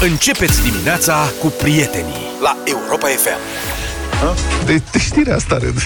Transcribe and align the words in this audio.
Începeți 0.00 0.62
dimineața 0.62 1.32
cu 1.40 1.46
prietenii 1.46 2.14
la 2.42 2.56
Europa 2.64 3.06
FM. 3.06 3.38
De, 4.66 4.82
de 4.92 4.98
știrea 4.98 5.34
asta 5.34 5.58
râd. 5.58 5.82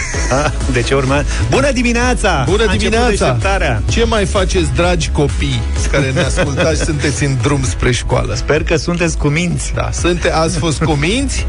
De 0.72 0.83
ce 0.83 0.94
urma? 0.94 1.25
Bună 1.50 1.72
dimineața! 1.72 2.44
Bună 2.49 2.62
A 2.62 2.73
început 2.73 2.78
dimineața! 2.78 3.08
deșteptarea. 3.08 3.83
Ce 3.88 4.04
mai 4.04 4.25
faceți, 4.25 4.70
dragi 4.75 5.10
copii 5.10 5.60
care 5.91 6.10
ne 6.10 6.20
ascultați 6.20 6.78
și 6.78 6.84
sunteți 6.91 7.25
în 7.25 7.36
drum 7.42 7.65
spre 7.65 7.91
școală? 7.92 8.34
Sper 8.34 8.62
că 8.62 8.77
sunteți 8.77 9.16
cu 9.18 9.29
minți. 9.29 9.73
Da, 9.74 9.91
sunte, 9.92 10.32
ați 10.32 10.58
fost 10.58 10.82
cuminți? 10.82 11.46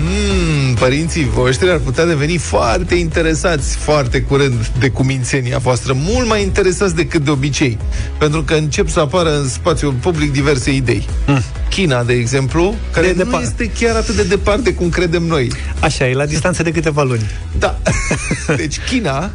Mm, 0.00 0.74
părinții 0.74 1.28
voștri 1.34 1.70
ar 1.70 1.78
putea 1.78 2.04
deveni 2.06 2.36
foarte 2.36 2.94
interesați 2.94 3.76
foarte 3.76 4.20
curând 4.20 4.70
de 4.78 4.88
cumințenia 4.88 5.58
voastră, 5.58 5.92
mult 5.96 6.28
mai 6.28 6.42
interesați 6.42 6.94
decât 6.94 7.24
de 7.24 7.30
obicei, 7.30 7.78
pentru 8.18 8.42
că 8.42 8.54
încep 8.54 8.88
să 8.88 9.00
apară 9.00 9.38
în 9.38 9.48
spațiul 9.48 9.92
public 9.92 10.32
diverse 10.32 10.72
idei. 10.72 11.06
Mm. 11.26 11.42
China, 11.78 12.02
de 12.04 12.12
exemplu, 12.12 12.74
care 12.92 13.06
De 13.06 13.12
de 13.12 13.18
nu 13.22 13.30
depar- 13.30 13.42
este 13.42 13.70
chiar 13.78 13.96
atât 13.96 14.14
de 14.16 14.22
departe 14.22 14.74
cum 14.74 14.88
credem 14.88 15.22
noi. 15.22 15.50
Așa, 15.80 16.08
e 16.08 16.14
la 16.14 16.26
distanță 16.26 16.62
de 16.62 16.70
câteva 16.70 17.02
luni. 17.02 17.30
Da. 17.58 17.78
Deci 18.56 18.78
China 18.80 19.30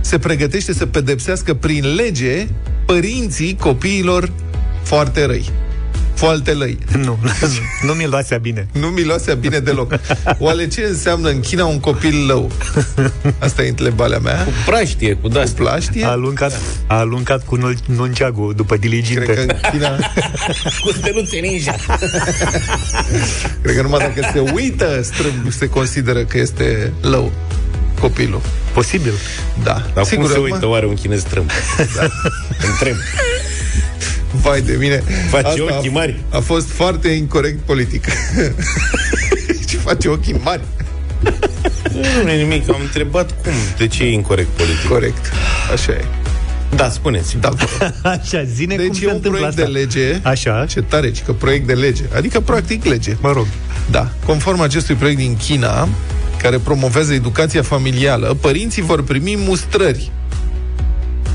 se 0.00 0.18
pregătește 0.18 0.72
să 0.72 0.86
pedepsească 0.86 1.54
prin 1.54 1.94
lege 1.94 2.46
părinții 2.86 3.56
copiilor 3.60 4.30
foarte 4.82 5.26
răi. 5.26 5.50
Foarte 6.14 6.52
lăi. 6.52 6.78
Nu, 7.04 7.18
nu 7.82 7.92
mi-l 7.92 8.08
luați 8.10 8.34
bine. 8.34 8.66
Nu 8.72 8.86
miloasea 8.86 9.34
bine 9.34 9.58
deloc. 9.58 9.94
Oale 10.38 10.68
ce 10.68 10.82
înseamnă 10.88 11.28
în 11.28 11.40
China 11.40 11.64
un 11.64 11.80
copil 11.80 12.26
lău? 12.26 12.50
Asta 13.38 13.62
e 13.62 13.68
întrebarea 13.68 14.18
mea. 14.18 14.46
Praștie, 14.66 15.12
cu 15.12 15.20
Cu 15.20 15.28
de-astea. 15.28 15.64
plaștie? 15.64 16.04
A 16.04 16.08
aluncat, 16.10 16.60
a 16.86 16.94
aluncat 16.98 17.44
cu 17.44 17.56
nul- 17.56 17.76
nunceagul 17.86 18.54
după 18.56 18.76
Cred 18.76 18.80
că 18.90 18.96
diliginte. 18.96 19.40
în 19.40 19.70
China, 19.70 19.96
Cu 20.84 20.90
steluțe 20.92 21.36
ninja. 21.38 21.76
cred 23.62 23.74
că 23.76 23.82
numai 23.82 23.98
dacă 24.14 24.30
se 24.32 24.52
uită 24.54 25.00
strâmb, 25.02 25.52
se 25.52 25.66
consideră 25.68 26.24
că 26.24 26.38
este 26.38 26.92
lău 27.00 27.32
copilul. 28.00 28.40
Posibil. 28.72 29.12
Da. 29.62 29.82
Dar 29.94 30.04
Sigur, 30.04 30.24
cum 30.24 30.32
se 30.32 30.38
acum- 30.38 30.50
uită 30.52 30.66
oare 30.66 30.86
un 30.86 30.94
chinez 30.94 31.22
trâmb? 31.22 31.50
Da. 31.96 32.06
Întreb. 32.70 32.94
Vai 34.42 34.60
de 34.60 34.76
mine. 34.78 35.02
Face 35.28 35.46
Asta 35.46 35.62
ochii 35.62 35.88
a, 35.88 35.92
mari. 35.92 36.20
A 36.30 36.38
fost 36.38 36.68
foarte 36.68 37.08
incorrect 37.08 37.58
politic. 37.58 38.04
Ce 39.68 39.76
face 39.76 40.08
ochii 40.08 40.40
mari? 40.42 40.60
Nu 42.24 42.30
e 42.30 42.42
nimic, 42.42 42.68
am 42.68 42.80
întrebat 42.80 43.42
cum, 43.42 43.52
de 43.78 43.86
ce 43.86 44.02
e 44.02 44.12
incorrect 44.12 44.48
politic. 44.48 44.88
Corect. 44.88 45.30
Așa 45.72 45.92
e. 45.92 46.04
Da, 46.76 46.88
spuneți. 46.90 47.36
Da, 47.40 47.48
vă 47.48 47.64
rog. 47.80 47.92
Așa, 48.02 48.42
zine 48.44 48.74
cum 48.74 48.84
Deci 48.86 48.96
se 48.96 49.04
e 49.04 49.08
un 49.08 49.14
întâmplă 49.14 49.38
proiect 49.40 49.58
asta. 49.58 49.70
de 49.72 49.78
lege. 49.78 50.20
Așa. 50.22 50.66
Ce 50.68 50.80
tare, 50.82 51.10
ci 51.10 51.22
că 51.22 51.32
proiect 51.32 51.66
de 51.66 51.72
lege. 51.72 52.02
Adică, 52.16 52.40
practic, 52.40 52.84
lege. 52.84 53.16
Mă 53.20 53.32
rog. 53.32 53.46
Da. 53.90 54.10
Conform 54.26 54.60
acestui 54.60 54.94
proiect 54.94 55.18
din 55.18 55.36
China, 55.36 55.88
care 56.42 56.58
promovează 56.58 57.12
educația 57.12 57.62
familială, 57.62 58.36
părinții 58.40 58.82
vor 58.82 59.02
primi 59.02 59.36
mustrări 59.46 60.10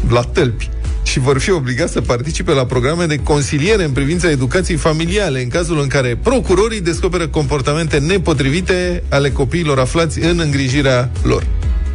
la 0.09 0.21
tălpi 0.21 0.69
și 1.09 1.19
vor 1.19 1.39
fi 1.39 1.51
obligați 1.51 1.91
să 1.91 2.01
participe 2.01 2.51
la 2.51 2.65
programe 2.65 3.05
de 3.05 3.15
consiliere 3.15 3.83
în 3.83 3.91
privința 3.91 4.29
educației 4.29 4.77
familiale, 4.77 5.41
în 5.41 5.47
cazul 5.47 5.79
în 5.81 5.87
care 5.87 6.17
procurorii 6.23 6.81
descoperă 6.81 7.27
comportamente 7.27 7.97
nepotrivite 7.97 9.03
ale 9.09 9.31
copiilor 9.31 9.79
aflați 9.79 10.19
în 10.19 10.39
îngrijirea 10.39 11.11
lor. 11.23 11.43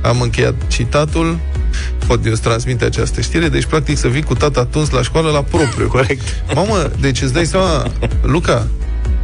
Am 0.02 0.20
încheiat 0.20 0.54
citatul, 0.66 1.38
pot 2.06 2.26
eu 2.26 2.34
să 2.34 2.40
transmite 2.40 2.84
această 2.84 3.20
știre, 3.20 3.48
deci 3.48 3.64
practic 3.64 3.96
să 3.96 4.08
vii 4.08 4.22
cu 4.22 4.34
tata 4.34 4.64
tuns 4.64 4.90
la 4.90 5.02
școală 5.02 5.30
la 5.30 5.42
propriu. 5.42 5.88
Corect. 5.88 6.22
Mamă, 6.54 6.90
deci 7.00 7.22
îți 7.22 7.32
dai 7.32 7.46
seama, 7.46 7.90
Luca, 8.22 8.68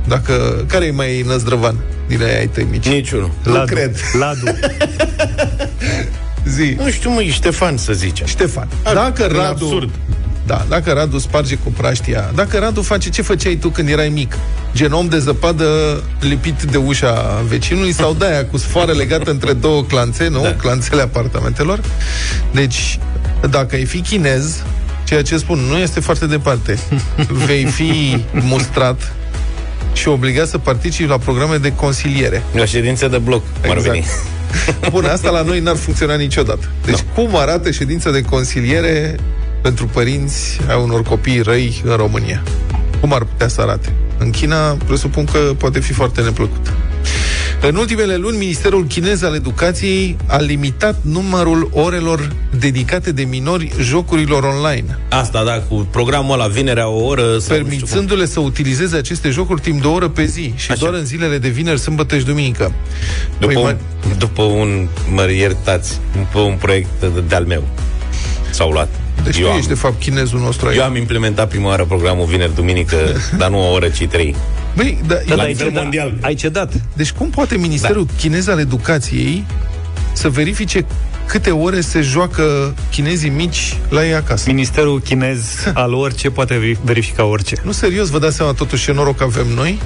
dacă, 0.08 0.64
care 0.68 0.84
e 0.84 0.90
mai 0.90 1.22
năzdrăvan 1.26 1.76
din 2.06 2.22
aia 2.22 2.38
ai 2.38 2.48
tăi 2.48 2.66
mici? 2.70 2.88
Niciunul. 2.88 3.30
Nu 3.44 3.52
Ladu. 3.52 3.74
cred. 3.74 3.96
Ladu. 4.12 4.44
Zi. 6.44 6.76
Nu 6.78 6.90
știu, 6.90 7.10
măi, 7.10 7.28
Ștefan 7.28 7.76
să 7.76 7.92
zicem. 7.92 8.26
Ștefan, 8.26 8.68
Ar- 8.82 8.94
dacă 8.94 9.22
un 9.22 9.32
Radu... 9.32 9.64
absurd. 9.64 9.90
Da, 10.46 10.66
dacă 10.68 10.92
Radu 10.92 11.18
sparge 11.18 11.54
cu 11.54 11.72
praștia, 11.76 12.30
dacă 12.34 12.58
Radu 12.58 12.82
face 12.82 13.08
ce 13.08 13.22
făceai 13.22 13.54
tu 13.54 13.68
când 13.68 13.88
erai 13.88 14.08
mic, 14.08 14.36
gen 14.74 14.92
om 14.92 15.08
de 15.08 15.18
zăpadă 15.18 15.64
lipit 16.20 16.62
de 16.62 16.76
ușa 16.76 17.42
vecinului 17.48 17.92
sau 17.92 18.14
de 18.18 18.24
aia 18.26 18.46
cu 18.46 18.56
sfoară 18.56 18.92
legată 18.92 19.30
între 19.30 19.52
două 19.52 19.82
clanțe, 19.84 20.28
nu? 20.28 20.42
Da. 20.42 20.54
Clanțele 20.54 21.02
apartamentelor. 21.02 21.80
Deci, 22.52 22.98
dacă 23.50 23.74
ai 23.74 23.84
fi 23.84 24.00
chinez, 24.00 24.62
ceea 25.04 25.22
ce 25.22 25.36
spun, 25.36 25.58
nu 25.58 25.76
este 25.76 26.00
foarte 26.00 26.26
departe, 26.26 26.78
vei 27.46 27.64
fi 27.64 28.24
mustrat 28.32 29.12
și 29.92 30.08
obligat 30.08 30.48
să 30.48 30.58
participi 30.58 31.08
la 31.08 31.18
programe 31.18 31.56
de 31.56 31.72
consiliere. 31.74 32.42
La 32.52 32.64
ședință 32.64 33.08
de 33.08 33.18
bloc, 33.18 33.42
cum 33.60 33.70
ar 33.70 33.78
veni. 33.78 34.04
Exact. 34.50 34.90
Bun, 34.92 35.04
asta 35.04 35.30
la 35.30 35.42
noi 35.42 35.60
n-ar 35.60 35.76
funcționa 35.76 36.14
niciodată. 36.14 36.70
Deci 36.84 37.00
no. 37.00 37.22
cum 37.22 37.36
arată 37.36 37.70
ședința 37.70 38.10
de 38.10 38.22
consiliere 38.22 39.16
pentru 39.62 39.86
părinți 39.86 40.60
a 40.68 40.76
unor 40.76 41.02
copii 41.02 41.40
răi 41.40 41.82
în 41.84 41.96
România? 41.96 42.42
Cum 43.00 43.12
ar 43.12 43.24
putea 43.24 43.48
să 43.48 43.60
arate? 43.60 43.92
În 44.18 44.30
China, 44.30 44.76
presupun 44.86 45.24
că 45.24 45.38
poate 45.38 45.80
fi 45.80 45.92
foarte 45.92 46.20
neplăcut. 46.20 46.72
În 47.62 47.76
ultimele 47.76 48.16
luni, 48.16 48.36
Ministerul 48.36 48.84
Chinez 48.86 49.22
al 49.22 49.34
Educației 49.34 50.16
a 50.26 50.38
limitat 50.38 50.96
numărul 51.02 51.70
orelor 51.72 52.30
dedicate 52.58 53.12
de 53.12 53.22
minori 53.22 53.72
jocurilor 53.80 54.42
online, 54.42 54.98
Asta, 55.08 55.44
da, 55.44 55.52
cu 55.68 55.88
programul 55.90 56.32
ăla, 56.34 56.46
vinerea 56.46 56.88
o 56.88 57.04
oră 57.04 57.22
sau 57.22 57.30
nu 57.30 57.38
știu 57.38 57.56
cum. 57.56 57.66
permițându-le 57.68 58.26
să 58.26 58.40
utilizeze 58.40 58.96
aceste 58.96 59.30
jocuri 59.30 59.60
timp 59.60 59.80
de 59.80 59.86
o 59.86 59.92
oră 59.92 60.08
pe 60.08 60.24
zi 60.24 60.52
și 60.56 60.70
Așa. 60.70 60.80
doar 60.80 60.94
în 60.94 61.04
zilele 61.04 61.38
de 61.38 61.48
vineri, 61.48 61.78
sâmbătă 61.80 62.18
și 62.18 62.24
duminică. 62.24 62.72
După, 63.38 63.52
Păi, 63.52 63.62
un, 63.62 63.76
după 64.18 64.42
un, 64.42 64.88
mă 65.14 65.30
iertați, 65.30 66.00
după 66.16 66.38
un 66.38 66.54
proiect 66.60 66.88
de- 67.00 67.22
de-al 67.28 67.44
meu. 67.44 67.62
S-au 68.50 68.70
luat. 68.70 68.88
Deci 69.24 69.36
eu, 69.38 69.44
tu 69.44 69.50
am, 69.50 69.56
ești, 69.56 69.68
de 69.68 69.74
fapt, 69.74 70.00
chinezul 70.00 70.38
nostru 70.40 70.68
aici. 70.68 70.76
eu 70.78 70.84
am 70.84 70.96
implementat 70.96 71.48
prima 71.48 71.66
oară 71.68 71.84
programul 71.84 72.26
vineri-duminică, 72.26 72.96
dar 73.38 73.50
nu 73.50 73.68
o 73.68 73.72
oră, 73.72 73.88
ci 73.88 74.06
trei. 74.06 74.36
Băi, 74.76 74.98
da, 75.06 75.14
Da, 75.14 75.20
la 75.28 75.34
dar 75.36 75.44
ai 75.44 75.50
nivel 75.52 75.66
cedat. 75.66 75.82
mondial. 75.82 76.14
Ai 76.20 76.34
cedat. 76.34 76.72
Deci 76.96 77.10
cum 77.12 77.30
poate 77.30 77.56
Ministerul 77.56 78.04
da. 78.06 78.12
Chinez 78.18 78.46
al 78.48 78.58
Educației 78.58 79.44
să 80.12 80.28
verifice 80.28 80.84
câte 81.26 81.50
ore 81.50 81.80
se 81.80 82.00
joacă 82.00 82.74
chinezii 82.90 83.30
mici 83.30 83.76
la 83.88 84.04
ei 84.06 84.14
acasă? 84.14 84.50
Ministerul 84.50 85.00
chinez 85.00 85.40
al 85.74 85.94
orice 85.94 86.30
poate 86.30 86.54
veri- 86.58 86.84
verifica 86.84 87.24
orice. 87.24 87.56
Nu, 87.64 87.72
serios, 87.72 88.08
vă 88.08 88.18
dați 88.18 88.36
seama 88.36 88.52
totuși 88.52 88.84
ce 88.84 88.92
noroc 88.92 89.22
avem 89.22 89.46
noi? 89.54 89.78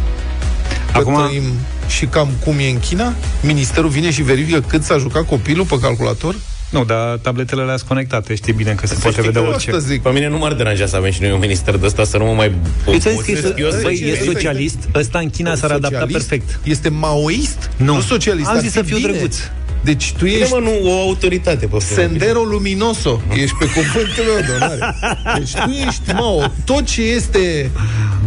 Că 0.93 0.99
Acum- 0.99 1.15
trăim 1.27 1.43
și 1.89 2.06
cam 2.06 2.28
cum 2.45 2.59
e 2.59 2.69
în 2.71 2.78
China? 2.78 3.12
Ministerul 3.43 3.89
vine 3.91 4.11
și 4.11 4.22
verifică 4.22 4.61
cât 4.61 4.83
s-a 4.84 4.99
jucat 4.99 5.27
copilul 5.27 5.65
pe 5.65 5.78
calculator? 5.81 6.34
Nu, 6.74 6.84
dar 6.84 7.18
tabletele 7.22 7.62
le 7.62 7.76
sunt 7.76 7.88
conectate, 7.88 8.34
știi 8.34 8.52
bine 8.52 8.72
că 8.72 8.86
se 8.86 8.94
poate 8.94 9.10
știi 9.10 9.22
vedea 9.22 9.42
că 9.42 9.48
orice. 9.48 9.70
Asta 9.70 9.82
zic. 9.82 10.02
Pe 10.02 10.10
mine 10.10 10.28
nu 10.28 10.38
m-ar 10.38 10.52
deranja 10.52 10.86
să 10.86 10.96
avem 10.96 11.10
și 11.10 11.20
noi 11.20 11.30
un 11.30 11.38
minister 11.38 11.76
de 11.76 11.86
ăsta, 11.86 12.04
să 12.04 12.16
nu 12.16 12.24
mă 12.24 12.32
mai 12.32 12.54
Uite, 12.86 12.98
ți-am 12.98 13.22
zis 13.22 13.40
că 13.40 13.46
obosesc 13.46 13.58
eu 13.58 13.66
e, 13.66 13.70
să 13.70 13.80
băi, 13.82 13.96
citesc. 13.96 14.20
e 14.20 14.24
socialist, 14.24 14.78
ăsta 14.94 15.18
în 15.18 15.30
China 15.30 15.54
s-ar 15.54 15.70
adapta 15.70 15.98
Socialist? 15.98 16.28
perfect. 16.28 16.60
Este 16.62 16.88
maoist? 16.88 17.70
Nu. 17.76 17.94
nu 17.94 18.00
socialist. 18.00 18.48
Am 18.48 18.54
ar 18.54 18.60
zis 18.60 18.70
fi 18.70 18.76
să 18.76 18.82
fiu 18.82 18.96
bine. 18.96 19.10
drăguț. 19.10 19.36
Deci 19.82 20.12
tu 20.18 20.24
Bine, 20.24 20.36
ești 20.36 20.52
mă, 20.52 20.58
nu, 20.58 20.90
o 20.90 21.00
autoritate 21.00 21.66
pe 21.66 21.76
film. 21.78 21.98
Sendero 21.98 22.42
luminoso. 22.42 23.20
Ești 23.34 23.56
pe 23.58 23.64
cuvântul 23.64 24.24
meu 24.24 24.44
de 24.46 24.52
onoare. 24.54 24.94
Deci 25.38 25.52
tu 25.54 25.70
ești, 25.86 26.12
mă, 26.12 26.50
tot 26.64 26.84
ce 26.84 27.02
este 27.02 27.70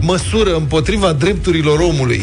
măsură 0.02 0.56
împotriva 0.56 1.14
drepturilor 1.14 1.80
omului, 1.80 2.22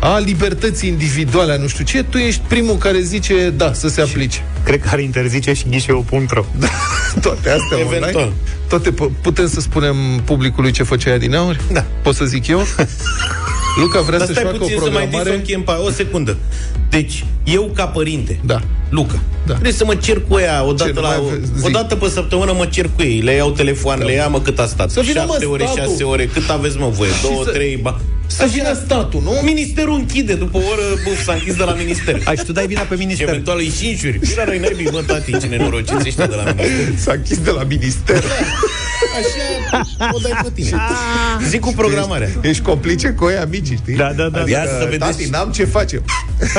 a 0.00 0.18
libertății 0.18 0.88
individuale, 0.88 1.52
a 1.52 1.56
nu 1.56 1.66
știu 1.66 1.84
ce, 1.84 2.02
tu 2.02 2.16
ești 2.18 2.40
primul 2.48 2.76
care 2.76 3.00
zice 3.00 3.50
da, 3.56 3.72
să 3.72 3.88
se 3.88 4.00
aplice. 4.00 4.44
Cred 4.64 4.80
că 4.80 4.88
ar 4.92 4.98
interzice 4.98 5.52
și 5.52 5.64
ghișeu.ro. 5.70 6.44
Toate 7.22 7.50
astea 7.50 7.78
Eventual. 7.86 8.14
online. 8.14 8.32
Toate, 8.68 8.90
pu- 8.90 9.12
putem 9.22 9.48
să 9.48 9.60
spunem 9.60 9.96
publicului 10.24 10.70
ce 10.70 10.82
făcea 10.82 11.10
ea 11.10 11.18
din 11.18 11.34
aur? 11.34 11.60
Da. 11.72 11.84
Pot 12.02 12.14
să 12.14 12.24
zic 12.24 12.46
eu? 12.46 12.58
Luca 13.80 14.00
vrea 14.00 14.18
Dar 14.18 14.26
să-și 14.26 14.38
stai 14.38 14.50
facă 14.52 14.62
o 14.62 14.66
puțin 14.66 14.78
să 14.82 14.90
mai 14.90 15.02
programare. 15.02 15.40
difăm 15.44 15.62
pa 15.62 15.80
o 15.86 15.90
secundă. 15.90 16.36
Deci, 16.90 17.24
eu 17.44 17.70
ca 17.74 17.86
părinte, 17.86 18.40
Da. 18.44 18.60
Luca, 18.88 19.12
Da. 19.12 19.20
da. 19.46 19.52
trebuie 19.52 19.72
să 19.72 19.84
mă 19.84 19.94
cer 19.94 20.20
cu 20.28 20.38
ea 20.38 20.64
o 20.64 20.68
Ce, 20.72 20.74
dată, 20.76 20.92
nu 20.94 21.00
la, 21.00 21.08
mai 21.08 21.18
o, 21.18 21.26
ave- 21.26 21.40
zi. 21.56 21.64
o 21.64 21.68
dată 21.68 21.94
pe 21.96 22.08
săptămână 22.08 22.52
mă 22.52 22.66
cer 22.66 22.90
cu 22.96 23.02
ei. 23.02 23.20
Le 23.20 23.32
iau 23.32 23.50
telefoanele, 23.50 24.12
ia 24.12 24.28
mă 24.28 24.40
cât 24.40 24.58
a 24.58 24.66
stat. 24.66 24.90
Să 24.90 25.00
vină, 25.00 25.24
mă, 25.26 25.32
7 25.32 25.44
ore, 25.44 25.64
statul. 25.64 25.90
6 25.92 26.04
ore, 26.04 26.24
cât 26.26 26.48
aveți 26.50 26.76
mă 26.78 26.88
voie? 26.88 27.10
2, 27.22 27.40
să- 27.44 27.50
3, 27.50 27.76
ba. 27.82 28.00
Să 28.30 28.46
vină 28.52 28.72
statul, 28.84 29.20
nu? 29.22 29.30
Ministerul 29.42 29.94
închide, 29.94 30.34
după 30.34 30.56
o 30.58 30.60
oră, 30.60 30.82
buf, 31.04 31.22
s-a 31.24 31.32
închis 31.32 31.54
de 31.56 31.62
la 31.62 31.72
minister. 31.72 32.20
Ai 32.24 32.36
și 32.36 32.44
tu 32.44 32.52
dai 32.52 32.66
vina 32.66 32.80
pe 32.80 32.94
Și 32.94 33.00
minister. 33.00 33.28
eventual 33.28 33.58
îi 33.58 33.72
cinșuri. 33.78 34.20
Dar 34.36 34.46
noi 34.46 34.58
naibii, 34.58 34.88
mă, 34.92 35.02
tati, 35.06 35.38
ce 35.38 35.46
nenorociți 35.46 36.06
ăștia 36.06 36.26
de 36.26 36.34
la 36.34 36.42
minister. 36.56 36.94
S-a 36.96 37.12
închis 37.12 37.38
de 37.38 37.50
la 37.50 37.62
minister. 37.62 38.16
Așa, 39.18 40.10
o 40.12 40.18
dai 40.22 40.40
pe 40.42 40.50
tine. 40.54 40.76
Zic 41.48 41.60
cu 41.60 41.72
programarea. 41.76 42.28
Ești 42.40 42.62
complice 42.62 43.08
cu 43.08 43.28
ea 43.28 43.46
mici, 43.50 43.66
știi? 43.66 43.94
Da, 43.96 44.12
da, 44.12 44.28
da. 44.28 44.42
Ia 44.46 44.64
să 44.78 44.86
vedeți. 44.90 44.98
Tati, 45.18 45.30
n-am 45.30 45.50
ce 45.50 45.64
face. 45.64 46.02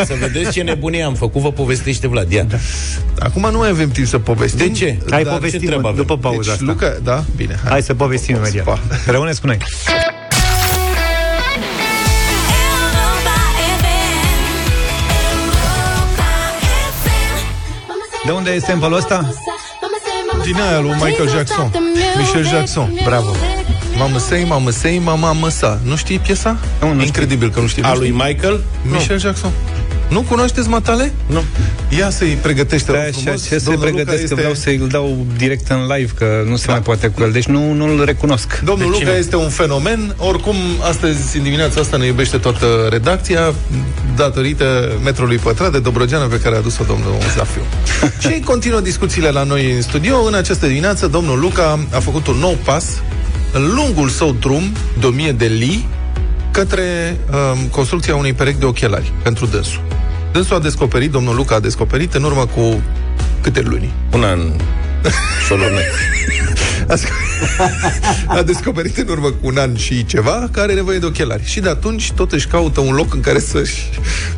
Să 0.05 0.13
vedeți 0.19 0.51
ce 0.51 0.61
nebunie 0.61 1.03
am 1.03 1.15
făcut, 1.15 1.41
vă 1.41 1.51
povestește 1.51 2.07
Vlad. 2.07 2.31
Ia. 2.31 2.45
Acum 3.19 3.49
nu 3.51 3.57
mai 3.57 3.69
avem 3.69 3.89
timp 3.91 4.07
să 4.07 4.17
povestim. 4.19 4.67
De 4.67 4.71
ce? 4.71 4.97
Hai 5.09 5.23
Dar 5.23 5.33
ce 5.33 5.37
povestim 5.37 5.59
treabă 5.65 5.87
avem? 5.87 5.99
după 6.01 6.17
pauza 6.17 6.37
Deci, 6.41 6.49
asta. 6.51 6.63
Luca, 6.65 6.97
da, 7.03 7.23
bine. 7.35 7.59
Hai 7.69 7.81
să 7.81 7.93
povestim 7.93 8.35
imediat. 8.35 8.65
Pa. 8.65 8.79
Rămâneți 9.05 9.41
cu 9.41 9.47
noi. 9.47 9.57
De 18.29 18.35
unde 18.35 18.51
e 18.51 18.59
sample 18.59 18.95
ăsta? 18.95 19.33
Din 20.43 20.55
aia 20.55 20.79
lui 20.79 20.91
Michael 20.91 21.29
Jackson. 21.29 21.71
Michel 22.17 22.47
Jackson. 22.47 22.99
Bravo. 23.03 23.31
Mamă 23.97 24.17
sei, 24.17 24.43
mamă 24.43 24.69
sei, 24.69 24.99
mama 24.99 25.31
măsa. 25.31 25.79
Nu 25.83 25.95
știi 25.95 26.19
piesa? 26.19 26.57
Nu, 26.81 26.93
nu 26.93 27.03
Incredibil 27.03 27.49
că 27.49 27.59
nu 27.59 27.67
știi. 27.67 27.83
A 27.83 27.87
Nu 27.87 27.99
lui 27.99 28.07
știi? 28.07 28.21
Michael? 28.25 28.63
Michel 28.81 29.19
Jackson. 29.19 29.51
Nu 30.09 30.21
cunoașteți 30.21 30.67
matale? 30.67 31.13
Nu. 31.25 31.43
Ia 31.97 32.09
să-i 32.09 32.37
pregătește 32.41 32.91
Da, 32.91 32.97
rog 32.97 33.07
așa, 33.07 33.19
frumos. 33.21 33.47
ce 33.47 33.59
să 33.59 33.63
Domnul 33.63 33.81
Luca 33.81 33.93
pregătesc, 33.93 34.21
este... 34.21 34.33
că 34.35 34.39
vreau 34.39 34.53
să-i 34.53 34.77
dau 34.77 35.25
direct 35.37 35.69
în 35.69 35.87
live, 35.95 36.11
că 36.15 36.43
nu 36.47 36.55
se 36.55 36.71
mai 36.71 36.81
poate 36.81 37.07
cu 37.07 37.21
el. 37.21 37.31
Deci 37.31 37.45
nu, 37.45 37.73
nu-l 37.73 38.05
recunosc. 38.05 38.59
Domnul 38.63 38.85
De 38.85 38.91
Luca 38.91 39.05
cine? 39.05 39.17
este 39.17 39.35
un 39.35 39.49
fenomen. 39.49 40.15
Oricum, 40.17 40.55
astăzi, 40.87 41.37
în 41.37 41.43
dimineața 41.43 41.79
asta, 41.81 41.97
ne 41.97 42.05
iubește 42.05 42.37
toată 42.37 42.87
redacția 42.89 43.53
datorită 44.15 44.91
metrului 45.03 45.37
pătrat 45.37 45.71
de 45.71 45.79
Dobrogeană 45.79 46.25
pe 46.25 46.39
care 46.39 46.55
a 46.55 46.57
adus-o 46.57 46.83
domnul 46.83 47.13
Zafiu. 47.35 47.61
și 48.33 48.39
continuă 48.39 48.79
discuțiile 48.79 49.29
la 49.29 49.43
noi 49.43 49.71
în 49.71 49.81
studio. 49.81 50.23
În 50.23 50.33
această 50.33 50.67
dimineață, 50.67 51.07
domnul 51.07 51.39
Luca 51.39 51.79
a 51.91 51.99
făcut 51.99 52.27
un 52.27 52.37
nou 52.37 52.57
pas 52.63 52.85
în 53.53 53.73
lungul 53.75 54.09
său 54.09 54.35
drum 54.39 54.71
de 54.99 55.05
1000 55.05 55.31
de 55.31 55.45
lii 55.45 55.87
către 56.51 57.17
um, 57.53 57.67
construcția 57.67 58.15
unui 58.15 58.33
perechi 58.33 58.59
de 58.59 58.65
ochelari 58.65 59.11
pentru 59.23 59.45
dânsul. 59.45 59.81
Dânsul 60.31 60.55
a 60.55 60.59
descoperit, 60.59 61.11
domnul 61.11 61.35
Luca 61.35 61.55
a 61.55 61.59
descoperit 61.59 62.13
în 62.13 62.23
urmă 62.23 62.45
cu 62.45 62.81
câte 63.41 63.61
luni. 63.61 63.93
Un 64.13 64.23
an 64.23 64.39
și 65.45 65.51
o 65.51 65.55
lună. 65.55 65.79
A, 66.87 66.95
sc- 66.95 67.11
a 68.27 68.41
descoperit 68.41 68.97
în 68.97 69.07
urmă 69.07 69.27
cu 69.27 69.47
un 69.47 69.57
an 69.57 69.75
și 69.75 70.05
ceva 70.05 70.49
că 70.51 70.59
are 70.59 70.73
nevoie 70.73 70.99
de 70.99 71.05
ochelari. 71.05 71.43
Și 71.45 71.59
de 71.59 71.69
atunci 71.69 72.11
tot 72.11 72.31
își 72.31 72.47
caută 72.47 72.79
un 72.79 72.93
loc 72.93 73.13
în 73.13 73.21
care 73.21 73.39
să-și 73.39 73.89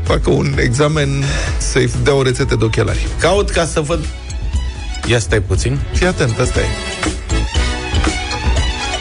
facă 0.03 0.29
un 0.29 0.53
examen, 0.57 1.23
să-i 1.57 1.89
dea 2.03 2.13
o 2.13 2.23
rețetă 2.23 2.55
de 2.55 2.63
ochelari. 2.63 3.07
Caut 3.19 3.49
ca 3.49 3.65
să 3.65 3.79
văd... 3.79 4.05
Ia 5.07 5.19
stai 5.19 5.39
puțin. 5.39 5.79
Fii 5.93 6.05
atent, 6.05 6.39
asta 6.39 6.59
e. 6.59 6.65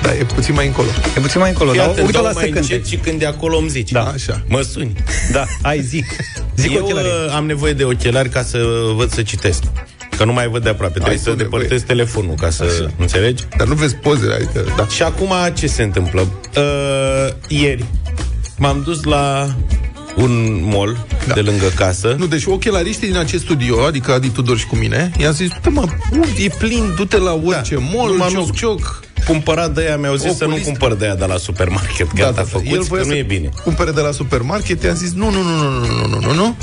Da, 0.03 0.13
e 0.15 0.25
puțin 0.35 0.55
mai 0.55 0.67
încolo. 0.67 0.89
E 1.17 1.21
puțin 1.21 1.41
mai 1.41 1.49
încolo, 1.51 1.71
Fii 1.71 1.79
dar 1.81 1.89
atent, 1.89 2.07
uite 2.07 2.13
dau 2.19 2.23
la 2.27 2.31
mai 2.33 2.43
secunde. 2.45 2.59
încet 2.75 2.87
și 2.87 2.97
când 2.97 3.19
de 3.19 3.27
acolo 3.27 3.57
îmi 3.57 3.69
zici. 3.69 3.91
Da. 3.93 4.03
Așa. 4.03 4.43
Mă 4.49 4.61
suni. 4.61 4.93
Da, 5.33 5.45
ai 5.63 5.81
zic. 5.83 6.05
Zic 6.57 6.75
Eu 6.75 6.83
ochelari. 6.85 7.07
uh, 7.07 7.35
am 7.35 7.47
nevoie 7.47 7.73
de 7.73 7.85
ochelari 7.85 8.29
ca 8.29 8.43
să 8.43 8.59
văd 8.97 9.13
să 9.13 9.23
citesc. 9.23 9.63
Că 10.17 10.25
nu 10.25 10.33
mai 10.33 10.49
văd 10.49 10.63
de 10.63 10.69
aproape. 10.69 10.95
Trebuie 10.99 11.19
să 11.19 11.31
tu 11.31 11.37
nevoie. 11.37 11.63
depărtez 11.63 11.83
telefonul 11.87 12.35
ca 12.35 12.51
să... 12.51 12.63
Așa. 12.63 12.91
Înțelegi? 12.99 13.45
Dar 13.57 13.67
nu 13.67 13.75
vezi 13.75 13.95
pozele, 13.95 14.35
adică, 14.35 14.65
da. 14.77 14.87
Și 14.87 15.03
acum 15.03 15.33
ce 15.55 15.67
se 15.67 15.83
întâmplă? 15.83 16.21
Uh, 16.57 17.33
ieri 17.49 17.85
m-am 18.59 18.83
dus 18.85 19.03
la 19.03 19.55
un 20.17 20.61
mall 20.65 21.07
Da. 21.09 21.17
da. 21.27 21.35
de 21.35 21.41
lângă 21.41 21.67
casă. 21.77 22.15
Nu, 22.19 22.27
deci 22.27 22.45
ochelariștii 22.47 23.09
din 23.09 23.17
acest 23.17 23.43
studio, 23.45 23.85
adică 23.85 24.13
Adi 24.13 24.29
Tudor 24.29 24.59
și 24.59 24.67
cu 24.67 24.77
mine, 24.77 25.13
i-am 25.19 25.33
zis, 25.33 25.49
du 25.63 25.71
mă, 25.71 25.85
e 26.45 26.49
plin, 26.59 26.93
du-te 26.97 27.17
la 27.19 27.41
orice 27.45 27.75
da. 27.75 27.81
mall, 27.95 28.11
Numai 28.11 28.29
cioc, 28.29 28.47
nu- 28.47 28.53
cioc 28.55 29.01
cumpărat 29.27 29.75
de 29.75 29.81
aia, 29.81 29.97
mi-au 29.97 30.15
zis 30.15 30.31
Oculist. 30.31 30.39
să 30.39 30.45
nu 30.45 30.57
cumpăr 30.65 30.95
de 30.95 31.05
aia 31.05 31.15
de 31.15 31.25
la 31.25 31.37
supermarket. 31.37 32.13
Gata, 32.15 32.31
da, 32.31 32.31
da, 32.31 32.43
da. 32.43 32.43
făcut, 32.43 32.67
el 32.67 32.87
că 32.87 33.05
nu 33.07 33.15
e 33.15 33.23
bine. 33.23 33.49
Cumpere 33.65 33.91
de 33.91 34.01
la 34.01 34.11
supermarket, 34.11 34.83
i-am 34.83 34.95
zis 34.95 35.13
nu, 35.13 35.31
nu, 35.31 35.43
nu, 35.43 35.57
nu, 35.57 35.71
nu, 35.71 36.07
nu, 36.07 36.21
nu, 36.21 36.35
nu. 36.35 36.57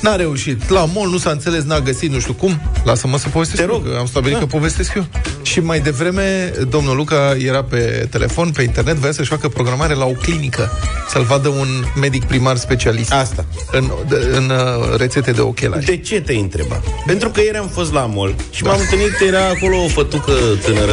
N-a 0.00 0.16
reușit. 0.16 0.68
La 0.68 0.84
mall 0.84 1.10
nu 1.10 1.18
s-a 1.18 1.30
înțeles, 1.30 1.62
n-a 1.62 1.80
găsit, 1.80 2.10
nu 2.10 2.18
știu 2.18 2.32
cum. 2.32 2.60
Lasă-mă 2.84 3.18
să 3.18 3.28
povestesc. 3.28 3.62
Te 3.62 3.68
rog. 3.68 3.88
Că 3.88 3.96
am 3.98 4.06
stabilit 4.06 4.34
da. 4.34 4.40
că 4.40 4.46
povestesc 4.46 4.94
eu. 4.94 5.06
Și 5.42 5.60
mai 5.60 5.80
devreme, 5.80 6.52
domnul 6.68 6.96
Luca 6.96 7.36
era 7.46 7.64
pe 7.64 8.06
telefon, 8.10 8.50
pe 8.50 8.62
internet, 8.62 8.94
vrea 8.94 9.12
să-și 9.12 9.28
facă 9.28 9.48
programare 9.48 9.94
la 9.94 10.04
o 10.04 10.12
clinică, 10.12 10.70
să-l 11.08 11.22
vadă 11.22 11.48
un 11.48 11.68
medic 12.00 12.24
primar 12.24 12.56
specialist. 12.56 13.12
Asta. 13.12 13.44
În, 13.72 13.90
în 14.32 14.50
uh, 14.50 14.96
rețete 14.96 15.30
de 15.30 15.40
ochelari. 15.40 15.84
De 15.84 15.96
ce 15.96 16.20
te 16.20 16.34
întreba? 16.34 16.82
Pentru 17.06 17.28
că 17.30 17.40
ieri 17.40 17.56
am 17.56 17.68
fost 17.68 17.92
la 17.92 18.00
mall 18.00 18.34
și 18.50 18.62
da. 18.62 18.70
m-am 18.70 18.80
întâlnit, 18.80 19.20
era 19.26 19.48
acolo 19.48 19.76
o 19.84 19.88
fătucă 19.88 20.32
tânără 20.62 20.92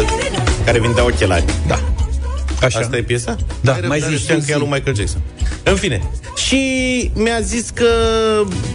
care 0.66 0.80
vindea 0.80 1.06
ochelari. 1.06 1.46
Da. 1.68 1.80
Așa. 2.62 2.80
Asta 2.80 2.98
e 2.98 3.02
piesa? 3.02 3.36
Da, 3.62 3.72
Mai 3.72 3.82
mai 3.88 4.00
răbdare 4.00 4.16
zici. 4.16 4.24
Știam 4.24 4.40
că 4.40 4.52
e 4.52 4.54
a 4.54 4.58
lui 4.58 4.68
Michael 4.68 4.96
Jackson. 4.96 5.22
În 5.64 5.76
fine. 5.76 6.10
Și 6.36 7.12
mi-a 7.14 7.40
zis 7.42 7.70
că 7.70 7.88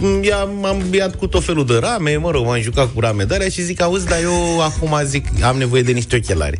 m, 0.01 0.23
i-am, 0.23 0.49
m-am 0.61 0.83
biat 0.89 1.15
cu 1.15 1.27
tot 1.27 1.43
felul 1.43 1.65
de 1.65 1.77
rame, 1.81 2.15
mă 2.15 2.31
rog, 2.31 2.45
m-am 2.45 2.61
jucat 2.61 2.93
cu 2.93 2.99
rame 2.99 3.23
de 3.23 3.35
alea 3.35 3.49
și 3.49 3.61
zic, 3.61 3.81
auzi, 3.81 4.07
dar 4.07 4.19
eu 4.21 4.61
acum 4.61 5.01
zic, 5.03 5.25
am 5.43 5.57
nevoie 5.57 5.81
de 5.81 5.91
niște 5.91 6.15
ochelari. 6.15 6.57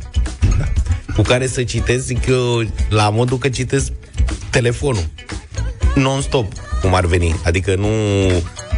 Cu 1.15 1.21
care 1.21 1.47
să 1.47 1.63
citesc, 1.63 2.03
zic 2.05 2.25
eu, 2.25 2.63
la 2.89 3.09
modul 3.09 3.37
că 3.37 3.49
citesc 3.49 3.91
telefonul. 4.49 5.03
Non-stop, 5.95 6.53
cum 6.81 6.93
ar 6.93 7.05
veni. 7.05 7.35
Adică 7.43 7.75
nu, 7.75 7.87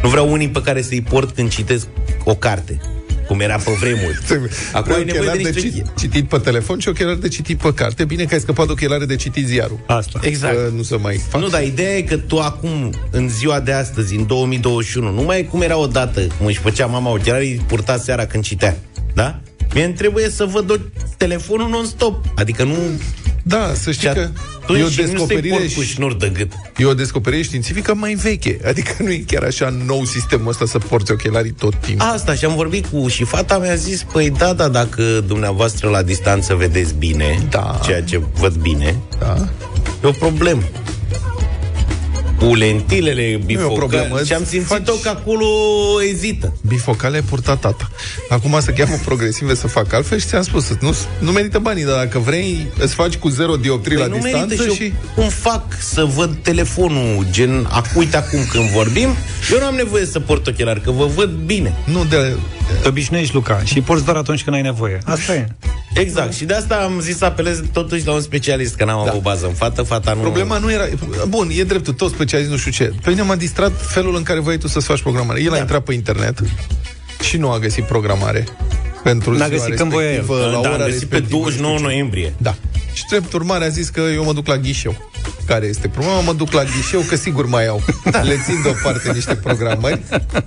nu 0.02 0.08
vreau 0.08 0.32
unii 0.32 0.48
pe 0.48 0.62
care 0.62 0.82
să-i 0.82 1.02
port 1.02 1.34
când 1.34 1.50
citesc 1.50 1.86
o 2.24 2.34
carte. 2.34 2.80
Cum 3.26 3.40
era 3.40 3.56
pe 3.56 3.70
vremuri. 3.80 4.18
Acum 4.72 4.92
ai 4.92 5.04
nevoie 5.04 5.24
de 5.24 5.30
Ochelari 5.30 5.62
niște... 5.62 5.82
ci- 5.82 6.00
citit 6.00 6.28
pe 6.28 6.38
telefon 6.38 6.78
și 6.78 6.88
ochelari 6.88 7.20
de 7.20 7.28
citit 7.28 7.58
pe 7.58 7.74
carte. 7.74 8.04
Bine 8.04 8.24
că 8.24 8.34
ai 8.34 8.40
scăpat 8.40 8.66
de 8.66 8.72
ochelari 8.72 9.06
de 9.06 9.16
citit 9.16 9.46
ziarul. 9.46 9.78
Asta. 9.86 10.20
Exact. 10.22 10.54
Că 10.54 10.70
nu 10.76 10.82
să 10.82 10.98
mai 10.98 11.20
fac. 11.28 11.40
Nu, 11.40 11.48
dar 11.48 11.62
ideea 11.62 11.96
e 11.96 12.02
că 12.02 12.16
tu 12.16 12.38
acum, 12.38 12.94
în 13.10 13.28
ziua 13.28 13.60
de 13.60 13.72
astăzi, 13.72 14.14
în 14.14 14.26
2021, 14.26 15.10
nu 15.12 15.22
mai 15.22 15.38
e 15.38 15.42
cum 15.42 15.60
era 15.62 15.76
odată, 15.76 16.20
cum 16.38 16.46
își 16.46 16.58
făcea 16.58 16.86
mama 16.86 17.10
ochelarii, 17.10 17.50
îi 17.52 17.64
purta 17.66 17.96
seara 17.96 18.26
când 18.26 18.44
citea. 18.44 18.76
Da? 19.14 19.40
Mie 19.74 19.84
îmi 19.84 19.94
trebuie 19.94 20.30
să 20.30 20.44
văd 20.44 20.70
o 20.70 20.74
telefonul 21.16 21.68
non-stop. 21.68 22.24
Adică 22.34 22.64
nu... 22.64 22.74
Da, 23.46 23.72
să 23.80 23.92
știi 23.92 24.08
că 24.12 24.28
tu 24.66 24.72
e 24.72 24.82
o 24.82 24.88
și 24.88 25.00
nu 25.00 25.06
se 25.06 25.10
descoperire 25.10 25.56
port 25.56 25.72
cu 25.74 25.80
și- 25.80 25.88
șnur 25.92 26.16
de 26.16 26.28
gât. 26.34 26.52
E 26.76 26.84
o 26.84 26.94
descoperire 26.94 27.42
științifică 27.42 27.94
mai 27.94 28.14
veche. 28.14 28.58
Adică 28.66 28.92
nu 29.02 29.10
e 29.10 29.24
chiar 29.26 29.42
așa 29.42 29.68
nou 29.86 30.04
sistemul 30.04 30.48
ăsta 30.48 30.66
să 30.66 30.78
porți 30.78 31.12
ochelarii 31.12 31.50
tot 31.50 31.74
timpul. 31.74 32.06
Asta, 32.06 32.34
și 32.34 32.44
am 32.44 32.54
vorbit 32.54 32.86
cu... 32.86 33.08
Și 33.08 33.24
fata 33.24 33.58
mi-a 33.58 33.74
zis, 33.74 34.02
păi 34.12 34.30
da, 34.30 34.52
da, 34.52 34.68
dacă 34.68 35.02
dumneavoastră 35.26 35.88
la 35.88 36.02
distanță 36.02 36.54
vedeți 36.54 36.94
bine, 36.94 37.38
Da. 37.50 37.80
ceea 37.84 38.02
ce 38.02 38.20
văd 38.34 38.54
bine, 38.54 38.96
Da? 39.18 39.34
e 40.04 40.06
o 40.06 40.10
problemă. 40.10 40.62
Cu 42.38 42.54
lentilele 42.54 43.40
problemă, 43.74 44.04
bifocale. 44.04 44.24
Și 44.24 44.32
am 44.32 44.40
îți 44.40 44.50
simțit-o 44.50 44.92
faci- 44.92 45.02
că 45.02 45.08
acolo 45.08 45.46
ezită. 46.10 46.56
Bifocale 46.66 47.20
purta 47.20 47.56
tata. 47.56 47.90
Acum 48.28 48.60
să 48.60 48.70
cheamă 48.70 48.94
progresive 49.04 49.54
să 49.54 49.66
fac 49.66 49.92
altfel 49.92 50.18
și 50.18 50.26
ți-am 50.26 50.42
spus, 50.42 50.76
nu, 50.80 50.96
nu 51.18 51.30
merită 51.30 51.58
banii, 51.58 51.84
dar 51.84 51.96
dacă 51.96 52.18
vrei, 52.18 52.66
îți 52.78 52.94
faci 52.94 53.16
cu 53.16 53.28
zero 53.28 53.56
dioptrii 53.56 53.96
la 53.96 54.04
Păi 54.04 54.10
nu 54.16 54.22
distanță 54.22 54.46
merită 54.46 54.70
și, 54.70 54.76
și... 54.76 54.84
eu 54.84 54.92
cum 55.14 55.28
fac 55.28 55.64
să 55.78 56.04
văd 56.04 56.36
telefonul, 56.42 57.26
gen, 57.30 57.68
ac, 57.70 57.86
uite 57.96 58.16
acum 58.16 58.38
când 58.50 58.68
vorbim, 58.68 59.08
eu 59.52 59.58
nu 59.58 59.64
am 59.64 59.74
nevoie 59.74 60.06
să 60.06 60.20
port 60.20 60.46
ochelari, 60.46 60.80
că 60.80 60.90
vă 60.90 61.06
văd 61.14 61.30
bine. 61.30 61.74
Nu 61.84 62.04
de... 62.04 62.36
Te 62.82 62.88
obișnuiești, 62.88 63.34
Luca, 63.34 63.60
și 63.64 63.80
porți 63.80 64.04
doar 64.04 64.16
atunci 64.16 64.42
când 64.44 64.56
ai 64.56 64.62
nevoie. 64.62 64.98
Asta 65.04 65.34
e. 65.34 65.48
Exact, 65.94 66.32
și 66.34 66.44
de 66.44 66.54
asta 66.54 66.74
am 66.74 67.00
zis 67.00 67.16
să 67.16 67.24
apelez 67.24 67.62
totuși 67.72 68.06
la 68.06 68.12
un 68.12 68.20
specialist, 68.20 68.74
că 68.74 68.84
n-am 68.84 69.04
Da. 69.04 69.10
avut 69.10 69.22
bază 69.22 69.46
în 69.46 69.52
fată, 69.52 69.82
fata 69.82 70.12
nu... 70.12 70.20
Problema 70.20 70.58
nu 70.58 70.72
era... 70.72 70.84
Bun, 71.28 71.48
e 71.52 71.62
dreptul, 71.64 71.92
tot 71.92 72.10
specialist, 72.12 72.50
nu 72.50 72.56
știu 72.56 72.70
ce. 72.70 72.92
Pe 73.02 73.10
mine 73.10 73.22
m-a 73.22 73.34
distrat 73.36 73.72
felul 73.86 74.16
în 74.16 74.22
care 74.22 74.40
voiai 74.40 74.58
tu 74.58 74.68
să-ți 74.68 74.86
faci 74.86 75.00
programare. 75.02 75.40
El 75.42 75.52
a 75.52 75.58
intrat 75.58 75.82
pe 75.82 75.92
internet 75.94 76.38
și 77.20 77.36
nu 77.36 77.50
a 77.50 77.58
găsit 77.58 77.84
programare 77.84 78.44
pentru 79.02 79.30
N-a 79.30 79.46
ziua 79.46 79.58
găsit 79.58 79.74
când 79.76 79.90
voia 79.90 80.06
el. 80.10 80.14
respectivă, 80.16 80.46
la 80.46 80.50
da, 80.52 80.58
ora 80.58 80.68
am 80.68 80.76
găsit 80.76 81.04
pe 81.08 81.16
respectivă, 81.16 81.28
29 81.40 81.72
nu 81.72 81.78
știu 81.78 81.88
ce. 81.88 81.94
noiembrie. 81.94 82.34
Da. 82.38 82.54
Și 82.92 83.04
drept 83.08 83.32
urmare 83.32 83.64
a 83.64 83.68
zis 83.68 83.88
că 83.88 84.00
eu 84.00 84.24
mă 84.24 84.32
duc 84.32 84.46
la 84.46 84.56
ghișeu. 84.56 85.10
Care 85.46 85.66
este 85.66 85.88
problema? 85.88 86.20
Mă 86.20 86.32
duc 86.32 86.52
la 86.52 86.62
ghișeu, 86.62 87.00
că 87.00 87.16
sigur 87.16 87.46
mai 87.46 87.66
au. 87.66 87.82
Da. 88.10 88.20
Le 88.20 88.36
țin 88.44 88.60
deoparte 88.62 89.12
niște 89.12 89.34
programări. 89.34 90.00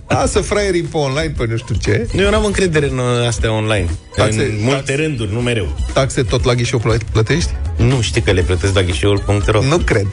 Lasă 0.07 0.39
fraierii 0.41 0.81
pe 0.81 0.97
online, 0.97 1.33
pe 1.37 1.45
nu 1.49 1.57
știu 1.57 1.75
ce. 1.75 2.07
Eu 2.17 2.29
n-am 2.29 2.45
încredere 2.45 2.89
în 2.89 2.97
uh, 2.97 3.27
astea 3.27 3.51
online. 3.51 3.87
Taxe- 4.15 4.41
în 4.41 4.57
multe 4.61 4.75
taxe- 4.77 4.95
rânduri, 4.95 5.33
nu 5.33 5.39
mereu. 5.41 5.77
Taxe 5.93 6.23
tot 6.23 6.43
la 6.43 6.53
ghișeu 6.53 6.79
plă- 6.79 6.97
plătești? 7.11 7.49
Nu 7.77 8.01
știi 8.01 8.21
că 8.21 8.31
le 8.31 8.41
plătesc 8.41 8.73
la 8.75 8.81
ghișeul.ro 8.81 9.61
Nu 9.63 9.77
cred. 9.77 10.07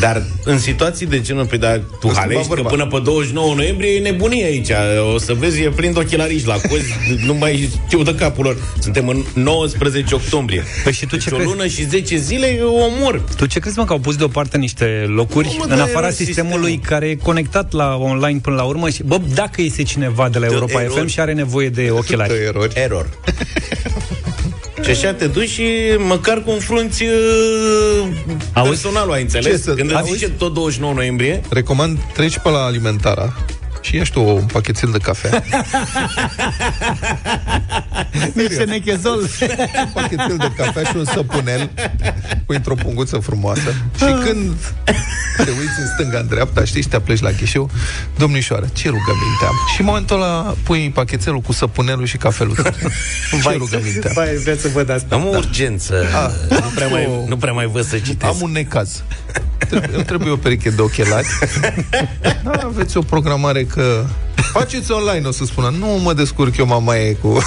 Dar 0.00 0.22
în 0.44 0.58
situații 0.58 1.06
de 1.06 1.20
genul, 1.20 1.46
pe 1.46 1.56
dar 1.56 1.80
tu 2.00 2.08
Îți 2.08 2.18
halești 2.18 2.42
schimba 2.42 2.62
că 2.62 2.68
vorba. 2.68 2.84
până 2.84 2.96
pe 2.98 3.04
29 3.04 3.54
noiembrie 3.54 3.90
e 3.94 3.98
nebunie 4.00 4.44
aici. 4.44 4.68
O 5.14 5.18
să 5.18 5.32
vezi, 5.34 5.62
e 5.62 5.68
plin 5.68 5.92
de 5.92 5.98
ochelariști 5.98 6.46
la 6.46 6.54
cozi, 6.68 6.92
nu 7.26 7.34
mai 7.34 7.70
știu 7.86 8.02
de 8.02 8.14
capul 8.14 8.44
lor. 8.44 8.56
Suntem 8.80 9.08
în 9.08 9.24
19 9.34 10.14
octombrie. 10.14 10.64
Păi 10.84 10.92
și 10.92 11.06
tu 11.06 11.16
deci 11.16 11.24
ce 11.24 11.30
o 11.34 11.36
crezi? 11.36 11.50
lună 11.50 11.66
și 11.66 11.84
10 11.84 12.16
zile 12.16 12.56
eu 12.58 12.74
omor. 12.74 13.20
Tu 13.36 13.46
ce 13.46 13.58
crezi, 13.58 13.78
mă, 13.78 13.84
că 13.92 13.98
au 13.98 14.04
pus 14.04 14.16
deoparte 14.16 14.56
niște 14.58 15.04
locuri 15.08 15.46
Nu, 15.46 15.54
mă, 15.58 15.62
în 15.62 15.68
dar 15.68 15.80
afara 15.80 16.06
era 16.06 16.14
sistemului 16.14 16.70
sistemul. 16.70 16.86
care 16.88 17.06
e 17.08 17.14
conectat 17.14 17.72
la 17.72 17.96
online 17.96 18.38
până 18.42 18.56
la 18.56 18.62
urmă 18.62 18.88
și, 18.88 19.02
bă, 19.02 19.20
dacă 19.34 19.62
este 19.62 19.82
cineva 19.82 20.28
de 20.28 20.38
la 20.38 20.46
De 20.46 20.52
Europa 20.54 20.82
erori. 20.82 21.00
FM 21.00 21.06
și 21.06 21.20
are 21.20 21.32
nevoie 21.32 21.68
de 21.68 21.86
Că 21.86 21.92
ochelari. 21.94 22.32
erori. 22.46 22.72
Error. 22.74 23.08
și 24.84 24.90
așa 24.90 25.12
te 25.12 25.26
duci 25.26 25.48
și 25.48 25.64
măcar 26.08 26.42
confrunți 26.46 27.02
uh, 27.02 27.10
Auzi? 28.52 28.68
personalul, 28.68 29.12
ai 29.12 29.26
Ce 29.26 29.36
înțeles? 29.36 29.62
să- 29.62 29.74
Când 29.74 29.90
îți 29.90 29.98
auzi? 29.98 30.12
zice 30.12 30.28
tot 30.30 30.52
29 30.54 30.94
noiembrie, 30.94 31.40
Recomand, 31.50 31.98
treci 32.14 32.38
pe 32.38 32.48
la 32.48 32.58
alimentara 32.64 33.36
și 33.82 33.96
ia 33.96 34.02
tu 34.12 34.22
un 34.22 34.46
pachetel 34.46 34.90
de 34.90 34.98
cafea. 34.98 35.42
Niște 38.34 38.64
nechezol. 38.64 39.20
un 39.84 39.90
pachetel 39.92 40.36
de 40.36 40.52
cafea 40.56 40.82
și 40.82 40.96
un 40.96 41.04
săpunel 41.04 41.70
cu 42.46 42.52
într-o 42.52 42.74
punguță 42.74 43.18
frumoasă. 43.18 43.74
Și 43.96 44.04
când 44.24 44.54
te 45.36 45.50
uiți 45.50 45.80
în 45.80 45.86
stânga, 45.94 46.18
în 46.18 46.26
dreapta, 46.26 46.64
știi, 46.64 46.82
și 46.82 46.88
te 46.88 47.00
pleci 47.00 47.20
la 47.20 47.30
ghișeu. 47.30 47.70
Domnișoară, 48.18 48.68
ce 48.72 48.88
rugăminte 48.88 49.44
am? 49.48 49.54
Și 49.74 49.80
în 49.80 49.86
momentul 49.86 50.16
ăla 50.16 50.54
pui 50.62 50.90
pachetelul 50.94 51.40
cu 51.40 51.52
săpunelul 51.52 52.06
și 52.06 52.16
cafelul. 52.16 52.56
ce 53.42 53.56
rugăminte 53.56 54.08
am? 54.08 54.14
Vai, 54.14 54.34
vreau 54.34 54.56
să 54.56 54.68
văd 54.68 54.90
asta. 54.90 55.14
Am 55.14 55.26
o 55.26 55.28
urgență. 55.28 56.06
A, 56.14 56.30
nu, 56.48 56.70
prea 56.74 56.88
mai, 56.88 57.24
nu 57.28 57.36
prea 57.36 57.52
mai 57.52 57.66
văd 57.66 57.84
să 57.84 57.98
citesc. 57.98 58.32
Am 58.32 58.38
un 58.40 58.50
necaz. 58.50 59.02
Îmi 59.92 60.04
trebuie 60.04 60.30
o 60.30 60.36
pereche 60.36 60.70
de 60.70 60.82
ochelari. 60.82 61.26
Da, 62.44 62.50
aveți 62.64 62.96
o 62.96 63.00
programare 63.00 63.64
că... 63.74 64.04
Faceți 64.52 64.92
online, 64.92 65.26
o 65.26 65.30
să 65.30 65.44
spună. 65.44 65.74
Nu 65.78 65.86
mă 65.86 66.12
descurc 66.12 66.56
eu, 66.56 66.66
mama 66.66 66.96
e 66.96 67.12
cu... 67.12 67.38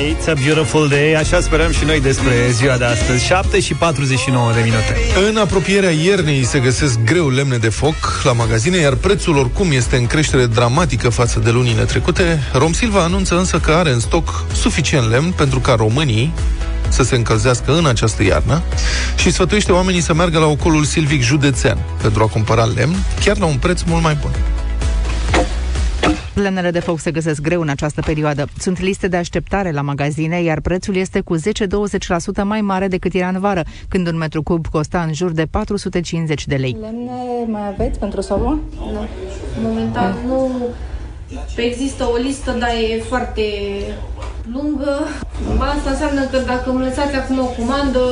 It's 0.00 0.28
a 0.28 0.34
beautiful 0.44 0.88
day, 0.88 1.14
așa 1.14 1.40
sperăm 1.40 1.72
și 1.72 1.84
noi 1.84 2.00
despre 2.00 2.50
ziua 2.50 2.76
de 2.76 2.84
astăzi 2.84 3.24
7 3.24 3.60
și 3.60 3.74
49 3.74 4.52
de 4.52 4.60
minute 4.60 4.96
În 5.28 5.36
apropierea 5.36 5.90
iernii 5.90 6.44
se 6.44 6.58
găsesc 6.58 6.98
greu 7.04 7.28
lemne 7.28 7.56
de 7.56 7.68
foc 7.68 7.94
la 8.22 8.32
magazine, 8.32 8.76
iar 8.76 8.94
prețul 8.94 9.36
oricum 9.36 9.72
este 9.72 9.96
în 9.96 10.06
creștere 10.06 10.46
dramatică 10.46 11.08
față 11.08 11.40
de 11.40 11.50
lunile 11.50 11.82
trecute. 11.82 12.42
Romsilva 12.52 13.02
anunță 13.02 13.38
însă 13.38 13.58
că 13.58 13.70
are 13.70 13.90
în 13.90 14.00
stoc 14.00 14.44
suficient 14.52 15.10
lemn 15.10 15.30
pentru 15.30 15.58
ca 15.58 15.74
românii 15.74 16.32
să 16.88 17.02
se 17.02 17.16
încălzească 17.16 17.72
în 17.72 17.86
această 17.86 18.22
iarnă 18.22 18.62
și 19.16 19.30
sfătuiește 19.30 19.72
oamenii 19.72 20.00
să 20.00 20.14
meargă 20.14 20.38
la 20.38 20.46
ocolul 20.46 20.84
silvic 20.84 21.22
județean 21.22 21.78
pentru 22.02 22.22
a 22.22 22.26
cumpăra 22.26 22.64
lemn, 22.64 22.94
chiar 23.24 23.38
la 23.38 23.46
un 23.46 23.56
preț 23.56 23.82
mult 23.82 24.02
mai 24.02 24.18
bun. 24.20 24.30
Lemnele 26.34 26.70
de 26.70 26.80
foc 26.80 27.00
se 27.00 27.10
găsesc 27.10 27.40
greu 27.40 27.60
în 27.60 27.68
această 27.68 28.00
perioadă. 28.00 28.48
Sunt 28.58 28.80
liste 28.80 29.08
de 29.08 29.16
așteptare 29.16 29.70
la 29.70 29.80
magazine, 29.80 30.42
iar 30.42 30.60
prețul 30.60 30.96
este 30.96 31.20
cu 31.20 31.36
10-20% 31.36 31.40
mai 32.44 32.60
mare 32.60 32.88
decât 32.88 33.14
era 33.14 33.28
în 33.28 33.40
vară, 33.40 33.62
când 33.88 34.08
un 34.08 34.16
metru 34.16 34.42
cub 34.42 34.66
costa 34.66 35.02
în 35.02 35.12
jur 35.12 35.30
de 35.30 35.46
450 35.50 36.46
de 36.46 36.56
lei. 36.56 36.76
Lemne 36.80 37.10
mai 37.46 37.68
aveți 37.68 37.98
pentru 37.98 38.20
sobă? 38.20 38.60
Nu. 38.76 39.06
Momentan 39.62 40.16
nu 40.26 40.50
există 41.56 42.04
o 42.04 42.16
listă, 42.16 42.56
dar 42.58 42.68
e 42.68 43.02
foarte 43.08 43.42
lungă. 44.54 44.94
Asta 45.60 45.90
înseamnă 45.90 46.22
că 46.32 46.38
dacă 46.52 46.70
îmi 46.70 46.84
lăsați 46.86 47.16
acum 47.16 47.38
o 47.38 47.50
comandă, 47.58 48.02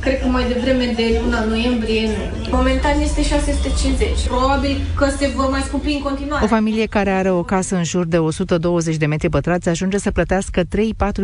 cred 0.00 0.20
că 0.20 0.26
mai 0.26 0.44
devreme 0.52 0.92
de 0.96 1.20
luna 1.22 1.44
noiembrie, 1.44 2.02
nu. 2.06 2.56
Momentan 2.56 3.00
este 3.00 3.22
650. 3.22 4.26
Probabil 4.28 4.76
că 4.96 5.04
se 5.04 5.26
vor 5.36 5.48
mai 5.50 5.60
scumpi 5.60 5.92
în 5.92 6.02
continuare. 6.08 6.44
O 6.44 6.46
familie 6.46 6.86
care 6.86 7.10
are 7.10 7.30
o 7.30 7.42
casă 7.42 7.76
în 7.76 7.84
jur 7.84 8.06
de 8.06 8.18
120 8.18 8.96
de 8.96 9.06
metri 9.06 9.28
pătrați 9.28 9.68
ajunge 9.68 9.98
să 9.98 10.10
plătească 10.10 10.60
3-4 10.62 10.66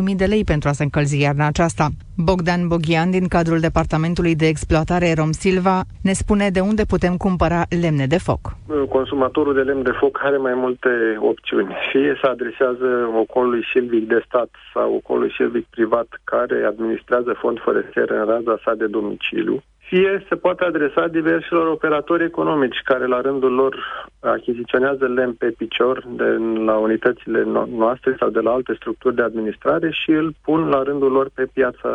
mii 0.03 0.17
de 0.23 0.25
lei 0.25 0.45
pentru 0.45 0.69
a 0.69 0.73
se 0.73 0.83
încălzi 0.83 1.21
iarna 1.21 1.47
aceasta. 1.47 1.89
Bogdan 2.17 2.69
Boghian, 2.69 3.11
din 3.11 3.29
cadrul 3.29 3.61
Departamentului 3.61 4.35
de 4.35 4.47
Exploatare 4.47 5.15
Rom 5.17 5.31
Silva, 5.31 5.81
ne 6.03 6.13
spune 6.13 6.51
de 6.51 6.61
unde 6.61 6.85
putem 6.85 7.17
cumpăra 7.17 7.63
lemne 7.81 8.07
de 8.07 8.19
foc. 8.19 8.43
Consumatorul 8.89 9.55
de 9.55 9.61
lemn 9.61 9.83
de 9.83 9.95
foc 10.01 10.21
are 10.23 10.37
mai 10.37 10.53
multe 10.55 10.89
opțiuni. 11.19 11.75
Fie 11.91 12.19
se 12.21 12.27
adresează 12.27 12.89
ocolului 13.21 13.65
silvic 13.73 14.09
de 14.09 14.23
stat 14.27 14.51
sau 14.73 14.95
ocolului 14.95 15.33
silvic 15.37 15.67
privat 15.67 16.07
care 16.25 16.65
administrează 16.65 17.33
fond 17.33 17.59
forestier 17.61 18.11
în 18.11 18.25
raza 18.25 18.61
sa 18.65 18.75
de 18.75 18.87
domiciliu, 18.87 19.63
fie 19.93 20.25
se 20.29 20.35
poate 20.37 20.65
adresa 20.65 21.07
diversilor 21.07 21.67
operatori 21.67 22.25
economici 22.25 22.81
care 22.85 23.07
la 23.07 23.21
rândul 23.21 23.53
lor 23.53 23.75
achiziționează 24.21 25.07
lemn 25.07 25.33
pe 25.33 25.55
picior 25.57 26.05
de 26.21 26.31
la 26.65 26.77
unitățile 26.77 27.41
noastre 27.85 28.17
sau 28.19 28.29
de 28.29 28.41
la 28.41 28.51
alte 28.51 28.73
structuri 28.75 29.15
de 29.15 29.23
administrare 29.23 29.91
și 29.91 30.11
îl 30.11 30.35
pun 30.45 30.61
la 30.69 30.83
rândul 30.83 31.13
lor 31.13 31.31
pe 31.35 31.45
piață. 31.53 31.89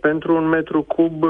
Pentru 0.00 0.36
un 0.36 0.48
metru 0.48 0.82
cub 0.82 1.24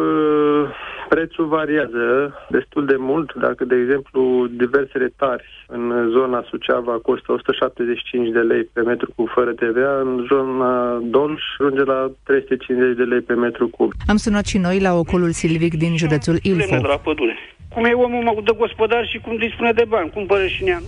prețul 1.08 1.46
variază 1.46 2.34
destul 2.48 2.84
de 2.86 2.96
mult. 2.98 3.34
Dacă, 3.34 3.64
de 3.64 3.76
exemplu, 3.76 4.46
diverse 4.50 4.98
retari 4.98 5.66
în 5.66 6.08
zona 6.10 6.44
Suceava 6.48 6.98
costă 7.02 7.32
175 7.32 8.32
de 8.32 8.38
lei 8.38 8.64
pe 8.72 8.80
metru 8.80 9.12
cub 9.16 9.28
fără 9.28 9.52
TVA, 9.52 10.00
în 10.00 10.26
zona 10.32 10.98
Dolj 11.02 11.40
ajunge 11.58 11.84
la 11.84 12.10
350 12.22 12.96
de 12.96 13.02
lei 13.02 13.20
pe 13.20 13.34
metru 13.34 13.68
cub. 13.68 13.90
Am 14.06 14.16
sunat 14.16 14.46
și 14.46 14.58
noi 14.58 14.80
la 14.80 14.92
ocolul 14.94 15.30
silvic 15.30 15.74
din 15.74 15.96
județul 16.12 16.38
Ilfov. 16.42 16.80
de 16.80 16.86
la 16.86 16.98
pădure. 16.98 17.36
Cum 17.68 17.84
e 17.84 17.92
omul 17.92 18.42
de 18.44 18.52
gospodar 18.58 19.06
și 19.06 19.18
cum 19.18 19.36
dispune 19.36 19.72
de 19.72 19.84
bani, 19.88 20.10
cumpără 20.10 20.46
și 20.46 20.64
nea. 20.64 20.82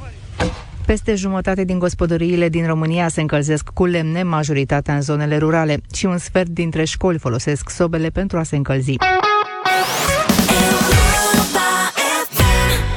Peste 0.87 1.15
jumătate 1.15 1.65
din 1.65 1.79
gospodăriile 1.79 2.49
din 2.49 2.67
România 2.67 3.09
se 3.09 3.21
încălzesc 3.21 3.69
cu 3.69 3.85
lemne, 3.85 4.23
majoritatea 4.23 4.95
în 4.95 5.01
zonele 5.01 5.37
rurale, 5.37 5.77
și 5.95 6.07
un 6.07 6.19
sfert 6.19 6.49
dintre 6.49 6.85
școli 6.85 7.19
folosesc 7.19 7.71
sobele 7.71 8.09
pentru 8.09 8.39
a 8.39 8.43
se 8.43 8.57
încălzi. 8.57 8.97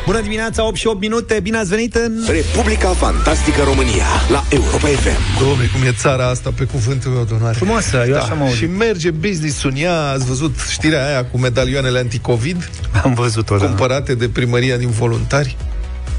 Bună 0.08 0.22
dimineața, 0.22 0.66
8 0.66 0.76
și 0.76 0.88
8 0.88 1.00
minute, 1.00 1.40
bine 1.40 1.58
ați 1.58 1.70
venit 1.70 1.96
în... 1.96 2.24
Republica 2.28 2.88
Fantastică 2.88 3.62
România 3.64 4.06
la 4.30 4.44
Europa 4.50 4.88
FM. 4.88 5.40
Doamne, 5.40 5.66
cum 5.74 5.82
e 5.82 5.92
țara 5.92 6.28
asta 6.28 6.52
pe 6.56 6.64
cuvântul 6.64 7.12
meu 7.12 7.24
de 7.24 7.34
onoare. 7.34 7.56
Frumoasă, 7.56 8.06
eu 8.08 8.16
așa 8.16 8.34
mă 8.34 8.44
aud. 8.44 8.54
Și 8.54 8.66
merge 8.66 9.12
business-ul 9.12 9.72
în 9.76 9.82
ea. 9.82 10.10
Ați 10.10 10.26
văzut 10.26 10.56
știrea 10.70 11.08
aia 11.08 11.26
cu 11.26 11.38
medalioanele 11.38 12.00
anticovid? 12.00 12.70
Am 13.04 13.14
văzut-o, 13.14 13.58
da. 13.58 13.66
Cumpărate 13.66 14.16
de 14.16 14.30
primăria 14.30 14.78
din 14.78 14.90
voluntari, 14.90 15.58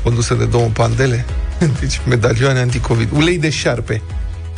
conduse 0.03 0.35
de 0.35 0.45
două 0.45 0.69
pandele. 0.73 1.25
Deci, 1.81 2.01
medalioane 2.09 2.59
anticovid. 2.59 3.09
Ulei 3.13 3.39
de 3.39 3.51
șarpe, 3.51 4.03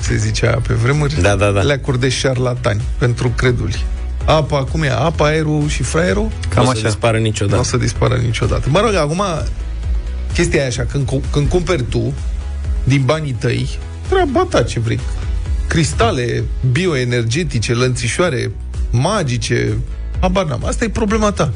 se 0.01 0.17
zicea 0.17 0.61
pe 0.67 0.75
vremuri. 0.75 1.21
Da, 1.21 1.37
da, 1.37 1.51
da. 1.51 1.61
Leacuri 1.61 2.01
de 2.01 2.09
șarlatani 2.09 2.83
pentru 2.99 3.33
creduli. 3.37 3.85
Apa, 4.25 4.65
cum 4.65 4.83
e? 4.83 4.91
Apa, 4.91 5.27
aerul 5.27 5.69
și 5.69 5.83
fraierul? 5.83 6.31
Cam 6.49 6.65
nu 6.65 6.71
o 6.71 6.75
să 6.75 6.81
dispară 6.81 7.19
niciodată. 7.19 7.55
Nu 7.55 7.61
o 7.61 7.65
să 7.65 7.77
dispară 7.77 8.17
niciodată. 8.17 8.69
Mă 8.71 8.81
rog, 8.81 8.95
acum, 8.95 9.23
chestia 10.33 10.63
e 10.63 10.67
așa, 10.67 10.85
când, 10.85 11.11
când 11.31 11.49
cumperi 11.49 11.83
tu, 11.83 12.13
din 12.85 13.03
banii 13.05 13.33
tăi, 13.33 13.79
treaba 14.09 14.47
ta 14.51 14.63
ce 14.63 14.81
vrei. 14.81 15.01
Cristale 15.67 16.45
bioenergetice, 16.73 17.75
lănțișoare 17.75 18.53
magice, 18.91 19.77
habar 20.21 20.45
n-am. 20.45 20.65
Asta 20.65 20.85
e 20.85 20.89
problema 20.89 21.31
ta. 21.31 21.53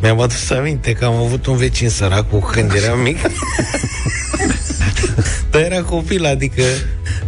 Mi-am 0.00 0.20
adus 0.20 0.50
aminte 0.50 0.92
că 0.92 1.04
am 1.04 1.14
avut 1.14 1.46
un 1.46 1.56
vecin 1.56 1.88
sărac 1.88 2.28
cu 2.28 2.38
când 2.38 2.72
eram 2.72 3.00
mic. 3.00 3.18
Dar 5.50 5.62
era 5.62 5.82
copil, 5.82 6.24
adică 6.24 6.62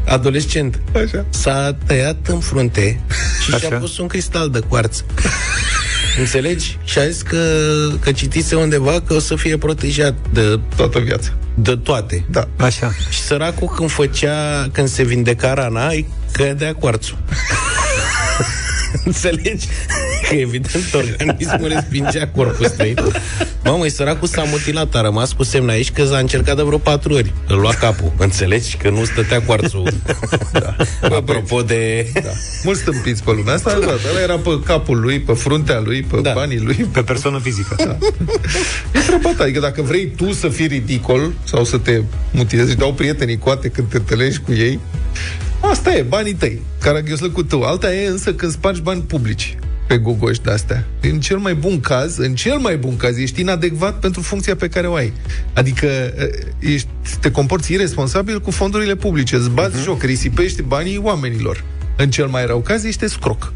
adolescent. 0.06 0.80
Așa. 1.04 1.24
S-a 1.30 1.76
tăiat 1.86 2.26
în 2.26 2.40
frunte 2.40 3.00
și 3.44 3.54
Așa. 3.54 3.66
și-a 3.66 3.78
pus 3.78 3.98
un 3.98 4.06
cristal 4.06 4.50
de 4.50 4.58
cuarț. 4.58 5.02
Înțelegi? 6.18 6.78
Și 6.84 6.98
a 6.98 7.08
zis 7.08 7.22
că, 7.22 7.38
că 8.00 8.12
citise 8.12 8.54
undeva 8.54 9.00
că 9.00 9.14
o 9.14 9.18
să 9.18 9.36
fie 9.36 9.56
protejat 9.56 10.14
de 10.32 10.60
toată 10.76 10.98
viața. 10.98 11.30
De 11.54 11.76
toate. 11.76 12.24
Da. 12.30 12.48
Așa. 12.56 12.92
Și 13.10 13.20
săracul 13.20 13.68
când 13.68 13.90
făcea, 13.90 14.68
când 14.72 14.88
se 14.88 15.02
vindeca 15.02 15.54
rana, 15.54 15.88
îi 15.88 16.06
cădea 16.32 16.74
cuarțul. 16.74 17.18
Înțelegi? 19.04 19.66
Că 20.28 20.34
evident 20.34 20.94
organismul 20.94 21.68
respingea 21.68 22.28
corpul 22.28 22.66
străin. 22.66 22.96
Mamă, 23.64 23.86
săracul 23.86 24.28
s-a 24.28 24.42
mutilat, 24.42 24.94
a 24.94 25.00
rămas 25.00 25.32
cu 25.32 25.42
semn 25.42 25.68
aici 25.68 25.90
că 25.90 26.04
s-a 26.04 26.18
încercat 26.18 26.56
de 26.56 26.62
vreo 26.62 26.78
patru 26.78 27.12
ori. 27.12 27.32
Îl 27.46 27.58
lua 27.58 27.72
capul. 27.72 28.12
Înțelegi? 28.18 28.76
Că 28.76 28.90
nu 28.90 29.04
stătea 29.04 29.42
cuarțul. 29.42 29.92
da. 30.52 30.76
Apropo 31.16 31.62
de... 31.62 32.10
Da. 32.12 32.30
Mulți 32.64 32.80
stâmpiți 32.80 33.22
pe 33.22 33.30
lumea 33.30 33.54
asta, 33.54 33.78
da, 33.78 33.86
ăla 34.10 34.20
era 34.22 34.36
pe 34.36 34.60
capul 34.64 35.00
lui, 35.00 35.20
pe 35.20 35.32
fruntea 35.32 35.80
lui, 35.80 36.02
pe 36.02 36.20
da. 36.20 36.32
banii 36.32 36.60
lui. 36.60 36.74
Pe 36.92 37.02
persoană 37.02 37.38
fizică. 37.38 37.74
Da. 37.78 37.98
E 38.94 38.98
treaba 39.06 39.32
ta. 39.36 39.42
Adică 39.42 39.60
dacă 39.60 39.82
vrei 39.82 40.06
tu 40.16 40.32
să 40.32 40.48
fii 40.48 40.66
ridicol 40.66 41.32
sau 41.44 41.64
să 41.64 41.78
te 41.78 42.02
mutilezi, 42.30 42.76
dau 42.76 42.92
prietenii 42.92 43.38
coate 43.38 43.68
când 43.68 43.88
te 43.88 43.96
întâlnești 43.96 44.40
cu 44.40 44.52
ei, 44.52 44.80
Asta 45.70 45.94
e, 45.94 46.02
banii 46.02 46.34
tăi, 46.34 46.62
cu 47.32 47.42
tău. 47.42 47.62
Alta 47.62 47.94
e 47.94 48.06
însă 48.06 48.34
când 48.34 48.52
spargi 48.52 48.80
bani 48.80 49.02
publici 49.02 49.56
pe 49.92 49.98
gogoși 49.98 50.40
de-astea. 50.40 50.86
În 51.00 51.20
cel 51.20 51.38
mai 51.38 51.54
bun 51.54 51.80
caz, 51.80 52.16
în 52.16 52.34
cel 52.34 52.58
mai 52.58 52.76
bun 52.76 52.96
caz, 52.96 53.16
ești 53.16 53.40
inadecvat 53.40 53.98
pentru 53.98 54.20
funcția 54.20 54.56
pe 54.56 54.68
care 54.68 54.86
o 54.86 54.94
ai. 54.94 55.12
Adică 55.52 55.86
ești, 56.58 56.88
te 57.20 57.30
comporți 57.30 57.72
irresponsabil 57.72 58.40
cu 58.40 58.50
fondurile 58.50 58.94
publice, 58.94 59.36
îți 59.36 59.50
bați 59.50 59.76
uh-huh. 59.76 59.84
joc, 59.84 60.02
risipești 60.02 60.62
banii 60.62 60.98
oamenilor. 60.98 61.64
În 61.96 62.10
cel 62.10 62.26
mai 62.26 62.46
rău 62.46 62.60
caz, 62.60 62.84
ești 62.84 63.08
scroc. 63.08 63.52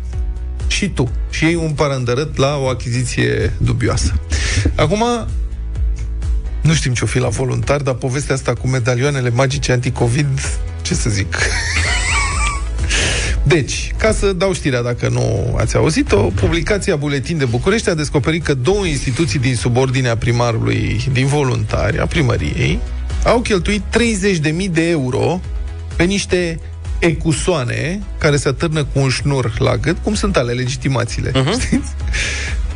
Și 0.66 0.88
tu. 0.88 1.10
Și 1.30 1.44
ei 1.44 1.54
un 1.54 1.70
parandărăt 1.70 2.36
la 2.36 2.56
o 2.56 2.68
achiziție 2.68 3.52
dubioasă. 3.58 4.20
Acum, 4.74 5.04
nu 6.60 6.72
știm 6.74 6.92
ce-o 6.92 7.06
fi 7.06 7.18
la 7.18 7.28
voluntar, 7.28 7.80
dar 7.80 7.94
povestea 7.94 8.34
asta 8.34 8.52
cu 8.52 8.68
medalioanele 8.68 9.30
magice 9.30 9.72
anticovid, 9.72 10.40
ce 10.82 10.94
să 10.94 11.10
zic... 11.10 11.36
Deci, 13.46 13.92
ca 13.96 14.12
să 14.12 14.32
dau 14.32 14.52
știrea 14.52 14.82
dacă 14.82 15.08
nu 15.08 15.56
ați 15.58 15.76
auzit-o, 15.76 16.16
publicația 16.16 16.96
Buletin 16.96 17.38
de 17.38 17.44
București 17.44 17.88
a 17.88 17.94
descoperit 17.94 18.44
că 18.44 18.54
două 18.54 18.86
instituții 18.86 19.38
din 19.38 19.56
subordinea 19.56 20.16
primarului 20.16 21.08
din 21.12 21.26
voluntari, 21.26 21.98
a 21.98 22.06
primăriei, 22.06 22.80
au 23.24 23.40
cheltuit 23.40 23.82
30.000 24.62 24.70
de 24.70 24.88
euro 24.88 25.40
pe 25.96 26.04
niște 26.04 26.60
ecusoane 26.98 28.00
care 28.18 28.36
se 28.36 28.48
atârnă 28.48 28.84
cu 28.84 28.98
un 28.98 29.08
șnur 29.08 29.52
la 29.58 29.76
gât, 29.76 29.96
cum 30.02 30.14
sunt 30.14 30.36
ale 30.36 30.52
legitimațiile, 30.52 31.30
uh-huh. 31.30 31.60
știți? 31.60 31.94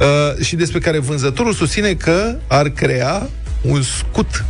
Uh, 0.00 0.45
și 0.45 0.57
despre 0.57 0.79
care 0.79 0.99
vânzătorul 0.99 1.53
susține 1.53 1.95
că 1.95 2.37
ar 2.47 2.69
crea 2.69 3.29
un 3.62 3.83
scut 3.83 4.45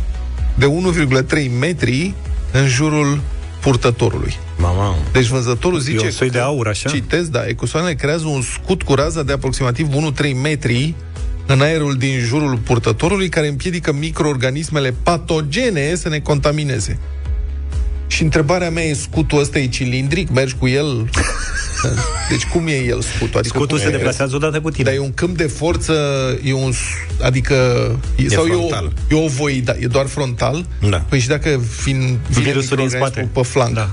de 0.55 0.65
1,3 0.65 1.49
metri 1.59 2.13
în 2.51 2.67
jurul 2.67 3.21
purtătorului. 3.61 4.37
Mama. 4.61 4.95
Deci 5.11 5.25
vânzătorul 5.25 5.79
zice 5.79 6.01
E 6.01 6.05
un 6.05 6.11
soi 6.11 6.29
de 6.29 6.39
aur, 6.39 6.67
așa? 6.67 6.89
Citez, 6.89 7.27
da, 7.29 7.45
ecusoanele 7.47 7.93
creează 7.93 8.25
un 8.27 8.41
scut 8.41 8.83
cu 8.83 8.93
raza 8.93 9.23
de 9.23 9.33
aproximativ 9.33 9.87
1,3 9.87 10.33
metri 10.41 10.93
în 11.45 11.61
aerul 11.61 11.95
din 11.97 12.19
jurul 12.19 12.57
purtătorului 12.57 13.29
care 13.29 13.47
împiedică 13.47 13.93
microorganismele 13.93 14.93
patogene 15.03 15.95
să 15.95 16.09
ne 16.09 16.19
contamineze. 16.19 16.99
Și 18.07 18.23
întrebarea 18.23 18.69
mea 18.69 18.83
e, 18.83 18.93
scutul 18.93 19.39
ăsta 19.39 19.59
e 19.59 19.67
cilindric? 19.67 20.29
Mergi 20.29 20.55
cu 20.55 20.67
el? 20.67 21.09
Deci 22.29 22.45
cum 22.45 22.67
e 22.67 22.71
el 22.85 23.01
scutul? 23.01 23.39
Adică 23.39 23.57
Scutul 23.57 23.77
cum 23.77 23.85
se 23.85 23.93
e? 23.93 23.97
deplasează 23.97 24.35
odată 24.35 24.61
cu 24.61 24.69
tine. 24.69 24.83
Dar 24.83 24.93
e 24.93 24.99
un 24.99 25.13
câmp 25.13 25.37
de 25.37 25.47
forță, 25.47 25.93
e 26.43 26.53
un... 26.53 26.71
Adică... 27.21 27.55
E, 28.15 28.29
sau 28.29 28.43
frontal. 28.43 28.91
E 29.09 29.15
o, 29.15 29.17
e 29.19 29.25
o 29.25 29.27
voida, 29.27 29.75
e 29.79 29.85
doar 29.87 30.05
frontal? 30.05 30.65
Da. 30.89 30.97
Păi 31.09 31.19
și 31.19 31.27
dacă 31.27 31.61
vin, 31.83 31.95
vine 32.29 32.43
Virusul 32.45 32.75
din 32.75 32.85
microorganismul 32.85 33.07
spate. 33.07 33.29
pe 33.33 33.41
flanc, 33.41 33.73
Da. 33.73 33.89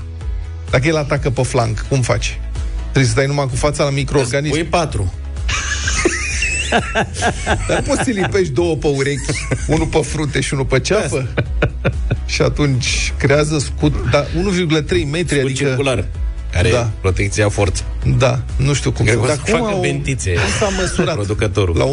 Dacă 0.69 0.87
el 0.87 0.97
atacă 0.97 1.29
pe 1.29 1.43
flanc, 1.43 1.85
cum 1.89 2.01
faci? 2.01 2.39
Trebuie 2.81 3.03
să 3.03 3.09
stai 3.11 3.25
numai 3.25 3.45
cu 3.45 3.55
fața 3.55 3.83
la 3.83 3.89
microorganism. 3.89 4.53
Pui 4.53 4.63
patru. 4.63 5.13
Dar 7.67 7.81
poți 7.81 8.03
să 8.03 8.09
lipești 8.09 8.53
două 8.53 8.75
pe 8.75 8.87
urechi, 8.87 9.31
unul 9.67 9.85
pe 9.87 9.97
frunte 9.97 10.39
și 10.39 10.53
unul 10.53 10.65
pe 10.65 10.79
ceafă? 10.79 11.27
și 12.25 12.41
atunci 12.41 13.13
creează 13.17 13.57
scut, 13.57 14.09
da, 14.11 14.25
1,3 14.25 14.29
metri, 15.11 15.37
Scut 15.37 15.49
adică... 15.49 15.51
circular. 15.53 16.05
Care 16.51 16.69
Da. 16.71 16.77
da. 16.77 16.89
protecția 17.01 17.49
forță. 17.49 17.83
Da, 18.17 18.39
nu 18.55 18.73
știu 18.73 18.91
cum 18.91 19.05
Cred 19.05 19.17
să... 19.17 19.23
că 19.23 19.31
o 19.31 19.35
Dar 19.35 19.41
să 19.45 19.51
cum, 19.51 19.59
facă 19.61 19.73
au, 19.75 19.81
ventițe. 19.81 20.31
cum 20.33 20.41
s-a 20.59 20.67
măsurat? 20.81 21.13
Producătorul. 21.15 21.77
La 21.77 21.85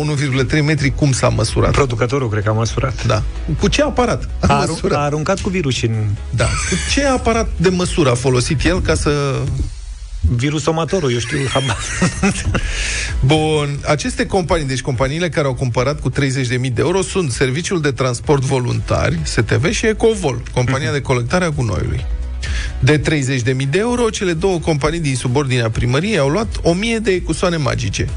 1,3 0.58 0.62
metri 0.64 0.94
cum 0.94 1.12
s-a 1.12 1.28
măsurat? 1.28 1.70
Producătorul, 1.70 2.28
cred 2.30 2.42
că 2.42 2.48
a 2.48 2.52
măsurat. 2.52 3.06
Da. 3.06 3.22
Cu 3.60 3.68
ce 3.68 3.82
aparat 3.82 4.28
a, 4.40 4.46
A, 4.54 4.62
arun- 4.64 4.68
măsurat? 4.68 4.98
a 4.98 5.02
aruncat 5.02 5.40
cu 5.40 5.48
virus 5.48 5.82
în 5.82 6.04
Da. 6.30 6.44
Cu 6.44 6.74
ce 6.92 7.04
aparat 7.06 7.48
de 7.56 7.68
măsură 7.68 8.10
a 8.10 8.14
folosit 8.14 8.64
el 8.64 8.80
ca 8.80 8.94
să... 8.94 9.10
virusomatorul, 10.36 11.12
eu 11.12 11.18
știu, 11.18 11.38
habar. 11.52 11.76
Bun. 13.24 13.78
Aceste 13.86 14.26
companii, 14.26 14.66
deci 14.66 14.80
companiile 14.80 15.28
care 15.28 15.46
au 15.46 15.54
cumpărat 15.54 16.00
cu 16.00 16.10
30.000 16.10 16.14
de 16.60 16.70
euro 16.76 17.02
sunt 17.02 17.30
Serviciul 17.32 17.80
de 17.80 17.90
Transport 17.90 18.42
Voluntari, 18.42 19.18
STV 19.22 19.70
și 19.70 19.86
Ecovol, 19.86 20.42
compania 20.54 20.92
de 20.92 21.00
colectare 21.00 21.44
a 21.44 21.48
gunoiului. 21.48 22.04
De 22.78 23.00
30.000 23.00 23.02
de 23.70 23.78
euro, 23.78 24.10
cele 24.10 24.32
două 24.32 24.58
companii 24.58 25.00
din 25.00 25.16
subordinea 25.16 25.70
primăriei 25.70 26.18
au 26.18 26.28
luat 26.28 26.56
1000 26.62 26.98
de 26.98 27.10
ecusoane 27.10 27.56
magice. 27.56 28.08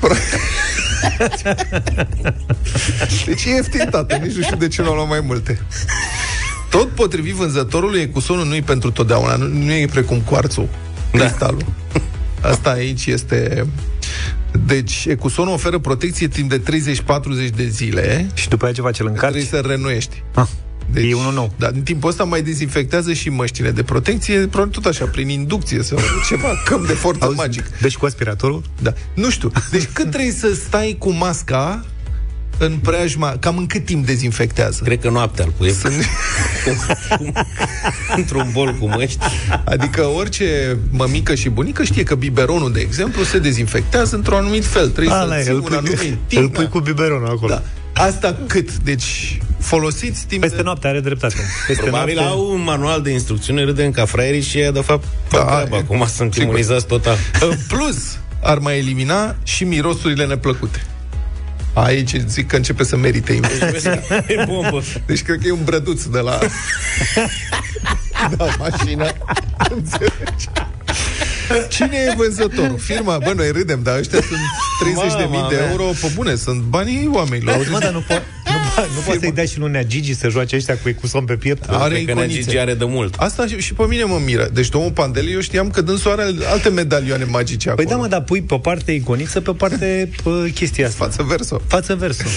Deci 3.26 3.44
e 3.44 3.50
ieftin, 3.50 3.88
tată, 3.90 4.16
nici 4.16 4.34
nu 4.34 4.42
știu 4.42 4.56
de 4.56 4.68
ce 4.68 4.82
nu 4.82 4.88
au 4.88 4.94
luat 4.94 5.08
mai 5.08 5.20
multe. 5.20 5.60
Tot 6.70 6.88
potrivit 6.88 7.34
vânzătorului, 7.34 8.00
ecusonul 8.00 8.46
nu 8.46 8.54
e 8.54 8.60
pentru 8.60 8.90
totdeauna, 8.90 9.36
nu, 9.36 9.46
nu 9.46 9.72
e 9.72 9.86
precum 9.86 10.20
cuarțul, 10.20 10.68
cristalul. 11.12 11.64
Asta 12.40 12.70
aici 12.70 13.06
este... 13.06 13.66
Deci, 14.66 15.04
ecusonul 15.08 15.52
oferă 15.52 15.78
protecție 15.78 16.28
timp 16.28 16.50
de 16.50 16.60
30-40 16.60 16.62
de 17.56 17.66
zile. 17.68 18.28
și 18.34 18.48
după 18.48 18.64
aia 18.64 18.74
ce 18.74 18.80
face, 18.80 19.02
îl 19.02 19.08
încarci? 19.08 19.32
Trebuie 19.32 19.62
să 19.62 19.68
renuiești. 19.68 20.22
Ah, 20.34 20.46
e 20.94 21.14
unul 21.14 21.32
nou. 21.32 21.52
Dar 21.58 21.70
în 21.74 21.82
timpul 21.82 22.10
ăsta 22.10 22.24
mai 22.24 22.42
dezinfectează 22.42 23.12
și 23.12 23.28
măștile 23.28 23.70
de 23.70 23.82
protecție, 23.82 24.38
probabil 24.46 24.72
tot 24.72 24.84
așa, 24.84 25.04
prin 25.04 25.28
inducție 25.28 25.82
sau 25.82 25.98
ceva, 26.28 26.48
câmp 26.64 26.86
de 26.86 26.92
forță 26.92 27.24
Auzi, 27.24 27.36
magic. 27.36 27.64
Deci 27.80 27.96
cu 27.96 28.06
aspiratorul? 28.06 28.62
Da. 28.82 28.92
Nu 29.14 29.30
știu. 29.30 29.52
Deci 29.70 29.88
cât 29.92 30.10
trebuie 30.10 30.32
să 30.32 30.54
stai 30.54 30.96
cu 30.98 31.10
masca 31.10 31.84
în 32.58 32.76
preajma, 32.82 33.36
cam 33.40 33.56
în 33.56 33.66
cât 33.66 33.84
timp 33.84 34.06
dezinfectează? 34.06 34.82
Cred 34.84 35.00
că 35.00 35.10
noaptea 35.10 35.44
îl 35.44 35.52
pui 35.56 35.70
Sunt... 35.70 35.94
într-un 38.16 38.48
bol 38.52 38.74
cu 38.80 38.88
măști. 38.88 39.24
Adică 39.64 40.04
orice 40.04 40.78
mămică 40.90 41.34
și 41.34 41.48
bunică 41.48 41.84
știe 41.84 42.02
că 42.02 42.14
biberonul, 42.14 42.72
de 42.72 42.80
exemplu, 42.80 43.22
se 43.22 43.38
dezinfectează 43.38 44.16
într-un 44.16 44.36
anumit 44.36 44.64
fel. 44.64 44.88
Trebuie 44.88 45.14
Ala 45.14 45.34
să 45.34 45.38
e, 45.38 45.42
ții 45.42 45.52
îl 45.52 45.58
un 45.58 45.64
pui, 45.64 45.76
anumit 45.76 46.00
îl 46.00 46.18
timp. 46.26 46.52
pui 46.52 46.68
cu 46.68 46.78
biberonul 46.78 47.26
acolo. 47.26 47.48
Da. 47.48 47.62
Asta 47.92 48.36
cât? 48.46 48.76
Deci 48.76 49.40
folosiți 49.66 50.26
timp 50.26 50.40
Peste 50.40 50.56
de... 50.56 50.62
noapte 50.62 50.86
are 50.86 51.00
dreptate. 51.00 51.34
Peste 51.66 51.82
Probabil 51.82 52.14
noapte... 52.14 52.32
au 52.32 52.50
un 52.52 52.62
manual 52.62 53.02
de 53.02 53.10
instrucțiune, 53.10 53.64
râdem 53.64 53.90
ca 53.90 54.04
fraierii 54.04 54.40
și 54.42 54.58
ea, 54.58 54.70
de 54.70 54.80
fapt, 54.80 55.04
fac 55.28 55.40
Da, 55.46 55.54
treaba. 55.54 55.76
e- 55.76 55.80
Acum 55.80 56.06
sunt 56.06 56.32
sigur. 56.32 56.48
imunizați 56.48 56.86
total. 56.86 57.16
În 57.40 57.56
plus, 57.68 58.18
ar 58.42 58.58
mai 58.58 58.78
elimina 58.78 59.36
și 59.42 59.64
mirosurile 59.64 60.26
neplăcute. 60.26 60.82
Aici 61.72 62.14
zic 62.26 62.46
că 62.46 62.56
începe 62.56 62.84
să 62.84 62.96
merite 62.96 63.32
investiția. 63.32 64.02
e 64.26 64.44
bombă. 64.46 64.82
Deci 65.06 65.22
cred 65.22 65.38
că 65.40 65.46
e 65.46 65.52
un 65.52 65.64
brăduț 65.64 66.02
de 66.02 66.18
la... 66.18 66.38
da, 68.36 68.46
mașina. 68.58 69.06
Înțelegi? 69.70 70.46
Cine 71.68 71.96
e 72.10 72.14
vânzătorul? 72.16 72.78
Firma? 72.78 73.18
Bă, 73.18 73.32
noi 73.36 73.50
râdem, 73.50 73.80
dar 73.82 73.98
ăștia 73.98 74.18
sunt 74.20 74.38
30.000 75.12 75.16
de, 75.16 75.24
Mama 75.30 75.48
de 75.48 75.54
mea. 75.56 75.70
euro 75.70 75.84
pe 76.00 76.10
bune, 76.14 76.34
sunt 76.34 76.60
banii 76.60 77.10
oamenilor. 77.12 77.54
Auzi, 77.54 77.70
mă, 77.70 77.78
dar 77.78 77.92
nu, 77.92 78.00
po- 78.02 78.22
nu, 78.80 78.82
po- 78.82 78.94
nu 78.94 79.00
poate 79.04 79.18
să-i 79.20 79.32
dea 79.32 79.44
și 79.44 79.58
lui 79.58 79.70
Nea 79.70 79.84
Gigi 79.84 80.14
să 80.14 80.28
joace 80.28 80.56
ăștia 80.56 80.78
cu 80.82 80.88
ecuson 80.88 81.24
pe 81.24 81.36
piept? 81.36 81.64
Are 81.68 81.94
Cred 81.94 82.06
că 82.06 82.12
Nea 82.12 82.24
iconițe. 82.24 82.40
Gigi 82.40 82.58
are 82.58 82.74
de 82.74 82.84
mult. 82.84 83.14
Asta 83.14 83.46
și, 83.46 83.60
și 83.60 83.74
pe 83.74 83.84
mine 83.88 84.04
mă 84.04 84.20
miră. 84.24 84.48
Deci 84.52 84.68
domnul 84.68 84.90
Pandeli, 84.90 85.32
eu 85.32 85.40
știam 85.40 85.70
că 85.70 85.80
dânsul 85.80 86.10
are 86.10 86.22
alte 86.52 86.68
medalioane 86.68 87.24
magice 87.24 87.70
Păi 87.70 87.84
acolo. 87.84 87.88
da, 87.88 88.02
mă, 88.02 88.08
dar 88.08 88.22
pui 88.22 88.42
pe 88.42 88.54
o 88.54 88.58
parte 88.58 88.92
iconiță, 88.92 89.40
pe 89.40 89.50
o 89.50 89.52
parte 89.52 90.10
pă, 90.22 90.46
chestia 90.54 90.86
asta. 90.86 91.04
Față 91.04 91.22
verso. 91.22 91.60
Față 91.66 91.94
versul. 91.94 92.30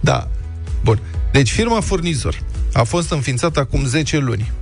Da. 0.00 0.28
Bun. 0.84 1.00
Deci 1.32 1.50
firma 1.50 1.80
furnizor 1.80 2.40
a 2.72 2.82
fost 2.82 3.10
înființată 3.10 3.60
acum 3.60 3.86
10 3.86 4.18
luni. 4.18 4.52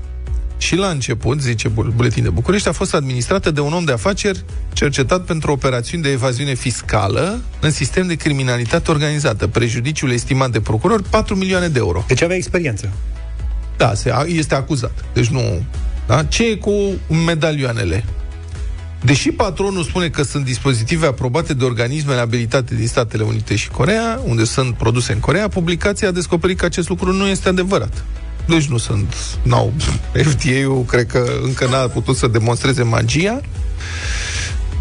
Și 0.59 0.77
la 0.77 0.88
început, 0.88 1.40
zice 1.40 1.69
Bul- 1.69 1.93
Buletin 1.97 2.23
de 2.23 2.31
București, 2.31 2.69
a 2.69 2.73
fost 2.73 2.95
administrată 2.95 3.51
de 3.51 3.61
un 3.61 3.73
om 3.73 3.85
de 3.85 3.93
afaceri 3.93 4.45
cercetat 4.73 5.25
pentru 5.25 5.53
operațiuni 5.53 6.03
de 6.03 6.11
evaziune 6.11 6.55
fiscală 6.55 7.40
în 7.61 7.71
sistem 7.71 8.07
de 8.07 8.14
criminalitate 8.14 8.90
organizată. 8.90 9.49
Prejudiciul 9.49 10.11
estimat 10.11 10.51
de 10.51 10.61
procuror 10.61 11.03
4 11.11 11.35
milioane 11.35 11.69
de 11.69 11.79
euro. 11.79 12.05
Deci 12.09 12.23
avea 12.23 12.37
experiență. 12.37 12.93
Da, 13.77 13.95
se, 13.95 14.12
este 14.27 14.55
acuzat. 14.55 15.05
Deci 15.12 15.27
nu... 15.27 15.64
Da? 16.07 16.25
Ce 16.25 16.51
e 16.51 16.55
cu 16.55 16.73
medalioanele? 17.25 18.05
Deși 19.05 19.31
patronul 19.31 19.83
spune 19.83 20.09
că 20.09 20.23
sunt 20.23 20.45
dispozitive 20.45 21.07
aprobate 21.07 21.55
de 21.55 21.64
organismele 21.64 22.21
abilitate 22.21 22.75
din 22.75 22.87
Statele 22.87 23.23
Unite 23.23 23.57
și 23.57 23.69
Corea, 23.69 24.21
unde 24.25 24.45
sunt 24.45 24.75
produse 24.75 25.12
în 25.12 25.19
Corea, 25.19 25.49
publicația 25.49 26.09
a 26.09 26.11
descoperit 26.11 26.59
că 26.59 26.64
acest 26.64 26.88
lucru 26.88 27.12
nu 27.12 27.27
este 27.27 27.49
adevărat. 27.49 28.05
Deci 28.47 28.65
nu 28.65 28.77
sunt... 28.77 29.15
N-au, 29.43 29.73
FDA-ul 30.13 30.85
cred 30.85 31.07
că 31.07 31.25
încă 31.43 31.67
n-a 31.67 31.79
putut 31.79 32.17
să 32.17 32.27
demonstreze 32.27 32.83
magia. 32.83 33.41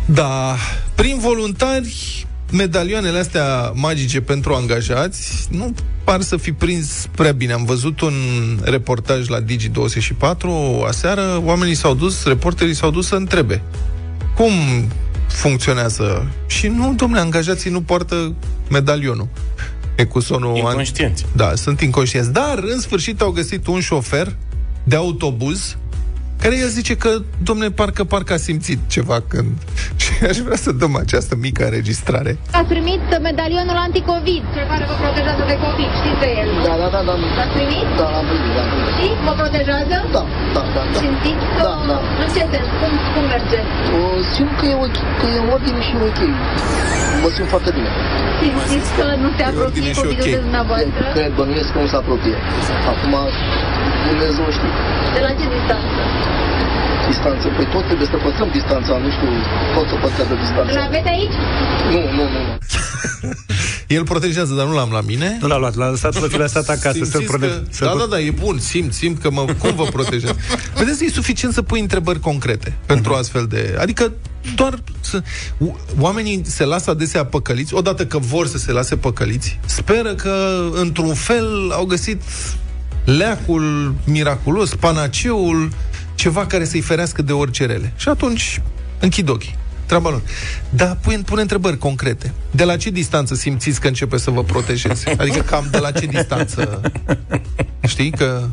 Da, 0.06 0.56
prin 0.95 1.17
voluntari, 1.19 2.26
medalioanele 2.52 3.19
astea 3.19 3.71
magice 3.73 4.21
pentru 4.21 4.54
angajați 4.54 5.47
nu 5.52 5.73
par 6.04 6.21
să 6.21 6.38
fi 6.38 6.52
prins 6.52 7.08
prea 7.15 7.32
bine. 7.32 7.54
Am 7.54 7.65
văzut 7.65 8.02
un 8.02 8.13
reportaj 8.63 9.28
la 9.28 9.39
Digi24 9.41 10.88
aseară, 10.88 11.41
oamenii 11.43 11.76
s-au 11.76 11.93
dus, 11.93 12.23
reporterii 12.26 12.73
s-au 12.73 12.91
dus 12.91 13.08
să 13.08 13.15
întrebe 13.15 13.62
cum 14.36 14.52
funcționează. 15.28 16.32
Și 16.47 16.67
nu, 16.67 16.93
domnule, 16.93 17.21
angajații 17.21 17.71
nu 17.71 17.82
poartă 17.82 18.34
medalionul. 18.69 19.28
Ecusonul 19.95 20.56
Inconștienți. 20.56 21.25
da, 21.36 21.56
sunt 21.56 21.82
inconștienți. 21.82 22.32
Dar, 22.32 22.60
în 22.62 22.79
sfârșit, 22.79 23.21
au 23.21 23.32
găsit 23.32 23.67
un 23.67 23.79
șofer 23.79 24.36
de 24.84 24.95
autobuz 24.95 25.77
care 26.43 26.56
el 26.65 26.71
zice 26.79 26.93
că, 27.03 27.12
domne, 27.49 27.67
parcă, 27.79 28.03
parcă 28.13 28.32
a 28.34 28.41
simțit 28.47 28.79
ceva 28.95 29.17
când... 29.32 29.51
Și 30.03 30.12
aș 30.29 30.38
vrea 30.45 30.60
să 30.65 30.71
dăm 30.82 30.93
această 31.06 31.34
mică 31.45 31.62
înregistrare. 31.69 32.32
Ați 32.60 32.69
primit 32.73 33.03
medalionul 33.29 33.77
anticovid, 33.88 34.43
cel 34.56 34.65
care 34.71 34.84
vă 34.89 34.95
protejează 35.03 35.43
de 35.51 35.56
COVID, 35.65 35.91
știți 35.99 36.19
de 36.23 36.29
el, 36.41 36.47
nu? 36.56 36.62
Da, 36.69 36.75
da, 36.82 36.88
da, 36.95 37.01
da. 37.08 37.13
L-ați 37.38 37.53
primit? 37.58 37.88
Da, 37.99 38.08
am 38.19 38.25
primit, 38.32 38.53
da. 38.58 38.62
am 38.65 38.69
primit. 38.73 38.93
Și 38.99 39.08
vă 39.25 39.34
protejează? 39.41 39.95
Da, 40.15 40.23
da, 40.56 40.63
da, 40.75 40.82
da. 40.91 40.97
Simțiți 41.03 41.45
că... 41.56 41.62
Da, 41.67 41.75
da. 41.91 41.97
În 42.21 42.27
ce 42.36 42.43
sens? 42.51 42.69
Cum, 42.79 42.93
cum 43.13 43.23
merge? 43.34 43.60
O, 43.97 44.01
simt 44.34 44.53
că 44.60 44.65
e, 44.71 44.75
ok, 44.86 44.97
că 45.19 45.25
e 45.36 45.38
în 45.43 45.47
ordine 45.56 45.79
și 45.88 45.91
e 46.01 46.06
ok. 46.12 46.21
Mă 47.23 47.29
simt 47.36 47.49
foarte 47.53 47.71
bine. 47.77 47.89
Simțiți 48.41 48.89
că 48.97 49.06
nu 49.23 49.29
se 49.36 49.43
apropie 49.49 49.67
ordine 49.67 49.89
și 49.95 49.99
COVID-ul 49.99 50.27
ok. 50.27 50.36
de 50.38 50.41
dumneavoastră? 50.47 51.03
Cred, 51.17 51.32
bănuiesc 51.39 51.69
că 51.73 51.79
nu 51.84 51.89
se 51.93 51.97
apropie. 52.03 52.38
Acum, 52.91 53.13
Dumnezeu 54.10 54.47
știe. 54.58 54.73
De 55.15 55.21
la 55.25 55.32
ce 55.39 55.45
distanță? 55.56 56.01
Distanță. 57.09 57.47
Păi 57.57 57.65
tot 57.73 57.83
trebuie 57.89 58.07
să 58.13 58.17
păstrăm 58.25 58.49
distanța, 58.59 58.93
nu 59.05 59.09
știu, 59.15 59.29
tot 59.75 59.85
să 59.91 59.95
păstrează 60.03 60.33
distanța. 60.43 60.71
Îl 60.77 60.81
aveți 60.89 61.07
aici? 61.15 61.35
Nu, 61.93 62.01
nu, 62.17 62.23
nu. 62.33 62.39
nu. 62.47 62.51
El 63.97 64.03
protejează, 64.03 64.53
dar 64.53 64.65
nu 64.65 64.73
l-am 64.73 64.89
la 64.91 65.01
mine. 65.01 65.37
Nu 65.41 65.47
l-a 65.47 65.57
luat, 65.57 65.75
l-a 65.75 65.89
lăsat 65.89 66.13
să 66.13 66.27
fi 66.27 66.37
lăsat 66.37 66.67
acasă. 66.69 66.97
Să-l 66.97 67.05
Simțiți 67.05 67.31
prote- 67.31 67.47
că, 67.47 67.61
să 67.69 67.85
da, 67.85 67.93
da, 67.97 68.05
da, 68.09 68.19
e 68.19 68.31
bun, 68.31 68.59
simt, 68.59 68.93
simt 68.93 69.21
că 69.21 69.29
mă, 69.31 69.45
cum 69.57 69.75
vă 69.75 69.83
protejează. 69.83 70.35
Vedeți, 70.79 71.05
e 71.05 71.09
suficient 71.09 71.53
să 71.53 71.61
pui 71.61 71.79
întrebări 71.79 72.19
concrete 72.19 72.77
pentru 72.85 73.13
astfel 73.13 73.45
de... 73.49 73.75
Adică 73.79 74.11
doar 74.55 74.73
să... 74.99 75.21
o- 75.59 75.75
Oamenii 75.99 76.41
se 76.45 76.65
lasă 76.65 76.89
adesea 76.89 77.25
păcăliți, 77.25 77.73
odată 77.73 78.05
că 78.05 78.17
vor 78.17 78.47
să 78.47 78.57
se 78.57 78.71
lase 78.71 78.95
păcăliți, 78.95 79.59
speră 79.65 80.13
că, 80.13 80.63
într-un 80.73 81.13
fel, 81.13 81.71
au 81.71 81.85
găsit 81.85 82.21
leacul 83.05 83.93
miraculos, 84.05 84.75
panaceul, 84.75 85.69
ceva 86.23 86.45
care 86.45 86.65
să-i 86.65 86.81
ferească 86.81 87.21
de 87.21 87.31
orice 87.31 87.65
rele. 87.65 87.93
Și 87.95 88.09
atunci 88.09 88.62
închid 88.99 89.29
ochii. 89.29 89.55
Treaba 89.86 90.09
lor. 90.09 90.21
Dar 90.69 90.97
pune, 91.01 91.17
pune 91.17 91.41
întrebări 91.41 91.77
concrete. 91.77 92.33
De 92.51 92.63
la 92.63 92.77
ce 92.77 92.89
distanță 92.89 93.36
simțiți 93.36 93.79
că 93.79 93.88
începe 93.88 94.17
să 94.17 94.31
vă 94.31 94.43
protejeze? 94.43 95.15
Adică 95.17 95.39
cam 95.39 95.67
de 95.71 95.77
la 95.77 95.91
ce 95.91 96.05
distanță? 96.05 96.81
Știi 97.88 98.12
că 98.12 98.47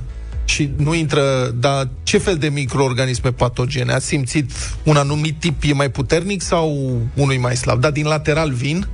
și 0.45 0.71
nu 0.77 0.95
intră, 0.95 1.55
dar 1.55 1.89
ce 2.03 2.19
fel 2.19 2.37
de 2.37 2.49
microorganisme 2.49 3.33
patogene? 3.33 3.93
Ați 3.93 4.07
simțit 4.07 4.51
un 4.83 4.97
anumit 4.97 5.39
tip 5.39 5.63
e 5.63 5.73
mai 5.73 5.91
puternic 5.91 6.43
sau 6.43 6.99
unul 7.15 7.35
e 7.35 7.39
mai 7.39 7.57
slab? 7.57 7.81
Dar 7.81 7.91
din 7.91 8.07
lateral 8.07 8.53
vin? 8.53 8.87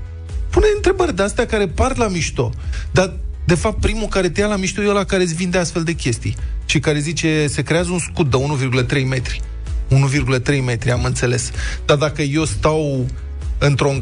Pune 0.50 0.66
întrebări 0.76 1.16
de 1.16 1.22
astea 1.22 1.46
care 1.46 1.66
par 1.66 1.96
la 1.96 2.08
mișto. 2.08 2.50
Dar, 2.90 3.12
de 3.46 3.54
fapt, 3.54 3.80
primul 3.80 4.06
care 4.08 4.28
te 4.28 4.40
ia 4.40 4.46
la 4.46 4.56
mișto 4.56 4.82
e 4.82 4.88
ăla 4.88 5.04
care 5.04 5.22
îți 5.22 5.34
vinde 5.34 5.58
astfel 5.58 5.82
de 5.82 5.92
chestii. 5.92 6.36
Și 6.64 6.78
care 6.78 6.98
zice, 6.98 7.46
se 7.46 7.62
creează 7.62 7.90
un 7.90 7.98
scut 7.98 8.30
de 8.30 8.36
1,3 9.00 9.06
metri. 9.06 9.40
1,3 9.88 10.64
metri, 10.64 10.90
am 10.90 11.04
înțeles. 11.04 11.50
Dar 11.84 11.96
dacă 11.96 12.22
eu 12.22 12.44
stau 12.44 13.06
într-o, 13.58 13.92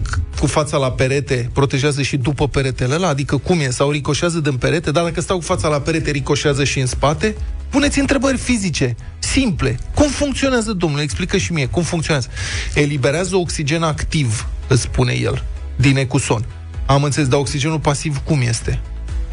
cu 0.40 0.46
fața 0.46 0.76
la 0.76 0.90
perete, 0.90 1.50
protejează 1.52 2.02
și 2.02 2.16
după 2.16 2.48
peretele 2.48 2.94
ăla? 2.94 3.08
Adică 3.08 3.36
cum 3.36 3.60
e? 3.60 3.70
Sau 3.70 3.90
ricoșează 3.90 4.40
din 4.40 4.56
perete? 4.56 4.90
Dar 4.90 5.04
dacă 5.04 5.20
stau 5.20 5.36
cu 5.36 5.42
fața 5.42 5.68
la 5.68 5.80
perete, 5.80 6.10
ricoșează 6.10 6.64
și 6.64 6.80
în 6.80 6.86
spate? 6.86 7.36
Puneți 7.68 7.98
întrebări 7.98 8.36
fizice, 8.36 8.96
simple. 9.18 9.78
Cum 9.94 10.08
funcționează, 10.08 10.72
domnule? 10.72 11.02
Explică 11.02 11.36
și 11.36 11.52
mie. 11.52 11.66
Cum 11.66 11.82
funcționează? 11.82 12.28
Eliberează 12.74 13.36
oxigen 13.36 13.82
activ, 13.82 14.48
îți 14.68 14.82
spune 14.82 15.12
el, 15.12 15.44
din 15.76 15.96
ecuson. 15.96 16.44
Am 16.86 17.02
înțeles, 17.02 17.28
dar 17.28 17.38
oxigenul 17.38 17.80
pasiv 17.80 18.16
cum 18.24 18.40
este? 18.40 18.80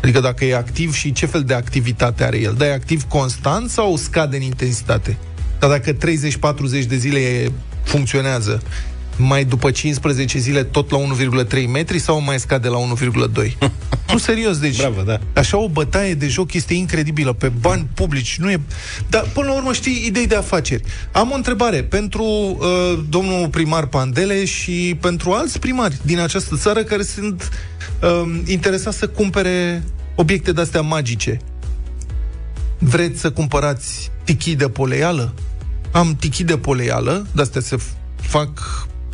Adică 0.01 0.19
dacă 0.19 0.45
e 0.45 0.55
activ 0.55 0.93
și 0.93 1.11
ce 1.11 1.25
fel 1.25 1.43
de 1.43 1.53
activitate 1.53 2.23
are 2.23 2.39
el? 2.39 2.53
Dar 2.57 2.67
e 2.67 2.73
activ 2.73 3.03
constant 3.03 3.69
sau 3.69 3.95
scade 3.95 4.35
în 4.35 4.41
intensitate? 4.41 5.17
Dar 5.59 5.69
dacă 5.69 5.93
30-40 5.93 5.97
de 6.87 6.95
zile 6.95 7.19
e- 7.19 7.51
funcționează, 7.83 8.61
mai 9.17 9.45
după 9.45 9.71
15 9.71 10.37
zile 10.39 10.63
tot 10.63 10.91
la 10.91 10.97
1,3 11.47 11.67
metri 11.67 11.99
sau 11.99 12.21
mai 12.21 12.39
scade 12.39 12.67
la 12.67 12.77
1,2? 12.77 13.51
nu, 14.11 14.17
serios, 14.17 14.57
deci 14.57 14.77
Bravo, 14.77 15.01
da. 15.01 15.19
așa 15.33 15.57
o 15.57 15.69
bătaie 15.69 16.13
de 16.13 16.27
joc 16.27 16.53
este 16.53 16.73
incredibilă, 16.73 17.33
pe 17.33 17.51
bani 17.59 17.87
publici, 17.93 18.37
nu 18.39 18.51
e... 18.51 18.61
Dar 19.09 19.25
până 19.33 19.47
la 19.47 19.53
urmă 19.53 19.73
știi 19.73 20.03
idei 20.05 20.27
de 20.27 20.35
afaceri. 20.35 20.83
Am 21.11 21.31
o 21.31 21.35
întrebare 21.35 21.83
pentru 21.83 22.23
uh, 22.23 22.99
domnul 23.09 23.47
primar 23.49 23.85
Pandele 23.85 24.45
și 24.45 24.97
pentru 25.01 25.31
alți 25.31 25.59
primari 25.59 25.97
din 26.01 26.19
această 26.19 26.55
țară 26.57 26.83
care 26.83 27.03
sunt 27.03 27.49
uh, 28.01 28.39
interesați 28.45 28.97
să 28.97 29.07
cumpere 29.07 29.83
obiecte 30.15 30.51
de-astea 30.51 30.81
magice. 30.81 31.39
Vreți 32.77 33.19
să 33.19 33.31
cumpărați 33.31 34.11
tichii 34.23 34.55
de 34.55 34.69
poleială? 34.69 35.33
Am 35.91 36.15
tichii 36.15 36.43
de 36.43 36.57
poleială, 36.57 37.27
de-astea 37.31 37.61
se 37.61 37.75
f- 37.75 37.95
fac 38.21 38.49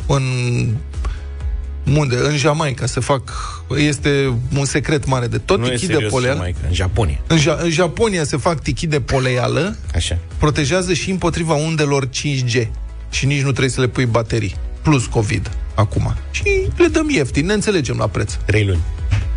în 0.08 0.22
unde? 1.96 2.16
În 2.16 2.36
Jamaica 2.36 2.86
se 2.86 3.00
fac 3.00 3.22
este 3.76 4.32
un 4.56 4.64
secret 4.64 5.06
mare 5.06 5.26
de 5.26 5.38
tot 5.38 5.58
Nu 5.58 5.66
e 5.66 5.70
tichii 5.70 5.86
de 5.86 5.92
serios, 5.92 6.12
poleială. 6.12 6.38
Jamaica, 6.38 6.58
în 6.68 6.74
Japonia. 6.74 7.20
În, 7.26 7.38
ja- 7.38 7.58
în 7.62 7.70
Japonia 7.70 8.24
se 8.24 8.36
fac 8.36 8.60
tichii 8.62 8.88
de 8.88 9.00
poleială, 9.00 9.76
Așa. 9.94 10.18
protejează 10.38 10.92
și 10.92 11.10
împotriva 11.10 11.54
undelor 11.54 12.06
5G 12.08 12.66
și 13.10 13.26
nici 13.26 13.38
nu 13.42 13.50
trebuie 13.50 13.68
să 13.70 13.80
le 13.80 13.86
pui 13.88 14.04
baterii, 14.06 14.56
plus 14.82 15.06
COVID 15.06 15.50
acum. 15.74 16.14
Și 16.30 16.42
le 16.76 16.86
dăm 16.86 17.10
ieftin, 17.10 17.46
ne 17.46 17.52
înțelegem 17.52 17.96
la 17.98 18.06
preț. 18.06 18.32
Trei 18.44 18.64
luni. 18.64 18.80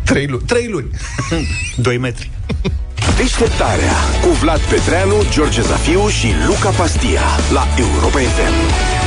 Trei 0.04 0.26
luni. 0.26 0.42
Trei 0.46 0.68
luni. 0.68 0.90
2 1.76 1.98
metri. 1.98 2.30
Deșteptarea 3.16 3.92
cu 4.22 4.28
Vlad 4.28 4.60
Petreanu, 4.60 5.14
George 5.30 5.62
Zafiu 5.62 6.08
și 6.08 6.26
Luca 6.46 6.68
Pastia 6.70 7.20
la 7.52 7.66
Europa 7.78 8.18
FM. 8.18 9.01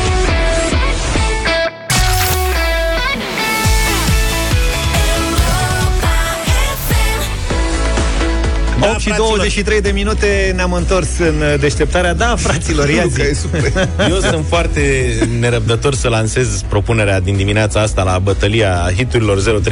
8 8.90 9.00
și 9.00 9.08
fraților. 9.08 9.28
23 9.28 9.82
de 9.82 9.90
minute 9.90 10.52
ne-am 10.56 10.74
întors 10.74 11.08
în 11.20 11.42
uh, 11.42 11.60
deșteptarea. 11.60 12.14
Da, 12.14 12.36
fraților, 12.38 12.90
ia 12.90 13.06
zi. 13.08 13.18
Luca 13.18 13.24
e 13.24 13.34
super. 13.34 13.90
Eu 14.14 14.20
sunt 14.20 14.46
foarte 14.48 15.14
nerăbdător 15.40 15.96
să 15.96 16.08
lansez 16.08 16.62
propunerea 16.70 17.20
din 17.20 17.36
dimineața 17.36 17.82
asta 17.82 18.04
la 18.04 18.20
bătălia 18.20 18.92
hiturilor 18.96 19.62
0372069599. 19.62 19.66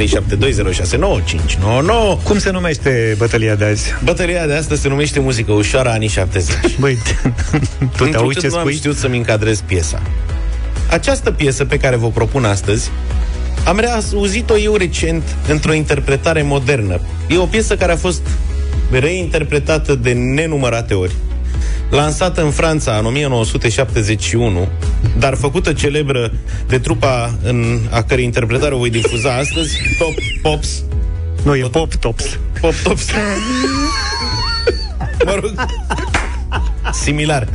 Cum 2.22 2.38
se 2.38 2.50
numește 2.50 3.14
bătălia 3.18 3.54
de 3.54 3.64
azi? 3.64 3.94
Bătălia 4.04 4.46
de 4.46 4.54
astăzi 4.54 4.80
se 4.80 4.88
numește 4.88 5.20
Muzică 5.20 5.52
Ușoară 5.52 5.88
anii 5.88 6.08
70. 6.08 6.54
Băi, 6.80 6.98
tu 7.96 8.04
te 8.04 8.16
auzi 8.16 8.16
Întrucât 8.16 8.40
ce 8.40 8.48
nu 8.48 8.54
am 8.54 8.60
spui? 8.60 8.74
știut 8.74 8.96
să-mi 8.96 9.16
încadrez 9.16 9.60
piesa. 9.60 10.02
Această 10.90 11.30
piesă 11.30 11.64
pe 11.64 11.76
care 11.76 11.96
vă 11.96 12.08
propun 12.08 12.44
astăzi 12.44 12.90
am 13.64 13.78
reauzit-o 13.78 14.58
eu 14.58 14.74
recent 14.74 15.22
într-o 15.48 15.72
interpretare 15.72 16.42
modernă. 16.42 17.00
E 17.28 17.38
o 17.38 17.46
piesă 17.46 17.76
care 17.76 17.92
a 17.92 17.96
fost 17.96 18.20
reinterpretată 18.98 19.94
de 19.94 20.12
nenumărate 20.12 20.94
ori. 20.94 21.12
Lansată 21.90 22.42
în 22.42 22.50
Franța 22.50 22.96
în 22.98 23.04
1971, 23.04 24.68
dar 25.18 25.34
făcută 25.34 25.72
celebră 25.72 26.32
de 26.66 26.78
trupa 26.78 27.34
în 27.42 27.80
a 27.90 28.02
cărei 28.02 28.24
interpretare 28.24 28.74
o 28.74 28.78
voi 28.78 28.90
difuza 28.90 29.36
astăzi, 29.36 29.78
Top 29.98 30.14
Pops. 30.42 30.82
Nu, 31.42 31.56
e 31.56 31.66
Pop 31.70 31.94
Tops. 31.94 32.38
Pop 32.60 32.74
Tops. 32.82 33.06
mă 35.26 35.38
rog, 35.40 35.66
similar. 36.92 37.48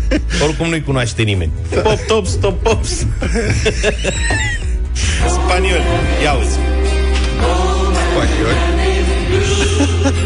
Oricum 0.43 0.69
nu-i 0.69 0.83
cunoaște 0.83 1.21
nimeni. 1.21 1.51
Pop 1.83 1.99
Tops, 2.07 2.31
Top 2.31 2.61
Pops. 2.61 2.89
Spaniol. 5.35 5.81
Ia 6.23 6.33
uzi. 6.33 6.57
E 10.05 10.09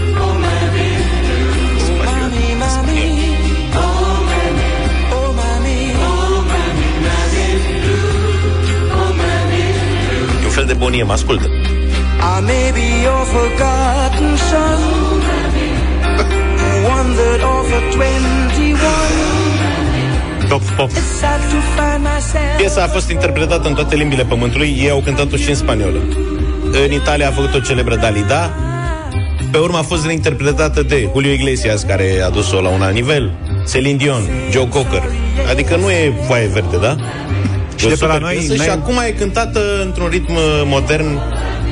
de 10.74 10.80
bonie, 10.80 11.04
mă 11.04 11.12
ascultă. 11.12 11.46
I 11.46 12.42
may 12.50 12.68
be 12.78 12.88
your 13.08 13.24
forgotten 13.36 14.32
son, 14.50 14.80
one 16.96 17.10
that 17.20 17.42
offered 17.56 17.86
21. 17.94 18.78
Top 20.50 20.64
Pop. 20.78 20.90
It's 20.90 21.20
sad 21.20 21.40
to 21.54 21.60
find 21.76 22.02
myself. 22.10 22.58
Piesa 22.58 22.84
a 22.84 22.88
fost 22.88 23.10
interpretată 23.10 23.68
în 23.68 23.74
toate 23.74 23.96
limbile 23.96 24.24
pământului, 24.24 24.76
ei 24.80 24.90
au 24.90 25.02
cântat-o 25.06 25.36
și 25.36 25.50
în 25.50 25.56
spaniolă. 25.56 26.00
În 26.86 26.92
Italia 26.92 27.28
a 27.28 27.32
făcut-o 27.32 27.60
celebră 27.60 27.96
Dalida, 27.96 28.52
pe 29.52 29.58
urmă 29.58 29.78
a 29.78 29.82
fost 29.82 30.06
reinterpretată 30.06 30.84
de 30.84 31.10
Julio 31.12 31.32
Iglesias, 31.32 31.84
care 31.84 32.22
a 32.26 32.30
dus-o 32.30 32.62
la 32.62 32.70
un 32.70 32.82
alt 32.82 32.94
nivel, 32.94 33.32
Celine 33.72 33.98
Dion, 33.98 34.22
Joe 34.52 34.68
Cocker. 34.68 35.04
Adică 35.52 35.76
nu 35.76 35.90
e 35.90 36.14
foaie 36.28 36.48
verde, 36.48 36.78
da? 36.78 36.96
Și 37.84 37.90
E 37.90 37.92
o 37.92 37.96
de 37.96 38.00
pe 38.00 38.06
la 38.06 38.14
super 38.14 38.22
noi 38.28 38.36
piesă 38.36 38.54
n-ai- 38.54 38.66
Și 38.66 38.72
acum 38.72 38.98
e 39.08 39.10
cântată 39.12 39.60
într-un 39.82 40.08
ritm 40.08 40.34
uh, 40.34 40.62
modern 40.66 41.20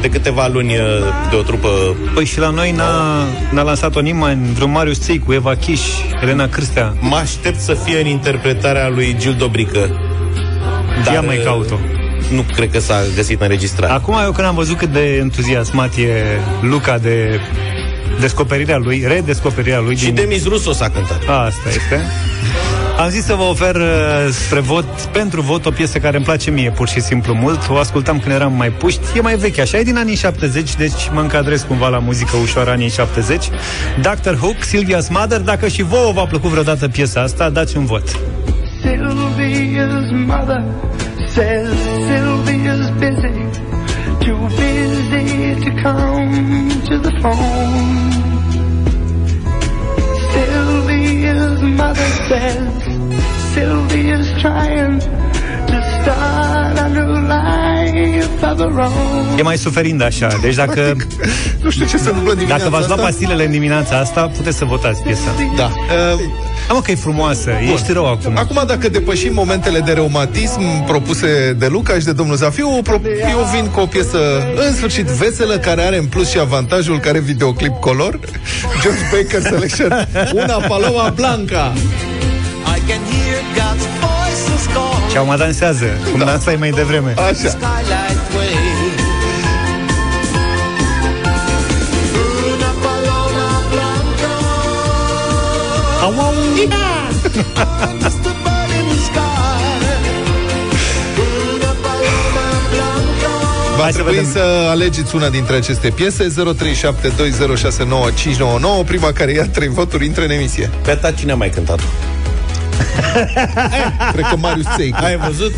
de 0.02 0.10
câteva 0.10 0.48
luni 0.48 0.74
uh, 0.76 0.84
de 1.30 1.36
o 1.36 1.42
trupă 1.42 1.70
Păi 2.14 2.26
și 2.26 2.40
la 2.40 2.50
noi 2.50 2.72
n-a, 2.72 3.26
n-a 3.52 3.62
lansat-o 3.62 4.00
nimeni, 4.00 4.54
vreun 4.54 4.72
Marius 4.72 5.00
Țicu, 5.00 5.34
Eva 5.34 5.56
Chiș, 5.56 5.82
Elena 6.22 6.48
Cârstea. 6.48 6.94
Mă 7.00 7.16
aștept 7.16 7.60
să 7.60 7.74
fie 7.74 8.00
în 8.00 8.08
interpretarea 8.08 8.90
lui 8.90 9.16
Gil 9.20 9.36
Dobrică. 9.38 9.90
Ia 11.14 11.22
mai 11.22 11.38
uh, 11.38 11.44
caut-o. 11.44 11.76
Nu 12.34 12.44
cred 12.56 12.72
că 12.72 12.80
s-a 12.80 12.96
găsit 13.16 13.42
înregistrare. 13.42 13.94
Acum 13.94 14.16
eu 14.24 14.32
când 14.32 14.48
am 14.48 14.56
văzut 14.56 14.78
cât 14.78 14.90
de 14.90 15.16
entuziasmat 15.16 15.96
e 15.96 16.40
Luca 16.62 16.98
de 16.98 17.40
descoperirea 18.20 18.78
lui, 18.78 19.04
redescoperirea 19.08 19.80
lui 19.80 19.96
Și 19.96 20.06
din... 20.06 20.14
Demis 20.14 20.46
Russo 20.48 20.72
s-a 20.72 20.90
cântat. 20.90 21.18
Asta 21.22 21.70
este. 21.70 22.02
Am 23.02 23.10
zis 23.10 23.24
să 23.24 23.34
vă 23.34 23.44
ofer 23.44 23.76
uh, 23.76 23.84
spre 24.32 24.60
vot, 24.60 24.86
pentru 25.02 25.42
vot, 25.42 25.66
o 25.66 25.72
piesă 25.72 26.00
care 26.00 26.16
îmi 26.16 26.26
place 26.26 26.52
mie 26.52 26.72
pur 26.72 26.88
și 26.88 27.02
simplu 27.02 27.34
mult. 27.34 27.70
O 27.70 27.78
ascultam 27.78 28.20
când 28.20 28.36
eram 28.36 28.54
mai 28.54 28.70
puști. 28.70 29.02
E 29.16 29.22
mai 29.22 29.36
veche, 29.36 29.62
așa, 29.62 29.78
e 29.78 29.84
din 29.84 29.98
anii 29.98 30.16
70, 30.16 30.76
deci 30.76 31.10
mă 31.14 31.20
încadrez 31.20 31.62
cumva 31.62 31.88
la 31.88 32.00
muzică 32.00 32.38
ușoară 32.42 32.70
anii 32.70 32.90
70. 32.90 33.50
Dr. 34.02 34.34
Hook, 34.34 34.56
Sylvia's 34.56 35.10
Mother, 35.10 35.40
dacă 35.40 35.68
și 35.68 35.84
vouă 35.84 36.12
v-a 36.12 36.26
plăcut 36.26 36.50
vreodată 36.50 36.88
piesa 36.88 37.22
asta, 37.22 37.50
dați 37.50 37.78
un 37.78 37.86
vot. 37.86 38.20
Sylvia 38.82 39.88
says 41.34 41.70
Sylvia's 42.08 42.90
busy, 43.00 43.34
too 44.26 44.40
busy 44.58 45.56
to 45.64 45.72
come 45.84 46.70
to 46.88 46.98
the 47.00 47.12
phone. 47.22 48.12
Sylvia's 50.34 51.62
mother 51.62 52.10
says 52.28 52.91
Sylvia's 53.54 54.28
trying 54.42 55.00
to 55.72 55.78
start 56.02 56.78
a 56.80 56.88
new 56.88 57.12
life 57.36 58.46
of 58.52 58.58
her 58.60 58.80
own. 58.80 59.38
E 59.38 59.42
mai 59.42 59.58
suferind 59.58 60.02
așa. 60.02 60.28
Deci 60.42 60.56
dacă... 60.56 60.96
Nu 61.62 61.70
știu 61.70 61.86
ce 61.86 61.98
se 61.98 62.08
întâmplă 62.10 62.34
dimineața 62.34 62.64
Dacă 62.64 62.76
v-ați 62.76 62.88
luat 62.88 63.00
asta. 63.00 63.12
pastilele 63.12 63.46
în 63.46 63.52
dimineața 63.52 63.98
asta, 63.98 64.22
puteți 64.36 64.58
să 64.58 64.66
votați 64.66 65.02
piesa. 65.02 65.36
Da. 65.58 65.64
Uh, 65.66 66.20
Am 66.70 66.82
că 66.84 66.92
e 66.92 66.96
frumoasă. 66.96 67.50
Bun. 67.66 67.74
Ești 67.74 67.92
rău 67.92 68.06
acum. 68.12 68.38
Acum, 68.38 68.64
dacă 68.68 68.90
depășim 68.90 69.34
momentele 69.34 69.80
de 69.80 69.92
reumatism 69.92 70.86
propuse 70.86 71.56
de 71.60 71.68
Luca 71.68 71.94
și 72.00 72.06
de 72.06 72.12
domnul 72.12 72.36
Zafiu, 72.36 72.68
pro- 72.84 73.02
eu 73.30 73.50
vin 73.54 73.66
cu 73.66 73.80
o 73.80 73.86
piesă 73.86 74.18
în 74.68 74.74
sfârșit 74.76 75.06
veselă, 75.06 75.58
care 75.58 75.82
are 75.82 75.98
în 75.98 76.06
plus 76.06 76.30
și 76.30 76.40
avantajul 76.40 77.00
care 77.00 77.20
videoclip 77.20 77.80
color. 77.80 78.20
George 78.82 79.02
Baker 79.12 79.42
Selection, 79.42 80.08
una 80.34 80.54
Paloma 80.68 81.10
Blanca. 81.16 81.74
Și 85.12 85.18
acum 85.18 85.36
dansează, 85.38 85.86
cum 86.12 86.20
da. 86.20 86.26
dansai 86.26 86.56
mai 86.56 86.70
devreme. 86.70 87.14
Așa. 87.18 87.34
Skylight 87.34 88.34
way. 88.36 88.56
Una 92.54 92.72
paloma 92.84 93.50
blanca. 93.72 94.34
Au, 96.02 96.14
au. 96.26 96.34
I'm 97.84 97.98
just 98.04 98.26
a 98.26 98.28
bird 98.44 98.72
in 98.80 98.86
the 98.92 98.98
sky. 99.08 99.20
Una 101.58 101.72
paloma 101.84 102.48
blanca. 102.72 103.32
Va 103.78 103.84
Hai 103.84 103.92
să 103.92 103.98
trebui 104.00 104.16
vedem. 104.16 104.32
să 104.32 104.42
alegeți 104.70 105.16
una 105.16 105.30
dintre 105.30 105.56
aceste 105.56 105.90
piese 105.90 106.28
0372069599 106.28 106.34
Prima 108.86 109.12
care 109.12 109.32
ia 109.32 109.48
trei 109.48 109.68
voturi 109.68 110.06
intră 110.06 110.24
în 110.24 110.30
emisie 110.30 110.70
Pe 110.84 110.94
ta 110.94 111.12
cine 111.12 111.32
a 111.32 111.36
mai 111.36 111.50
cântat-o? 111.50 111.84
Cred 114.14 114.26
că 114.30 114.36
Marius 114.38 114.66
Țeică 114.76 115.04
Ai 115.04 115.18
văzut? 115.18 115.54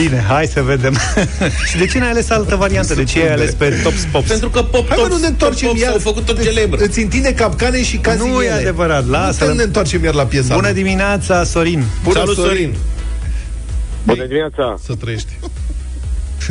Bine, 0.00 0.24
hai 0.28 0.46
să 0.46 0.62
vedem. 0.62 0.94
și 1.70 1.76
de 1.78 1.86
ce 1.86 1.98
n-ai 1.98 2.10
ales 2.10 2.30
altă 2.30 2.56
variantă? 2.56 2.94
De 2.94 3.04
ce 3.04 3.20
ai 3.20 3.32
ales 3.32 3.54
pe 3.54 3.80
Tops 3.82 4.06
Pops? 4.12 4.28
Pentru 4.28 4.50
că 4.50 4.62
pop 4.62 4.88
Hai 4.88 4.98
mă, 5.00 5.08
nu 5.08 5.16
ne 5.18 5.26
întoarcem 5.26 5.68
pop 5.68 5.76
iar 5.78 5.92
au 5.92 5.98
făcut 5.98 6.24
tot 6.24 6.42
celebră. 6.42 6.84
Îți 6.84 7.00
întinde 7.02 7.34
capcane 7.34 7.82
și 7.82 7.96
cazi 7.96 8.26
Nu 8.28 8.42
e 8.42 8.46
ele. 8.46 8.54
adevărat, 8.54 9.08
lasă 9.08 9.44
Nu 9.44 9.52
ne 9.52 9.62
întoarcem 9.62 10.04
iar 10.04 10.14
la 10.14 10.24
piesa 10.24 10.54
Bună 10.54 10.72
dimineața, 10.72 11.44
Sorin. 11.44 11.84
Bună, 12.02 12.18
Salut, 12.18 12.36
Sorin. 12.36 12.74
Bună 14.02 14.24
dimineața! 14.24 14.76
Să 14.84 14.94
trăiești 14.94 15.32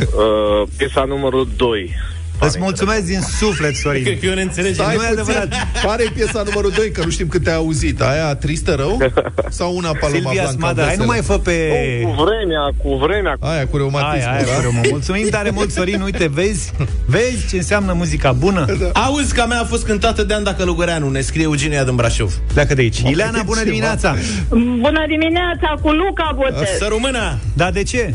Uh, 0.00 0.68
piesa 0.76 1.04
numărul 1.04 1.48
2. 1.56 1.94
Îți 2.40 2.58
mulțumesc 2.58 3.04
din 3.04 3.20
suflet, 3.20 3.74
Sorin. 3.74 4.02
Cred 4.02 4.20
că 4.20 4.26
eu 4.26 4.34
ne 4.34 4.42
înțelegem. 4.42 4.84
Stai 4.84 4.96
nu 4.96 5.02
e 5.02 5.06
puțin. 5.06 5.20
adevărat. 5.20 5.48
Care 5.82 6.02
e 6.02 6.10
piesa 6.14 6.42
numărul 6.46 6.72
2? 6.76 6.90
Că 6.90 7.04
nu 7.04 7.10
știm 7.10 7.28
câte 7.28 7.50
ai 7.50 7.56
auzit. 7.56 8.00
Aia 8.00 8.34
tristă 8.34 8.74
rău? 8.74 8.98
Sau 9.48 9.76
una 9.76 9.90
Paloma 10.00 10.08
Silvia 10.30 10.42
Blanca? 10.42 10.50
Smada, 10.50 10.82
hai 10.82 10.90
veselă? 10.96 11.04
nu 11.04 11.10
mai 11.10 11.20
fă 11.22 11.38
pe... 11.38 11.70
Cu 12.04 12.10
vremea, 12.24 12.64
cu 12.82 12.94
vremea. 12.94 13.36
Aia 13.40 13.66
cu 13.66 13.76
reumatism. 13.76 14.28
Aia, 14.28 14.34
aia, 14.34 14.44
da? 14.62 14.68
mă 14.72 14.80
mulțumim 14.90 15.28
tare 15.30 15.50
mult, 15.50 15.70
Sorin. 15.70 16.00
Uite, 16.00 16.28
vezi? 16.28 16.72
Vezi 17.06 17.48
ce 17.48 17.56
înseamnă 17.56 17.92
muzica 17.92 18.32
bună? 18.32 18.64
Da. 18.80 19.00
Auzi 19.00 19.34
că 19.34 19.40
a 19.40 19.46
mea 19.46 19.60
a 19.60 19.64
fost 19.64 19.84
cântată 19.84 20.24
de 20.24 20.34
Anda 20.34 20.54
Călugăreanu, 20.54 21.08
ne 21.08 21.20
scrie 21.20 21.42
Eugenia 21.42 21.84
din 21.84 21.94
Brașov. 21.94 22.32
Pleacă 22.52 22.74
de 22.74 22.80
aici. 22.80 22.98
Ileana, 22.98 23.42
bună 23.42 23.58
ceva. 23.58 23.70
dimineața! 23.70 24.14
Bună 24.48 25.04
dimineața, 25.08 25.74
cu 25.82 25.90
Luca 25.90 26.30
votez. 26.36 26.68
Să 26.78 26.86
rămână! 26.90 27.38
Da, 27.52 27.70
de 27.70 27.82
ce? 27.82 28.14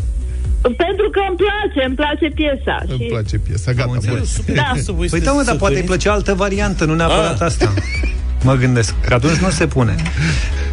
Pentru 0.61 1.09
că 1.11 1.19
îmi 1.29 1.37
place, 1.37 1.85
îmi 1.85 1.95
place 1.95 2.27
piesa. 2.35 2.83
Îmi 2.87 2.99
și... 2.99 3.05
place 3.09 3.37
piesa, 3.37 3.71
gata, 3.71 3.87
bun. 4.07 4.23
Da. 4.55 4.71
Păi 5.09 5.19
da, 5.21 5.31
mă, 5.31 5.43
dar 5.45 5.55
poate 5.55 5.75
îi 5.75 5.81
plăcea 5.83 6.11
altă 6.11 6.33
variantă, 6.33 6.85
nu 6.85 6.95
neapărat 6.95 7.33
Ah. 7.41 7.45
asta. 7.45 7.73
Mă 8.43 8.53
gândesc, 8.55 8.93
că 9.07 9.13
atunci 9.13 9.37
nu 9.37 9.49
se 9.49 9.67
pune. 9.67 9.95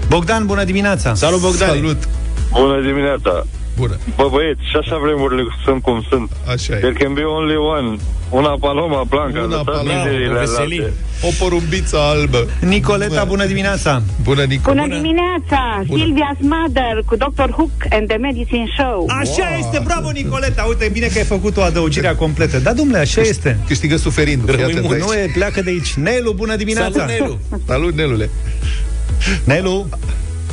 Bogdan, 0.09 0.47
bună 0.47 0.65
dimineața! 0.65 1.15
Salut, 1.15 1.41
Bogdan! 1.41 1.69
Salut! 1.69 2.09
Bună 2.53 2.81
dimineața! 2.83 3.47
Bună, 3.79 3.97
Bă, 4.17 4.27
băieți, 4.31 4.61
și 4.71 4.77
așa 4.83 4.97
vremurile 5.05 5.43
sunt 5.65 5.83
cum 5.83 6.05
sunt. 6.11 6.31
așa 6.55 6.75
There 6.75 6.95
e. 6.99 7.03
can 7.03 7.13
be 7.15 7.23
only 7.23 7.57
one. 7.57 7.97
Una 8.31 8.55
paloma 8.61 9.03
blanca. 9.09 9.39
Una 9.39 9.47
lăsați 9.49 9.65
paloma, 9.65 9.83
mizerile 10.05 10.39
veselii. 10.39 10.79
alte. 10.81 10.93
O 11.23 11.29
porumbiță 11.39 11.97
albă. 11.99 12.47
Nicoleta, 12.61 13.25
bună 13.25 13.45
dimineața! 13.47 14.03
Bună, 14.23 14.43
Nico. 14.43 14.71
Bună 14.73 14.87
dimineața! 14.87 15.83
Bună. 15.87 16.03
Silvia's 16.05 16.41
Mother 16.41 17.03
cu 17.07 17.17
Dr. 17.17 17.51
Hook 17.51 17.71
and 17.91 18.09
the 18.09 18.17
Medicine 18.17 18.67
Show. 18.79 19.07
Așa 19.21 19.57
este, 19.59 19.81
bravo 19.85 20.11
Nicoleta! 20.11 20.65
Uite, 20.69 20.89
bine 20.93 21.07
că 21.07 21.19
ai 21.19 21.25
făcut 21.25 21.57
o 21.57 21.63
adăugire 21.63 22.15
completă. 22.19 22.59
Da, 22.59 22.73
domnule, 22.73 22.99
așa 22.99 23.21
este. 23.21 23.59
Câștigă 23.67 23.97
suferind. 23.97 24.43
Fii 24.45 24.51
Rămâi 24.51 24.65
atent 24.71 24.85
mult. 24.85 24.95
aici. 24.95 25.05
Nu 25.05 25.15
e, 25.15 25.31
pleacă 25.35 25.63
de 25.63 25.71
aici. 25.71 25.95
Nelu, 25.95 26.33
bună 26.33 26.57
dimineața! 26.57 26.99
Salut, 26.99 27.09
Nelu! 27.19 27.39
Salut, 27.67 27.95
Nelule. 27.95 28.31
Nelu, 29.45 29.89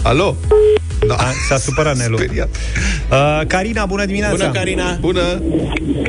Alo? 0.01 0.35
Da. 1.07 1.13
A, 1.15 1.25
s-a 1.47 1.57
supărat 1.57 1.97
Nelu. 1.97 2.17
Speriat. 2.17 2.49
Uh, 3.11 3.41
Carina, 3.47 3.85
bună 3.85 4.05
dimineața! 4.05 4.35
Bună, 4.35 4.51
Carina! 4.51 4.91
Bună. 4.99 5.21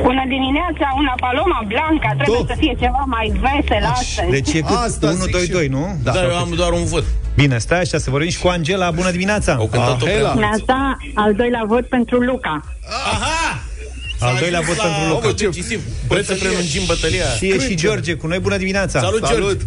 Bună 0.07 0.23
dimineața, 0.27 0.85
una 0.97 1.13
paloma 1.19 1.63
blanca, 1.67 2.09
trebuie 2.17 2.37
Tot. 2.37 2.47
să 2.47 2.55
fie 2.59 2.75
ceva 2.79 3.03
mai 3.07 3.27
vesel 3.41 3.83
astăzi. 3.91 4.29
Deci 4.29 4.53
e 4.53 4.59
cu 4.61 4.73
Asta 4.85 5.07
1, 5.07 5.15
zic 5.15 5.31
2, 5.31 5.41
și 5.43 5.49
2, 5.49 5.63
eu. 5.63 5.69
nu? 5.79 5.97
Da, 6.03 6.23
eu 6.23 6.35
am 6.37 6.51
doar 6.55 6.71
un 6.71 6.85
vot. 6.85 7.03
Bine, 7.35 7.57
stai 7.57 7.79
așa, 7.79 7.97
să 7.97 8.09
vorbim 8.09 8.29
și 8.29 8.39
cu 8.39 8.47
Angela. 8.47 8.91
Bună 8.91 9.11
dimineața! 9.11 9.53
Au 9.53 9.67
cântat-o 9.67 9.91
Ah, 9.93 9.99
prea 10.01 10.13
Hela. 10.15 10.33
mult. 10.33 10.45
Asta, 10.53 10.97
al 11.13 11.33
doilea 11.33 11.63
vot 11.67 11.85
pentru 11.87 12.17
Luca. 12.19 12.61
Aha! 13.13 13.59
Al 14.19 14.33
S-a 14.33 14.39
doilea 14.39 14.59
ajuns 14.59 14.75
vot 14.77 14.85
la 14.85 14.91
pentru 14.93 15.13
Luca. 15.13 15.27
vot 15.27 15.37
decisiv. 15.41 15.81
Vreți 16.07 16.27
să 16.27 16.33
prelungim 16.33 16.81
bătălia? 16.87 17.25
Și 17.37 17.45
e 17.49 17.59
și 17.59 17.75
George 17.75 18.13
cu 18.13 18.27
noi. 18.27 18.39
Bună 18.39 18.57
dimineața! 18.57 18.99
Salut, 18.99 19.19
George! 19.19 19.33
Salut. 19.33 19.57
George, 19.57 19.63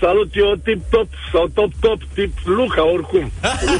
salut, 0.00 0.30
eu 0.34 0.54
tip 0.64 0.80
top 0.90 1.08
sau 1.32 1.50
top 1.54 1.72
top, 1.80 1.98
tip 2.14 2.32
Luca, 2.44 2.92
oricum. 2.92 3.30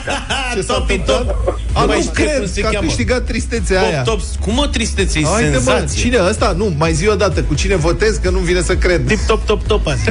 Ce 0.55 0.61
s-a 0.63 0.73
Top, 0.73 0.91
întâmplat? 0.91 1.27
top. 1.27 1.59
A, 1.73 1.81
Nu 1.81 1.87
mai 1.87 1.97
nu 1.97 2.03
știu 2.03 2.13
cum 2.15 2.25
cred 2.25 2.47
se 2.49 2.61
că 2.61 2.67
a 2.67 2.71
cheamă. 2.71 2.87
câștigat 2.87 3.25
tristețea 3.25 3.83
aia. 3.83 4.03
Top, 4.03 4.19
top. 4.21 4.41
Cum 4.45 4.59
o 4.59 4.67
tristețe, 4.67 5.19
e 5.19 5.23
Haide, 5.25 5.49
mă, 5.49 5.55
senzație. 5.55 6.01
cine 6.03 6.19
ăsta? 6.29 6.55
Nu, 6.57 6.75
mai 6.79 6.93
zi 6.93 7.09
o 7.09 7.15
dată. 7.15 7.43
Cu 7.43 7.55
cine 7.55 7.77
votez, 7.77 8.17
că 8.17 8.31
nu 8.31 8.39
vine 8.39 8.61
să 8.61 8.77
cred. 8.77 9.07
Tip 9.07 9.19
top, 9.27 9.47
top, 9.47 9.63
top 9.67 9.87
azi. 9.87 10.03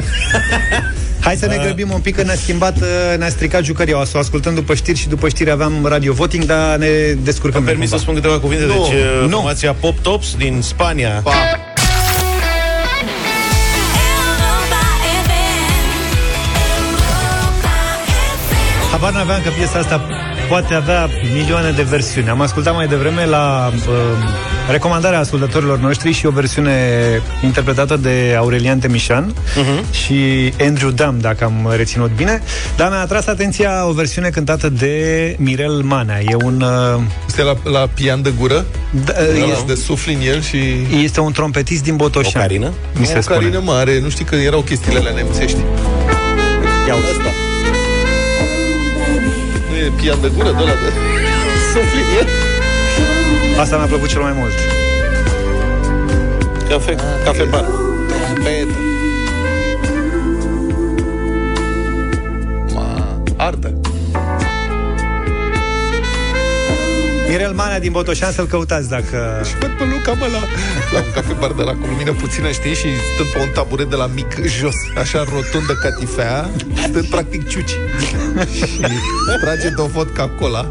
Hai 1.20 1.36
să 1.36 1.46
ne 1.46 1.58
grăbim 1.62 1.90
un 1.92 2.00
pic, 2.00 2.16
că 2.16 2.22
ne-a 2.22 2.34
schimbat, 2.34 2.76
uh, 2.80 3.18
ne-a 3.18 3.28
stricat 3.28 3.64
jucăria. 3.64 4.00
O 4.00 4.04
să 4.04 4.12
o 4.16 4.18
ascultăm 4.18 4.54
după 4.54 4.74
știri 4.74 4.98
și 4.98 5.08
după 5.08 5.28
știri 5.28 5.50
aveam 5.50 5.86
radio 5.86 6.12
voting, 6.12 6.44
dar 6.44 6.76
ne 6.76 6.88
descurcăm. 7.22 7.60
Îmi 7.60 7.68
permis 7.68 7.88
să 7.88 7.94
cumva. 7.96 8.10
spun 8.10 8.14
câteva 8.22 8.40
cuvinte. 8.40 8.64
Nu, 8.64 8.72
Deci, 8.72 9.28
nu. 9.30 9.36
formația 9.36 9.72
Pop 9.72 9.98
Tops 9.98 10.34
din 10.36 10.58
Spania. 10.62 11.20
Pa. 11.24 11.32
Habar 18.96 19.12
n-aveam 19.12 19.40
că 19.42 19.48
piesa 19.56 19.78
asta 19.78 20.00
poate 20.48 20.74
avea 20.74 21.08
milioane 21.34 21.70
de 21.70 21.82
versiuni. 21.82 22.28
Am 22.28 22.40
ascultat 22.40 22.74
mai 22.74 22.86
devreme 22.86 23.26
la 23.26 23.72
uh, 23.74 23.94
recomandarea 24.70 25.18
ascultătorilor 25.18 25.78
noștri 25.78 26.12
și 26.12 26.26
o 26.26 26.30
versiune 26.30 26.72
interpretată 27.44 27.96
de 27.96 28.34
Aurelian 28.38 28.78
Temișan 28.78 29.32
uh-huh. 29.34 29.90
și 29.90 30.52
Andrew 30.60 30.90
Dam, 30.90 31.18
dacă 31.20 31.44
am 31.44 31.72
reținut 31.76 32.10
bine. 32.16 32.42
Dar 32.76 32.88
mi-a 32.88 33.00
atras 33.00 33.26
atenția 33.26 33.86
o 33.86 33.92
versiune 33.92 34.28
cântată 34.28 34.68
de 34.68 35.34
Mirel 35.38 35.82
Manea. 35.82 36.20
E 36.20 36.34
un... 36.44 36.60
Uh, 36.60 37.00
Este 37.26 37.42
la, 37.42 37.56
la 37.70 37.88
pian 37.94 38.22
de 38.22 38.32
gură? 38.38 38.64
da, 39.04 39.12
Ăla 39.42 39.64
de 39.66 39.74
sufli 39.74 40.14
în 40.14 40.20
el 40.20 40.42
și... 40.42 40.58
este 41.02 41.20
un 41.20 41.32
trompetist 41.32 41.82
din 41.82 41.96
Botoșani. 41.96 42.34
Ocarină? 42.36 42.72
Mi 42.98 43.06
se 43.06 43.18
o 43.18 43.20
spune. 43.20 43.38
carină 43.38 43.60
mare, 43.64 44.00
nu 44.00 44.08
știi 44.08 44.24
că 44.24 44.34
erau 44.34 44.60
chestiile 44.60 44.98
alea 44.98 45.12
nemțești. 45.12 45.58
Ia 46.88 46.94
uite. 46.94 47.08
Asta. 47.10 47.55
Nu 49.86 49.92
e 49.92 49.96
pian 49.96 50.20
de 50.20 50.30
gură 50.34 50.50
de 50.50 50.62
ăla 50.62 50.72
de 50.72 50.92
sufli 51.72 52.00
în 52.00 52.16
el? 52.18 52.28
Asta 53.60 53.76
mi-a 53.76 53.86
plăcut 53.86 54.08
cel 54.08 54.20
mai 54.20 54.32
mult. 54.32 54.52
Cafe, 56.68 56.96
cafe 57.24 57.42
bar. 57.42 57.64
Petă. 58.34 58.74
Ma, 62.74 63.22
artă. 63.36 63.85
Mirel 67.36 67.52
Manea 67.52 67.80
din 67.80 67.92
Botoșani 67.92 68.32
să-l 68.32 68.46
căutați 68.46 68.88
dacă... 68.88 69.42
Și 69.48 69.58
văd 69.58 69.70
pe 69.70 69.84
Luca, 69.84 70.12
mă, 70.12 70.26
la, 70.26 70.38
la 70.92 71.04
un 71.04 71.12
cafe 71.14 71.32
bar 71.32 71.52
de 71.52 71.62
la 71.62 71.72
cu 71.72 71.86
lumină 71.88 72.12
puțină, 72.12 72.50
știi? 72.50 72.74
Și 72.74 72.86
stând 73.14 73.28
pe 73.32 73.38
un 73.38 73.48
taburet 73.54 73.90
de 73.90 73.96
la 73.96 74.06
mic 74.06 74.46
jos, 74.46 74.74
așa 74.98 75.18
rotundă 75.18 75.72
catifea, 75.82 76.50
stând 76.88 77.06
practic 77.06 77.48
ciuci. 77.48 77.70
și 78.54 78.92
trage 79.40 79.68
de 79.68 79.80
o 79.80 79.86
vodka 79.86 80.28
cola 80.28 80.68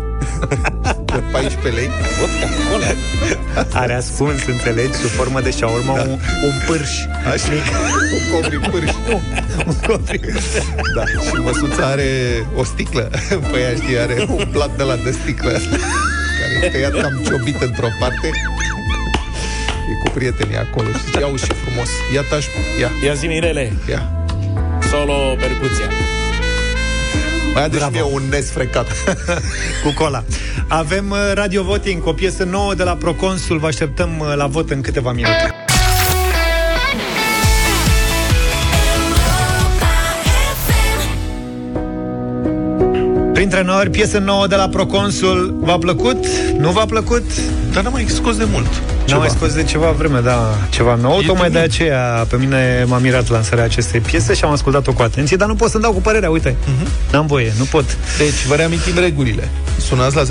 de 1.06 1.22
14 1.32 1.80
lei. 1.80 1.90
Vodka, 2.20 2.48
cola. 2.70 2.86
Are 3.82 3.94
ascuns, 3.94 4.46
înțelegi, 4.46 4.94
sub 4.94 5.10
formă 5.10 5.42
de 5.42 5.52
șaurma 5.52 5.96
da. 5.96 6.02
un, 6.02 6.20
un 6.44 6.54
pârș. 6.68 6.92
Așa, 7.34 7.52
un 8.16 8.24
covri 8.32 8.70
pârș. 8.70 8.92
un 9.68 9.76
copil. 9.88 10.40
Da, 10.96 11.06
și 11.06 11.36
măsuța 11.44 11.86
are 11.86 12.10
o 12.56 12.64
sticlă. 12.64 13.10
Păi 13.52 13.62
ea 13.62 13.74
știi, 13.74 14.00
are 14.00 14.26
un 14.30 14.48
plat 14.52 14.78
de 14.78 14.84
la 14.84 14.96
de 14.96 15.12
sticlă. 15.12 15.60
Care 16.56 16.66
e 16.66 16.70
tăiat 16.70 17.02
cam 17.02 17.22
ciobit 17.26 17.62
într-o 17.62 17.88
parte. 18.00 18.28
E 19.92 19.94
cu 20.04 20.10
prietenii 20.14 20.58
acolo 20.58 20.88
și 20.88 21.20
iau 21.20 21.36
și 21.36 21.46
frumos. 21.64 21.90
Ia 22.14 22.22
taș, 22.30 22.46
ia. 22.80 22.92
Ia 23.06 23.14
zi, 23.14 23.28
Mirele. 23.28 23.74
Ia. 23.90 24.12
Solo 24.90 25.36
percuția. 25.40 25.90
Mai 27.54 27.64
ade 27.64 27.78
și 27.78 27.88
mie 27.92 28.02
un 28.02 28.24
nes 28.30 28.50
frecat. 28.50 28.88
cu 29.84 29.94
cola. 29.96 30.24
Avem 30.68 31.10
uh, 31.10 31.18
Radio 31.34 31.64
Voting 31.64 32.04
cu 32.04 32.10
o 32.10 32.14
piesă 32.14 32.44
nouă 32.44 32.74
de 32.74 32.84
la 32.84 32.96
Proconsul. 32.96 33.58
Vă 33.58 33.68
așteptăm 33.68 34.20
uh, 34.20 34.34
la 34.36 34.48
vot 34.48 34.70
în 34.70 34.82
câteva 34.82 35.12
minute. 35.12 35.55
Printre 43.46 43.66
noi, 43.66 43.86
piesă 43.86 44.18
nouă 44.18 44.48
de 44.48 44.56
la 44.56 44.68
Proconsul. 44.68 45.56
V-a 45.60 45.78
plăcut? 45.78 46.26
Nu 46.58 46.70
v-a 46.70 46.86
plăcut? 46.86 47.24
Dar 47.74 47.84
n-am 47.84 47.92
mai 47.92 48.06
scos 48.08 48.38
de 48.38 48.48
mult. 48.52 48.82
N-am 49.08 49.20
mai 49.20 49.30
scos 49.30 49.54
de 49.54 49.64
ceva 49.64 49.92
vreme, 49.92 50.20
da, 50.20 50.58
ceva 50.70 50.96
nou. 50.96 51.20
E 51.22 51.26
Tocmai 51.26 51.52
de 51.52 51.60
aceea 51.60 52.26
pe 52.30 52.36
mine 52.36 52.86
m-a 52.88 52.98
mirat 52.98 53.30
lansarea 53.30 53.64
acestei 53.64 54.00
piese 54.00 54.34
și 54.34 54.44
am 54.44 54.52
ascultat-o 54.52 54.94
cu 54.94 55.02
atenție, 55.02 55.38
dar 55.38 55.48
nu 55.48 55.56
pot 55.56 55.70
să-mi 55.70 55.84
dau 55.84 55.92
cu 55.92 56.02
părerea, 56.02 56.30
uite. 56.30 56.52
Uh-huh. 56.52 57.12
N-am 57.12 57.26
voie, 57.26 57.54
nu 57.58 57.64
pot. 57.64 57.98
Deci, 58.18 58.46
vă 58.48 58.56
reamintim 58.56 58.94
regulile. 59.00 59.50
Sunați 59.78 60.16
la 60.16 60.24
0372069599 60.24 60.28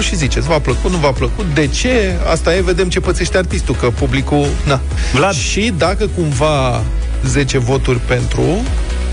și 0.00 0.16
ziceți, 0.16 0.48
v-a 0.48 0.58
plăcut, 0.58 0.90
nu 0.90 0.96
v-a 0.96 1.12
plăcut, 1.12 1.44
de 1.54 1.66
ce? 1.66 2.16
Asta 2.30 2.54
e, 2.54 2.60
vedem 2.60 2.88
ce 2.88 3.00
pățește 3.00 3.38
artistul, 3.38 3.74
că 3.74 3.86
publicul, 3.86 4.46
na. 4.66 4.80
Vlad. 5.12 5.34
Și 5.34 5.72
dacă 5.78 6.08
cumva 6.14 6.82
10 7.26 7.58
voturi 7.58 7.98
pentru, 7.98 8.42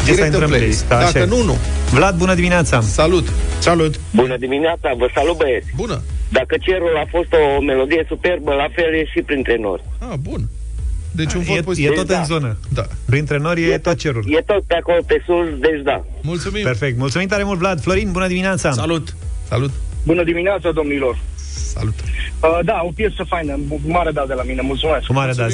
Direct 0.03 0.15
direct 0.15 0.33
în 0.35 0.41
în 0.41 0.47
playlist. 0.49 0.83
playlist, 0.85 0.91
așa 0.91 1.19
Dacă 1.19 1.33
e. 1.35 1.35
nu, 1.37 1.43
nu. 1.43 1.57
Vlad, 1.93 2.15
bună 2.17 2.33
dimineața! 2.35 2.81
Salut! 2.81 3.27
Salut! 3.59 3.99
Bună 4.15 4.37
dimineața, 4.37 4.93
vă 4.97 5.07
salut 5.13 5.37
băieți! 5.37 5.67
Bună! 5.75 6.01
Dacă 6.31 6.55
cerul 6.59 6.93
a 7.03 7.05
fost 7.09 7.27
o 7.57 7.61
melodie 7.61 8.05
superbă, 8.07 8.53
la 8.53 8.67
fel 8.75 8.93
e 8.93 9.05
și 9.05 9.21
printre 9.21 9.57
nori. 9.59 9.83
Ah, 9.99 10.17
bun. 10.21 10.41
Deci 11.11 11.33
un 11.33 11.41
E, 11.41 11.43
vot 11.47 11.57
e 11.57 11.61
pozitiv. 11.61 11.93
tot 11.95 12.09
în 12.09 12.25
zonă. 12.25 12.57
Da. 12.73 12.85
Printre 13.05 13.37
nori 13.37 13.63
e 13.71 13.77
tot 13.77 13.97
cerul. 13.97 14.23
E 14.27 14.41
tot 14.45 14.63
pe 14.67 14.75
acolo, 14.75 14.97
pe 15.07 15.21
sus, 15.25 15.59
deci 15.59 15.81
da. 15.83 16.03
Mulțumim! 16.21 16.63
Perfect. 16.63 16.97
Mulțumim 16.97 17.27
tare 17.27 17.43
mult, 17.43 17.57
Vlad. 17.59 17.81
Florin, 17.81 18.11
bună 18.11 18.27
dimineața! 18.27 18.71
Salut! 18.71 19.15
Salut! 19.47 19.71
Bună 20.05 20.23
dimineața, 20.23 20.71
domnilor! 20.71 21.17
Salut! 21.59 21.93
Uh, 22.41 22.59
da, 22.63 22.81
o 22.83 22.91
piesă 22.95 23.23
faină, 23.27 23.59
mare 23.87 24.11
da 24.11 24.23
de 24.27 24.33
la 24.33 24.43
mine, 24.43 24.61
mulțumesc! 24.61 25.05
Cu 25.05 25.13
mare 25.13 25.31
da. 25.33 25.47
0372069599. 25.47 25.51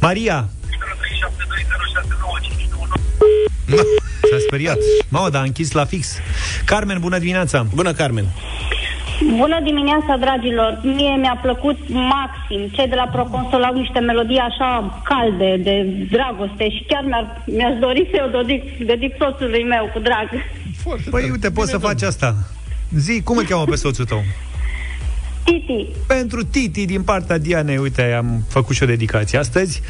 Maria! 0.00 0.48
S-a 4.30 4.38
speriat. 4.46 4.78
Mamă, 5.08 5.28
dar 5.30 5.40
a 5.40 5.44
închis 5.44 5.72
la 5.72 5.84
fix. 5.84 6.16
Carmen, 6.64 6.98
bună 7.00 7.18
dimineața! 7.18 7.66
Bună, 7.74 7.92
Carmen! 7.92 8.24
Bună 9.36 9.60
dimineața, 9.62 10.16
dragilor! 10.20 10.80
Mie 10.82 11.16
mi-a 11.16 11.38
plăcut 11.42 11.78
maxim. 11.88 12.68
Cei 12.72 12.88
de 12.88 12.94
la 12.94 13.08
Proconsol 13.12 13.62
au 13.62 13.74
niște 13.74 13.98
melodii 13.98 14.38
așa 14.38 15.00
calde, 15.04 15.56
de 15.62 15.74
dragoste 16.10 16.70
și 16.70 16.84
chiar 16.88 17.02
mi-ar, 17.04 17.42
mi-aș 17.46 17.78
dori 17.78 18.08
să 18.12 18.18
o 18.26 18.30
dedic, 18.42 18.86
dedic 18.86 19.14
soțului 19.18 19.64
meu 19.64 19.90
cu 19.92 19.98
drag. 19.98 20.28
Foarte 20.82 21.10
Păi 21.10 21.20
tare. 21.20 21.32
uite, 21.32 21.50
poți 21.50 21.70
să 21.70 21.78
faci 21.78 22.02
asta. 22.02 22.34
Zi, 22.94 23.20
cum 23.24 23.36
îl 23.36 23.44
cheamă 23.44 23.64
pe 23.64 23.76
soțul 23.76 24.04
tău? 24.04 24.22
Titi, 25.44 25.86
Pentru 26.06 26.44
Titi, 26.44 26.84
din 26.86 27.02
partea 27.02 27.38
Dianei, 27.38 27.76
uite, 27.76 28.02
am 28.12 28.44
făcut 28.48 28.74
și 28.74 28.82
o 28.82 28.86
dedicație 28.86 29.38
astăzi, 29.38 29.82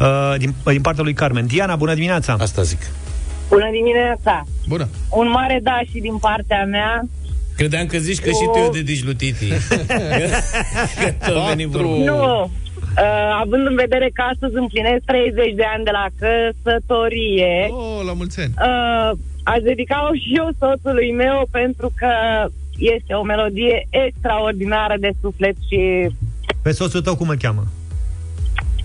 uh, 0.00 0.34
din, 0.38 0.54
din 0.64 0.80
partea 0.80 1.02
lui 1.04 1.12
Carmen. 1.12 1.46
Diana, 1.46 1.76
bună 1.76 1.94
dimineața! 1.94 2.36
Asta 2.40 2.62
zic. 2.62 2.78
Bună 3.48 3.68
dimineața! 3.72 4.44
Bună! 4.68 4.88
Un 5.10 5.28
mare 5.30 5.60
da 5.62 5.78
și 5.92 5.98
din 6.00 6.16
partea 6.16 6.64
mea. 6.64 7.02
Credeam 7.56 7.86
că 7.86 7.98
zici 7.98 8.20
că 8.20 8.28
și 8.28 8.48
tu 8.52 8.58
e 8.58 8.68
dedici 8.72 9.04
lui 9.04 9.14
Titi. 9.14 9.48
că 11.00 11.30
tot 11.30 11.46
veni 11.48 11.66
vorba. 11.66 11.88
Nu! 11.88 12.50
Uh, 12.96 13.40
având 13.40 13.66
în 13.66 13.74
vedere 13.74 14.10
că 14.14 14.22
astăzi 14.32 14.54
împlinesc 14.56 15.02
30 15.04 15.54
de 15.56 15.64
ani 15.74 15.84
de 15.84 15.90
la 15.90 16.06
căsătorie, 16.20 17.68
Oh, 17.70 18.04
la 18.06 18.12
mulți 18.12 18.40
ani! 18.40 18.52
uh, 18.68 19.18
aș 19.52 19.60
dedica-o 19.62 20.14
și 20.14 20.30
eu 20.36 20.48
soțului 20.58 21.12
meu 21.12 21.48
pentru 21.50 21.92
că 21.96 22.10
este 22.94 23.12
o 23.14 23.22
melodie 23.22 23.86
extraordinară 23.90 24.94
de 25.00 25.10
suflet 25.20 25.56
și 25.68 25.80
Pe 26.62 26.72
soțul 26.72 27.00
tău 27.00 27.16
cum 27.16 27.28
îl 27.28 27.36
cheamă? 27.36 27.64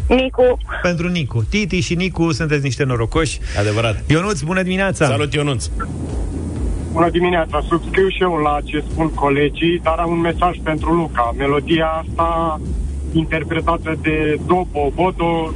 Nicu, 0.07 0.57
Pentru 0.81 1.07
Nicu. 1.07 1.43
Titi 1.49 1.79
și 1.79 1.95
Nicu 1.95 2.31
sunteți 2.31 2.63
niște 2.63 2.83
norocoși. 2.83 3.39
Adevărat. 3.59 4.03
Ionuț, 4.09 4.41
bună 4.41 4.61
dimineața! 4.63 5.05
Salut, 5.05 5.33
Ionuț! 5.33 5.69
Bună 6.91 7.09
dimineața, 7.09 7.61
subscriu 7.67 8.07
și 8.07 8.21
eu 8.21 8.33
la 8.33 8.57
ce 8.63 8.83
spun 8.89 9.09
colegii, 9.13 9.79
dar 9.83 9.97
am 9.97 10.11
un 10.11 10.19
mesaj 10.19 10.57
pentru 10.63 10.93
Luca. 10.93 11.33
Melodia 11.37 11.87
asta 11.87 12.61
interpretată 13.11 13.97
de 14.01 14.39
Dobo, 14.47 14.91
Bodo, 14.93 15.53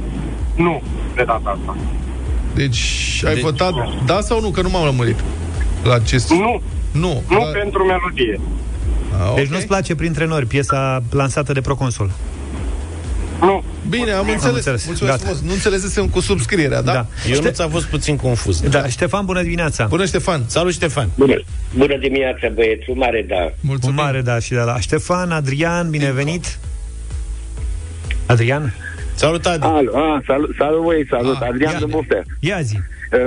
nu 0.56 0.82
de 1.14 1.24
data 1.24 1.58
asta. 1.60 1.76
Deci, 2.58 3.22
ai 3.26 3.34
Deci- 3.34 3.42
votat 3.42 3.72
da 4.06 4.20
sau 4.20 4.40
nu? 4.40 4.50
Că 4.50 4.62
nu 4.62 4.68
m-am 4.70 4.84
lămurit. 4.84 5.16
La 5.84 5.94
acest... 5.94 6.30
Nu, 6.30 6.62
Nu. 6.92 7.22
nu 7.28 7.38
la... 7.38 7.44
pentru 7.44 7.84
melodie. 7.84 8.40
A, 9.20 9.34
Deci 9.34 9.46
ok. 9.46 9.50
nu-ți 9.52 9.66
place 9.66 9.94
printre 9.94 10.26
nori 10.26 10.46
piesa 10.46 11.02
lansată 11.10 11.52
de 11.52 11.60
Proconsul? 11.60 12.10
Nu. 13.40 13.62
Bine, 13.88 14.10
am 14.10 14.28
înțeles. 14.28 14.54
înțeles. 14.56 14.86
Mulțumesc 14.86 15.16
Gata. 15.16 15.28
frumos. 15.30 15.46
Nu 15.48 15.52
înțelesem 15.52 16.08
cu 16.08 16.20
subscrierea, 16.20 16.82
da? 16.82 16.92
Da. 16.92 17.06
Ionuț 17.30 17.58
a 17.58 17.68
fost 17.68 17.86
puțin 17.86 18.16
confuz. 18.16 18.60
Da, 18.60 18.86
Ștefan, 18.86 19.24
bună 19.24 19.42
dimineața! 19.42 19.86
Bună, 19.86 20.04
Ștefan! 20.04 20.42
Salut, 20.46 20.72
Ștefan! 20.72 21.08
Bună, 21.14 21.42
bună 21.76 21.96
dimineața, 21.96 22.48
băieți, 22.54 22.90
un 22.90 22.98
mare 22.98 23.24
da. 23.28 23.52
Mulțumim! 23.60 23.96
Un 23.98 24.04
mare 24.04 24.20
da 24.20 24.38
și 24.38 24.50
de 24.50 24.56
la 24.56 24.80
Ștefan, 24.80 25.30
Adrian, 25.30 25.90
binevenit! 25.90 26.58
Adrian? 28.26 28.74
Salut, 29.18 29.46
Adi! 29.46 29.64
Alo, 29.64 29.90
a, 29.96 30.22
salut, 30.26 30.50
salut 30.58 30.82
voi, 30.82 31.06
salut, 31.10 31.36
Ah, 31.40 31.48
Adrian 31.48 31.72
ia. 31.72 31.78
de 31.78 31.84
Buftea. 31.84 32.22
Ia 32.40 32.60
zi! 32.60 32.76
Uh, 32.76 33.26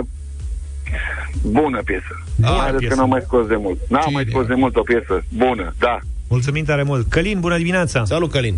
bună 1.41 1.81
piesă. 1.85 2.13
Bună 2.35 2.51
Mai 2.55 2.67
ales 2.67 2.79
piesă. 2.79 2.93
că 2.93 2.99
n-am 2.99 3.09
mai 3.09 3.21
scos 3.25 3.47
de 3.47 3.55
mult. 3.55 3.77
N-am 3.89 4.01
Cine 4.01 4.13
mai 4.13 4.25
scos 4.29 4.43
e? 4.43 4.47
de 4.47 4.53
mult 4.53 4.75
o 4.75 4.81
piesă. 4.81 5.23
Bună, 5.29 5.73
da. 5.79 5.99
Mulțumim 6.29 6.63
tare 6.63 6.83
mult! 6.83 7.09
Călin, 7.09 7.39
bună 7.39 7.57
dimineața! 7.57 8.05
Salut, 8.05 8.31
Călin! 8.31 8.55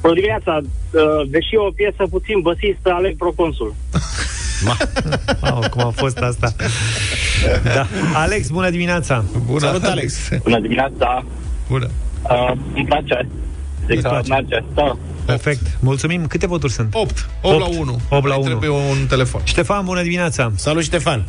Bună 0.00 0.14
dimineața! 0.14 0.60
Uh, 0.60 1.28
deși 1.30 1.54
e 1.54 1.58
o 1.58 1.70
piesă 1.70 2.02
puțin 2.10 2.40
băsistă, 2.40 2.90
aleg 2.92 3.16
Proconsul. 3.16 3.74
Wow, 5.42 5.62
cum 5.70 5.86
a 5.86 5.90
fost 5.90 6.18
asta! 6.18 6.52
Da. 7.74 7.86
Alex, 8.14 8.48
bună 8.48 8.70
dimineața! 8.70 9.24
Bună, 9.46 9.58
Salut, 9.58 9.82
Alex. 9.84 10.28
Bună 10.42 10.60
dimineața! 10.60 11.24
Bună! 11.68 11.88
Uh, 12.22 12.52
îmi 12.74 12.84
place. 12.84 13.26
Zic 13.86 13.90
Îți 13.94 14.02
că 14.02 14.08
place? 14.08 14.32
merge. 14.32 14.58
Da. 14.74 14.96
Perfect! 15.24 15.60
Mulțumim! 15.80 16.26
Câte 16.26 16.46
voturi 16.46 16.72
sunt? 16.72 16.94
8. 16.94 17.28
8 17.42 17.58
la 17.58 17.64
Opt. 17.66 17.78
1. 17.78 18.00
Opt 18.08 18.26
la 18.26 18.28
Mai 18.28 18.36
unu. 18.38 18.46
trebuie 18.46 18.70
un 18.70 19.06
telefon. 19.08 19.40
Ștefan, 19.44 19.84
bună 19.84 20.02
dimineața! 20.02 20.52
Salut, 20.56 20.82
Ștefan! 20.82 21.24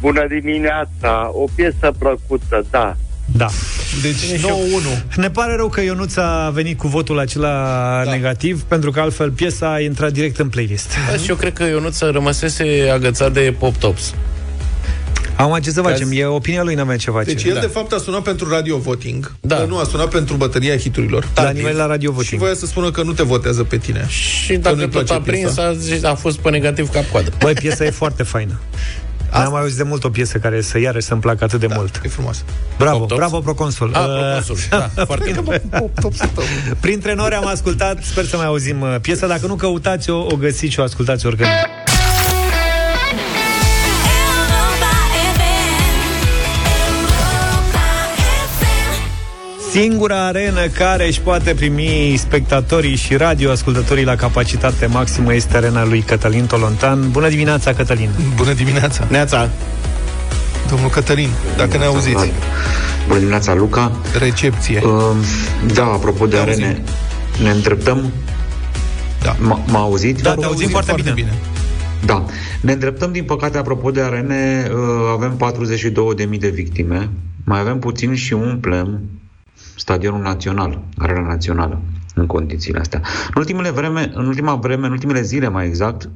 Bună 0.00 0.26
dimineața, 0.28 1.30
o 1.32 1.44
piesă 1.54 1.92
plăcută, 1.98 2.64
da. 2.70 2.96
Da. 3.32 3.46
Deci 4.02 4.40
9-1. 4.40 5.16
Ne 5.16 5.30
pare 5.30 5.54
rău 5.56 5.68
că 5.68 5.80
Ionuț 5.80 6.16
a 6.16 6.50
venit 6.54 6.78
cu 6.78 6.88
votul 6.88 7.18
acela 7.18 7.52
da. 8.04 8.10
negativ, 8.10 8.62
pentru 8.62 8.90
că 8.90 9.00
altfel 9.00 9.30
piesa 9.30 9.72
a 9.72 9.80
intrat 9.80 10.12
direct 10.12 10.38
în 10.38 10.48
playlist. 10.48 10.90
Da, 11.10 11.16
și 11.16 11.30
eu 11.30 11.36
cred 11.36 11.52
că 11.52 11.64
Ionuț 11.64 12.00
rămăsese 12.00 12.90
agățat 12.92 13.32
de 13.32 13.54
Pop 13.58 13.76
Tops. 13.76 14.14
Am 15.38 15.58
ce 15.62 15.70
să 15.70 15.80
Ca 15.80 15.88
facem, 15.88 16.08
zi- 16.08 16.18
e 16.18 16.24
opinia 16.24 16.62
lui, 16.62 16.74
n-avem 16.74 16.96
ce 16.96 17.10
face. 17.10 17.24
Deci 17.24 17.44
el 17.44 17.54
Da. 17.54 17.60
de 17.60 17.66
fapt 17.66 17.92
a 17.92 17.98
sunat 17.98 18.22
pentru 18.22 18.48
radio 18.50 18.76
voting, 18.78 19.32
Da. 19.40 19.56
dar 19.56 19.66
nu 19.66 19.78
a 19.78 19.84
sunat 19.84 20.08
pentru 20.08 20.36
bătăria 20.36 20.76
hiturilor. 20.76 21.28
la 21.34 21.50
nivel 21.50 21.76
la 21.76 21.86
radio 21.86 22.10
Și 22.10 22.16
voting. 22.16 22.40
voia 22.40 22.54
să 22.54 22.66
spună 22.66 22.90
că 22.90 23.02
nu 23.02 23.12
te 23.12 23.22
votează 23.22 23.62
pe 23.64 23.76
tine. 23.76 24.06
Și 24.08 24.52
Că 24.52 24.58
dacă 24.58 24.74
nu-i 24.74 24.84
tot 24.84 24.92
place 24.92 25.12
a 25.12 25.20
prins, 25.20 25.40
piesa. 25.42 25.62
a, 25.62 25.72
zis, 25.72 26.02
a 26.04 26.14
fost 26.14 26.38
pe 26.38 26.50
negativ 26.50 26.88
cap-coadă. 26.90 27.30
Băi, 27.38 27.52
piesa 27.52 27.84
e 27.84 27.90
foarte 27.90 28.22
faină. 28.22 28.60
N-am 29.32 29.52
mai 29.52 29.60
auzit 29.60 29.76
de 29.76 29.82
mult 29.82 30.04
o 30.04 30.10
piesă 30.10 30.38
care 30.38 30.60
să 30.60 30.78
iarăși 30.78 31.06
să-mi 31.06 31.20
placă 31.20 31.44
atât 31.44 31.60
de 31.60 31.66
Da, 31.66 31.74
mult. 31.76 32.00
e 32.04 32.08
frumos. 32.08 32.44
Bravo, 32.78 32.98
Pop 32.98 33.08
Tops? 33.08 33.20
bravo 33.20 33.40
Proconsul. 33.40 33.90
A, 33.94 33.98
Uh, 34.00 34.06
Proconsul, 34.06 34.56
da, 34.70 34.90
foarte 35.04 35.30
bine. 35.34 35.60
Printre 36.80 37.14
nori 37.14 37.34
am 37.34 37.46
ascultat, 37.46 38.02
sper 38.02 38.24
să 38.24 38.36
mai 38.36 38.46
auzim 38.46 38.80
uh, 38.80 38.96
piesa, 39.00 39.26
dacă 39.26 39.46
nu 39.46 39.54
căutați-o, 39.54 40.16
o 40.16 40.36
găsiți 40.36 40.72
și 40.72 40.80
o 40.80 40.82
ascultați 40.82 41.26
oricând. 41.26 41.48
Singura 49.70 50.26
arenă 50.26 50.66
care 50.66 51.06
își 51.06 51.20
poate 51.20 51.54
primi 51.54 52.14
spectatorii 52.18 52.96
și 52.96 53.16
radioascultătorii 53.16 54.04
la 54.04 54.14
capacitate 54.16 54.86
maximă 54.86 55.34
este 55.34 55.56
arena 55.56 55.84
lui 55.84 56.00
Cătălin 56.00 56.46
Tolontan. 56.46 57.10
Bună 57.10 57.28
dimineața, 57.28 57.72
Cătălin! 57.74 58.10
Bună 58.36 58.52
dimineața! 58.52 59.06
Neața! 59.10 59.48
Domnul 60.70 60.88
Cătălin, 60.90 61.28
dacă 61.56 61.76
ne 61.78 61.84
auziți. 61.84 62.32
Bună 63.06 63.18
dimineața, 63.18 63.54
Luca. 63.54 63.92
Recepție. 64.18 64.82
Uh, 64.84 65.16
da, 65.74 65.84
apropo 65.84 66.26
de 66.26 66.36
arene, 66.36 66.82
ne 67.42 67.50
îndreptăm. 67.50 68.12
Da. 69.22 69.34
M- 69.34 69.64
M-a 69.70 69.80
auzit? 69.80 70.22
Da, 70.22 70.34
te 70.34 70.44
auzim 70.44 70.68
foarte, 70.68 70.90
foarte 70.90 71.10
bine. 71.10 71.24
bine. 71.28 71.38
Da. 72.04 72.24
Ne 72.60 72.72
îndreptăm, 72.72 73.12
din 73.12 73.24
păcate, 73.24 73.58
apropo 73.58 73.90
de 73.90 74.00
arene, 74.00 74.68
uh, 74.70 74.78
avem 75.14 75.36
42.000 75.36 76.38
de 76.40 76.48
victime. 76.48 77.08
Mai 77.44 77.60
avem 77.60 77.78
puțin 77.78 78.14
și 78.14 78.32
umplem 78.32 79.00
stadionul 79.78 80.20
național, 80.20 80.80
arena 80.96 81.26
națională, 81.26 81.80
în 82.14 82.26
condițiile 82.26 82.78
astea. 82.78 83.02
În 83.26 83.34
ultimele 83.36 83.70
vreme, 83.70 84.10
în 84.14 84.26
ultima 84.26 84.54
vreme, 84.54 84.86
în 84.86 84.92
ultimele 84.92 85.22
zile 85.22 85.48
mai 85.48 85.66
exact, 85.66 86.10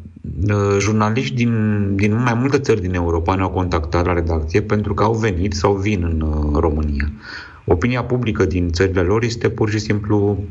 uh, 0.48 0.76
jurnaliști 0.78 1.34
din, 1.34 1.52
din 1.96 2.22
mai 2.22 2.34
multe 2.34 2.58
țări 2.58 2.80
din 2.80 2.94
Europa 2.94 3.34
ne-au 3.34 3.50
contactat 3.50 4.06
la 4.06 4.12
redacție 4.12 4.62
pentru 4.62 4.94
că 4.94 5.02
au 5.02 5.14
venit 5.14 5.52
sau 5.52 5.74
vin 5.74 6.02
în 6.02 6.20
uh, 6.20 6.58
România. 6.58 7.10
Opinia 7.64 8.04
publică 8.04 8.44
din 8.44 8.70
țările 8.72 9.00
lor 9.00 9.22
este 9.22 9.48
pur 9.48 9.70
și 9.70 9.78
simplu 9.78 10.44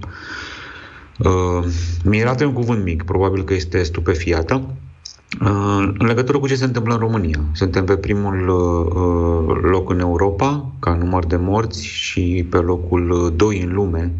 uh, 1.20 1.66
mirată 2.03 2.45
un 2.45 2.53
cuvânt 2.53 2.84
mic, 2.84 3.03
probabil 3.03 3.43
că 3.43 3.53
este 3.53 3.84
stupefiată, 3.84 4.55
Uh, 4.55 4.72
în 5.39 6.05
legătură 6.05 6.39
cu 6.39 6.47
ce 6.47 6.55
se 6.55 6.65
întâmplă 6.65 6.93
în 6.93 6.99
România, 6.99 7.39
suntem 7.51 7.86
pe 7.86 7.97
primul 7.97 8.47
uh, 8.47 9.69
loc 9.71 9.89
în 9.89 9.99
Europa 9.99 10.71
ca 10.79 10.93
număr 10.93 11.25
de 11.25 11.36
morți 11.36 11.86
și 11.86 12.47
pe 12.49 12.57
locul 12.57 13.34
2 13.36 13.61
în 13.61 13.73
lume 13.73 14.11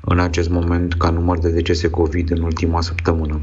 în 0.00 0.18
acest 0.18 0.48
moment 0.48 0.94
ca 0.94 1.10
număr 1.10 1.38
de 1.38 1.50
decese 1.50 1.90
COVID 1.90 2.30
în 2.30 2.42
ultima 2.42 2.80
săptămână. 2.80 3.40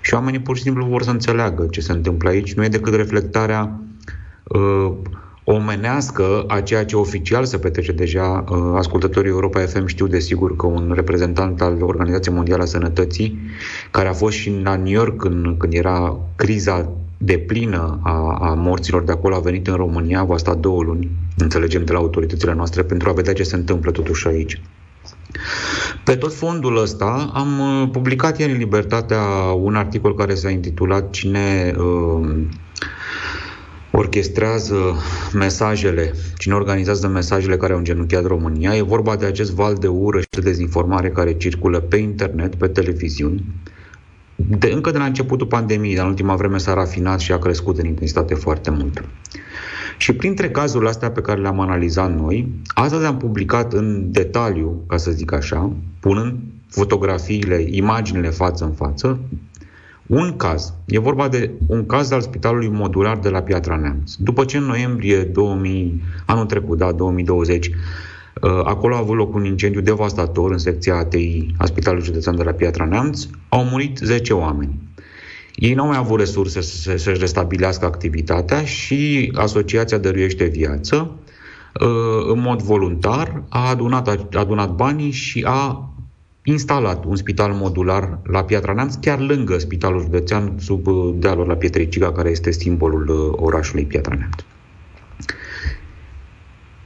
Și 0.00 0.14
oamenii 0.14 0.40
pur 0.40 0.56
și 0.56 0.62
simplu 0.62 0.84
vor 0.84 1.02
să 1.02 1.10
înțeleagă 1.10 1.66
ce 1.70 1.80
se 1.80 1.92
întâmplă 1.92 2.28
aici. 2.28 2.54
Nu 2.54 2.64
e 2.64 2.68
decât 2.68 2.94
reflectarea 2.94 3.80
uh, 4.42 4.92
omenească 5.52 6.44
a 6.46 6.60
ceea 6.60 6.84
ce 6.84 6.96
oficial 6.96 7.44
se 7.44 7.58
petrece 7.58 7.92
deja. 7.92 8.44
Uh, 8.50 8.58
ascultătorii 8.74 9.30
Europa 9.30 9.60
FM 9.60 9.86
știu 9.86 10.06
de 10.06 10.18
sigur 10.18 10.56
că 10.56 10.66
un 10.66 10.92
reprezentant 10.94 11.60
al 11.60 11.82
Organizației 11.82 12.34
Mondiale 12.34 12.62
a 12.62 12.66
Sănătății, 12.66 13.38
care 13.90 14.08
a 14.08 14.12
fost 14.12 14.36
și 14.36 14.60
la 14.62 14.76
New 14.76 14.92
York 14.92 15.16
când, 15.16 15.58
când 15.58 15.72
era 15.74 16.18
criza 16.36 16.88
de 17.18 17.38
plină 17.38 18.00
a, 18.02 18.36
a 18.40 18.54
morților 18.54 19.02
de 19.02 19.12
acolo, 19.12 19.34
a 19.34 19.40
venit 19.40 19.66
în 19.66 19.74
România, 19.74 20.24
va 20.24 20.36
sta 20.36 20.54
două 20.54 20.82
luni, 20.82 21.10
înțelegem 21.36 21.84
de 21.84 21.92
la 21.92 21.98
autoritățile 21.98 22.54
noastre, 22.54 22.82
pentru 22.82 23.08
a 23.08 23.12
vedea 23.12 23.32
ce 23.32 23.42
se 23.42 23.56
întâmplă 23.56 23.90
totuși 23.90 24.26
aici. 24.26 24.60
Pe 26.04 26.14
tot 26.14 26.34
fondul 26.34 26.76
ăsta 26.76 27.30
am 27.34 27.58
uh, 27.58 27.88
publicat 27.92 28.38
ieri 28.38 28.52
în 28.52 28.58
Libertatea 28.58 29.22
un 29.62 29.74
articol 29.74 30.14
care 30.14 30.34
s-a 30.34 30.50
intitulat 30.50 31.10
Cine 31.10 31.74
uh, 31.78 32.30
orchestrează 33.92 34.96
mesajele, 35.32 36.12
cine 36.36 36.54
organizează 36.54 37.08
mesajele 37.08 37.56
care 37.56 37.72
au 37.72 37.78
îngenunchiat 37.78 38.24
România. 38.24 38.76
E 38.76 38.82
vorba 38.82 39.16
de 39.16 39.26
acest 39.26 39.52
val 39.52 39.74
de 39.74 39.86
ură 39.86 40.20
și 40.20 40.26
de 40.30 40.40
dezinformare 40.40 41.10
care 41.10 41.32
circulă 41.34 41.80
pe 41.80 41.96
internet, 41.96 42.54
pe 42.54 42.68
televiziuni. 42.68 43.44
De, 44.36 44.70
încă 44.72 44.90
de 44.90 44.98
la 44.98 45.04
începutul 45.04 45.46
pandemiei, 45.46 45.94
dar 45.94 46.04
în 46.04 46.10
ultima 46.10 46.34
vreme 46.34 46.58
s-a 46.58 46.74
rafinat 46.74 47.20
și 47.20 47.32
a 47.32 47.38
crescut 47.38 47.78
în 47.78 47.86
intensitate 47.86 48.34
foarte 48.34 48.70
mult. 48.70 49.04
Și 49.98 50.12
printre 50.12 50.50
cazurile 50.50 50.88
astea 50.88 51.10
pe 51.10 51.20
care 51.20 51.40
le-am 51.40 51.60
analizat 51.60 52.14
noi, 52.14 52.48
astăzi 52.74 53.04
am 53.04 53.16
publicat 53.16 53.72
în 53.72 54.12
detaliu, 54.12 54.84
ca 54.86 54.96
să 54.96 55.10
zic 55.10 55.32
așa, 55.32 55.72
punând 56.00 56.38
fotografiile, 56.68 57.66
imaginile 57.70 58.28
față 58.28 58.64
în 58.64 58.72
față, 58.72 59.18
un 60.06 60.36
caz. 60.36 60.74
E 60.86 60.98
vorba 60.98 61.28
de 61.28 61.50
un 61.66 61.86
caz 61.86 62.10
al 62.10 62.20
Spitalului 62.20 62.68
Modular 62.68 63.18
de 63.18 63.28
la 63.28 63.42
Piatra 63.42 63.76
Neamț. 63.76 64.14
După 64.14 64.44
ce 64.44 64.56
în 64.56 64.64
noiembrie 64.64 65.22
2000, 65.22 66.02
anul 66.26 66.44
trecut, 66.44 66.78
da, 66.78 66.92
2020, 66.92 67.66
uh, 67.66 68.50
acolo 68.64 68.94
a 68.94 68.98
avut 68.98 69.16
loc 69.16 69.34
un 69.34 69.44
incendiu 69.44 69.80
devastator 69.80 70.50
în 70.50 70.58
secția 70.58 70.96
ATI 70.96 71.54
a 71.56 71.64
Spitalului 71.64 72.04
Județean 72.04 72.36
de 72.36 72.42
la 72.42 72.52
Piatra 72.52 72.84
Neamț, 72.84 73.26
au 73.48 73.64
murit 73.64 73.98
10 73.98 74.32
oameni. 74.32 74.78
Ei 75.54 75.74
nu 75.74 75.82
au 75.82 75.88
mai 75.88 75.96
avut 75.96 76.18
resurse 76.18 76.60
să, 76.60 76.96
să-și 76.96 77.18
restabilească 77.18 77.84
activitatea 77.84 78.64
și 78.64 79.32
Asociația 79.34 79.98
Dăruiește 79.98 80.44
Viață, 80.44 81.10
uh, 81.80 82.32
în 82.32 82.40
mod 82.40 82.62
voluntar, 82.62 83.42
a 83.48 83.68
adunat, 83.68 84.08
a 84.08 84.38
adunat 84.38 84.74
banii 84.74 85.10
și 85.10 85.44
a 85.46 85.91
instalat 86.44 87.04
un 87.04 87.16
spital 87.16 87.52
modular 87.52 88.18
la 88.22 88.44
Piatra 88.44 88.72
Neamț, 88.72 88.94
chiar 88.94 89.20
lângă 89.20 89.58
Spitalul 89.58 90.00
Județean, 90.00 90.54
sub 90.58 90.86
uh, 90.86 91.14
dealul 91.18 91.46
la 91.46 91.54
Pietriciga, 91.54 92.12
care 92.12 92.30
este 92.30 92.50
simbolul 92.50 93.08
uh, 93.08 93.44
orașului 93.44 93.84
Piatra 93.84 94.14
Neamț. 94.14 94.34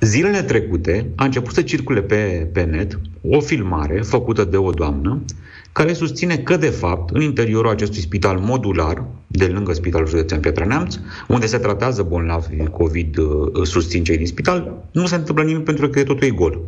Zilele 0.01 0.43
trecute 0.43 1.11
a 1.15 1.25
început 1.25 1.55
să 1.55 1.63
circule 1.63 2.03
pe, 2.03 2.51
pe 2.53 2.63
net 2.63 3.01
o 3.23 3.41
filmare 3.41 4.01
făcută 4.01 4.45
de 4.45 4.57
o 4.57 4.71
doamnă 4.71 5.25
care 5.73 5.93
susține 5.93 6.37
că, 6.37 6.57
de 6.57 6.69
fapt, 6.69 7.11
în 7.11 7.21
interiorul 7.21 7.71
acestui 7.71 8.01
spital 8.01 8.39
modular, 8.39 9.05
de 9.27 9.47
lângă 9.47 9.73
Spitalul 9.73 10.07
Județean 10.07 10.41
Piatra 10.41 10.65
Neamț, 10.65 10.99
unde 11.29 11.47
se 11.47 11.59
tratează 11.59 12.03
bolnavi 12.03 12.67
COVID, 12.67 13.17
uh, 13.17 13.63
susțin 13.63 14.05
cei 14.05 14.17
din 14.17 14.27
spital, 14.27 14.89
nu 14.93 15.07
se 15.07 15.15
întâmplă 15.15 15.45
nimic 15.45 15.65
pentru 15.65 15.89
că 15.89 16.03
totul 16.03 16.27
e 16.27 16.31
gol 16.31 16.61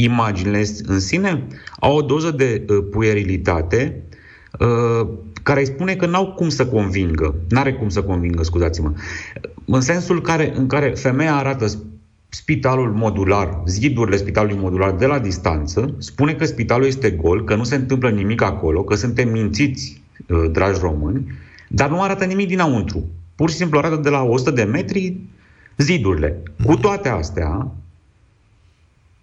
imaginile 0.00 0.64
în 0.86 1.00
sine 1.00 1.46
au 1.80 1.96
o 1.96 2.02
doză 2.02 2.30
de 2.30 2.64
uh, 2.68 2.84
puerilitate 2.90 4.02
uh, 4.58 5.08
care 5.42 5.60
îi 5.60 5.66
spune 5.66 5.94
că 5.94 6.06
n-au 6.06 6.32
cum 6.32 6.48
să 6.48 6.66
convingă, 6.66 7.34
n-are 7.48 7.72
cum 7.72 7.88
să 7.88 8.02
convingă, 8.02 8.42
scuzați-mă, 8.42 8.92
în 9.64 9.80
sensul 9.80 10.20
care, 10.20 10.52
în 10.56 10.66
care 10.66 10.88
femeia 10.88 11.36
arată 11.36 11.66
spitalul 12.28 12.92
modular, 12.92 13.62
zidurile 13.66 14.16
spitalului 14.16 14.58
modular 14.60 14.92
de 14.92 15.06
la 15.06 15.18
distanță, 15.18 15.94
spune 15.98 16.34
că 16.34 16.44
spitalul 16.44 16.86
este 16.86 17.10
gol, 17.10 17.44
că 17.44 17.54
nu 17.54 17.64
se 17.64 17.74
întâmplă 17.74 18.10
nimic 18.10 18.42
acolo, 18.42 18.82
că 18.82 18.94
suntem 18.94 19.28
mințiți, 19.28 20.02
uh, 20.26 20.50
dragi 20.50 20.80
români, 20.80 21.32
dar 21.68 21.90
nu 21.90 22.02
arată 22.02 22.24
nimic 22.24 22.48
dinăuntru. 22.48 23.04
Pur 23.34 23.50
și 23.50 23.56
simplu 23.56 23.78
arată 23.78 23.96
de 23.96 24.08
la 24.08 24.22
100 24.22 24.50
de 24.50 24.62
metri 24.62 25.20
zidurile. 25.76 26.42
Cu 26.64 26.76
toate 26.76 27.08
astea, 27.08 27.72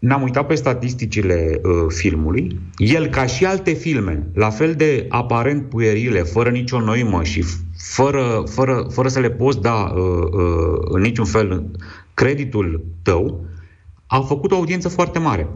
ne-am 0.05 0.21
uitat 0.21 0.47
pe 0.47 0.55
statisticile 0.55 1.61
uh, 1.63 1.71
filmului. 1.87 2.59
El, 2.77 3.07
ca 3.07 3.25
și 3.25 3.45
alte 3.45 3.71
filme, 3.71 4.27
la 4.33 4.49
fel 4.49 4.73
de 4.73 5.05
aparent 5.09 5.69
puerile, 5.69 6.21
fără 6.21 6.49
nicio 6.49 6.81
noimă 6.81 7.23
și 7.23 7.43
fără, 7.77 8.43
fără, 8.49 8.85
fără 8.89 9.07
să 9.07 9.19
le 9.19 9.29
poți 9.29 9.61
da 9.61 9.73
uh, 9.73 10.01
uh, 10.31 10.77
în 10.89 11.01
niciun 11.01 11.25
fel 11.25 11.71
creditul 12.13 12.85
tău, 13.01 13.45
au 14.07 14.21
făcut 14.21 14.51
o 14.51 14.55
audiență 14.55 14.89
foarte 14.89 15.19
mare. 15.19 15.47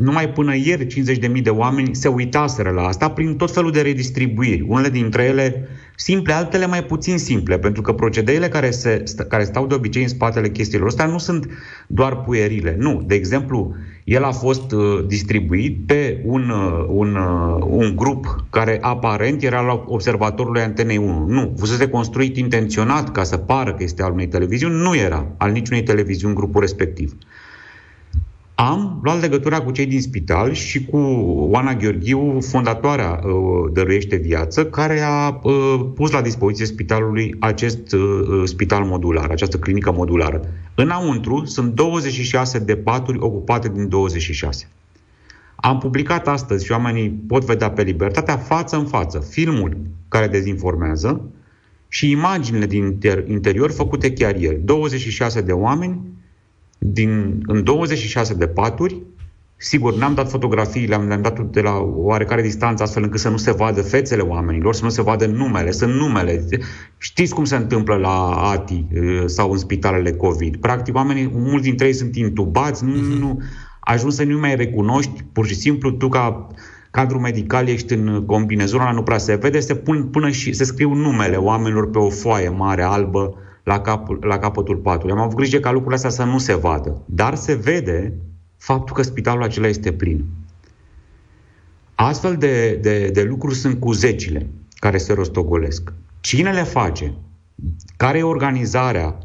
Numai 0.00 0.28
până 0.28 0.56
ieri 0.56 0.86
50.000 0.86 1.42
de 1.42 1.50
oameni 1.50 1.94
se 1.94 2.08
uitaseră 2.08 2.70
la 2.70 2.82
asta 2.82 3.10
prin 3.10 3.36
tot 3.36 3.52
felul 3.52 3.72
de 3.72 3.80
redistribuiri. 3.80 4.64
Unele 4.68 4.88
dintre 4.88 5.22
ele 5.22 5.68
simple, 5.96 6.32
altele 6.32 6.66
mai 6.66 6.84
puțin 6.84 7.18
simple, 7.18 7.58
pentru 7.58 7.82
că 7.82 7.92
procedeile 7.92 8.48
care, 8.48 8.70
se, 8.70 9.02
care 9.28 9.44
stau 9.44 9.66
de 9.66 9.74
obicei 9.74 10.02
în 10.02 10.08
spatele 10.08 10.48
chestiilor 10.48 10.88
astea 10.88 11.06
nu 11.06 11.18
sunt 11.18 11.48
doar 11.86 12.20
puierile. 12.20 12.76
Nu. 12.78 13.02
De 13.06 13.14
exemplu, 13.14 13.74
el 14.04 14.24
a 14.24 14.30
fost 14.30 14.72
uh, 14.72 15.04
distribuit 15.06 15.78
pe 15.86 16.22
un, 16.24 16.50
uh, 16.50 16.84
un, 16.88 17.14
uh, 17.14 17.64
un 17.66 17.96
grup 17.96 18.44
care 18.50 18.78
aparent 18.80 19.42
era 19.42 19.60
la 19.60 19.84
observatorului 19.86 20.62
Antenei 20.62 20.96
1. 20.96 21.26
Nu. 21.28 21.54
Fusese 21.58 21.88
construit 21.88 22.36
intenționat 22.36 23.12
ca 23.12 23.22
să 23.22 23.36
pară 23.36 23.74
că 23.74 23.82
este 23.82 24.02
al 24.02 24.12
unei 24.12 24.28
televiziuni. 24.28 24.74
Nu 24.74 24.96
era 24.96 25.26
al 25.36 25.50
niciunei 25.50 25.82
televiziuni 25.82 26.34
grupul 26.34 26.60
respectiv. 26.60 27.16
Am 28.60 29.00
luat 29.02 29.20
legătura 29.20 29.60
cu 29.60 29.70
cei 29.70 29.86
din 29.86 30.00
spital 30.00 30.52
și 30.52 30.84
cu 30.84 30.96
Oana 31.50 31.74
Gheorghiu, 31.74 32.40
fondatoarea 32.40 33.10
uh, 33.10 33.72
Dăruiește 33.72 34.16
Viață, 34.16 34.66
care 34.66 35.00
a 35.00 35.40
uh, 35.42 35.80
pus 35.94 36.10
la 36.10 36.20
dispoziție 36.20 36.66
spitalului 36.66 37.34
acest 37.38 37.92
uh, 37.92 38.00
uh 38.00 38.42
spital 38.44 38.84
modular, 38.84 39.30
această 39.30 39.58
clinică 39.58 39.92
modulară. 39.92 40.40
Înăuntru 40.74 41.44
sunt 41.44 41.74
26 41.74 42.58
de 42.58 42.76
paturi 42.76 43.18
ocupate 43.18 43.68
din 43.68 43.88
26. 43.88 44.68
Am 45.56 45.78
publicat 45.78 46.28
astăzi 46.28 46.64
și 46.64 46.72
oamenii 46.72 47.10
pot 47.10 47.44
vedea 47.44 47.70
pe 47.70 47.82
Libertatea 47.82 48.36
față 48.36 48.76
în 48.76 48.86
față 48.86 49.18
filmul 49.30 49.76
care 50.08 50.26
dezinformează 50.26 51.30
și 51.88 52.10
imaginile 52.10 52.66
din 52.66 52.98
interior 53.26 53.70
făcute 53.70 54.12
chiar 54.12 54.36
ieri. 54.36 54.60
26 54.64 55.40
de 55.40 55.52
oameni 55.52 56.00
din, 56.82 57.42
în 57.46 57.64
26 57.64 58.34
de 58.34 58.46
paturi. 58.46 59.02
Sigur, 59.56 59.96
n-am 59.96 60.14
dat 60.14 60.30
fotografii, 60.30 60.86
le-am, 60.86 61.08
le-am 61.08 61.22
dat 61.22 61.40
de 61.40 61.60
la 61.60 61.78
oarecare 61.78 62.42
distanță, 62.42 62.82
astfel 62.82 63.02
încât 63.02 63.20
să 63.20 63.28
nu 63.28 63.36
se 63.36 63.52
vadă 63.52 63.82
fețele 63.82 64.22
oamenilor, 64.22 64.74
să 64.74 64.84
nu 64.84 64.90
se 64.90 65.02
vadă 65.02 65.26
numele, 65.26 65.70
sunt 65.70 65.94
numele. 65.94 66.44
Știți 66.98 67.34
cum 67.34 67.44
se 67.44 67.56
întâmplă 67.56 67.94
la 67.94 68.50
ATI 68.50 68.86
sau 69.26 69.50
în 69.50 69.58
spitalele 69.58 70.12
COVID. 70.12 70.56
Practic, 70.56 70.94
oamenii, 70.94 71.30
mulți 71.34 71.64
dintre 71.64 71.86
ei 71.86 71.92
sunt 71.92 72.16
intubați, 72.16 72.84
nu, 72.84 72.90
mm-hmm. 72.90 73.18
nu 73.18 73.40
ajungi 73.80 74.16
să 74.16 74.24
nu 74.24 74.38
mai 74.38 74.56
recunoști, 74.56 75.24
pur 75.32 75.46
și 75.46 75.54
simplu, 75.54 75.90
tu 75.90 76.08
ca 76.08 76.46
cadru 76.90 77.18
medical 77.18 77.68
ești 77.68 77.92
în 77.92 78.24
combinezonul 78.26 78.94
nu 78.94 79.02
prea 79.02 79.18
se 79.18 79.34
vede, 79.34 79.60
se 79.60 79.74
pun 79.74 80.04
până 80.04 80.30
și 80.30 80.52
se 80.52 80.64
scriu 80.64 80.94
numele 80.94 81.36
oamenilor 81.36 81.90
pe 81.90 81.98
o 81.98 82.10
foaie 82.10 82.48
mare, 82.48 82.82
albă, 82.82 83.34
la, 83.62 83.80
capul, 83.80 84.18
la 84.22 84.38
capătul 84.38 84.76
patului. 84.76 85.14
Am 85.14 85.20
avut 85.20 85.36
grijă 85.36 85.58
ca 85.58 85.70
lucrurile 85.70 85.96
astea 85.96 86.24
să 86.24 86.24
nu 86.24 86.38
se 86.38 86.54
vadă. 86.54 87.02
Dar 87.04 87.34
se 87.34 87.54
vede 87.54 88.14
faptul 88.56 88.94
că 88.94 89.02
spitalul 89.02 89.42
acela 89.42 89.66
este 89.66 89.92
plin. 89.92 90.24
Astfel 91.94 92.36
de, 92.36 92.78
de, 92.82 93.08
de 93.08 93.22
lucruri 93.22 93.54
sunt 93.54 93.80
cu 93.80 93.92
zecile 93.92 94.50
care 94.74 94.98
se 94.98 95.12
rostogolesc. 95.12 95.92
Cine 96.20 96.52
le 96.52 96.62
face? 96.62 97.14
Care 97.96 98.18
e 98.18 98.22
organizarea? 98.22 99.18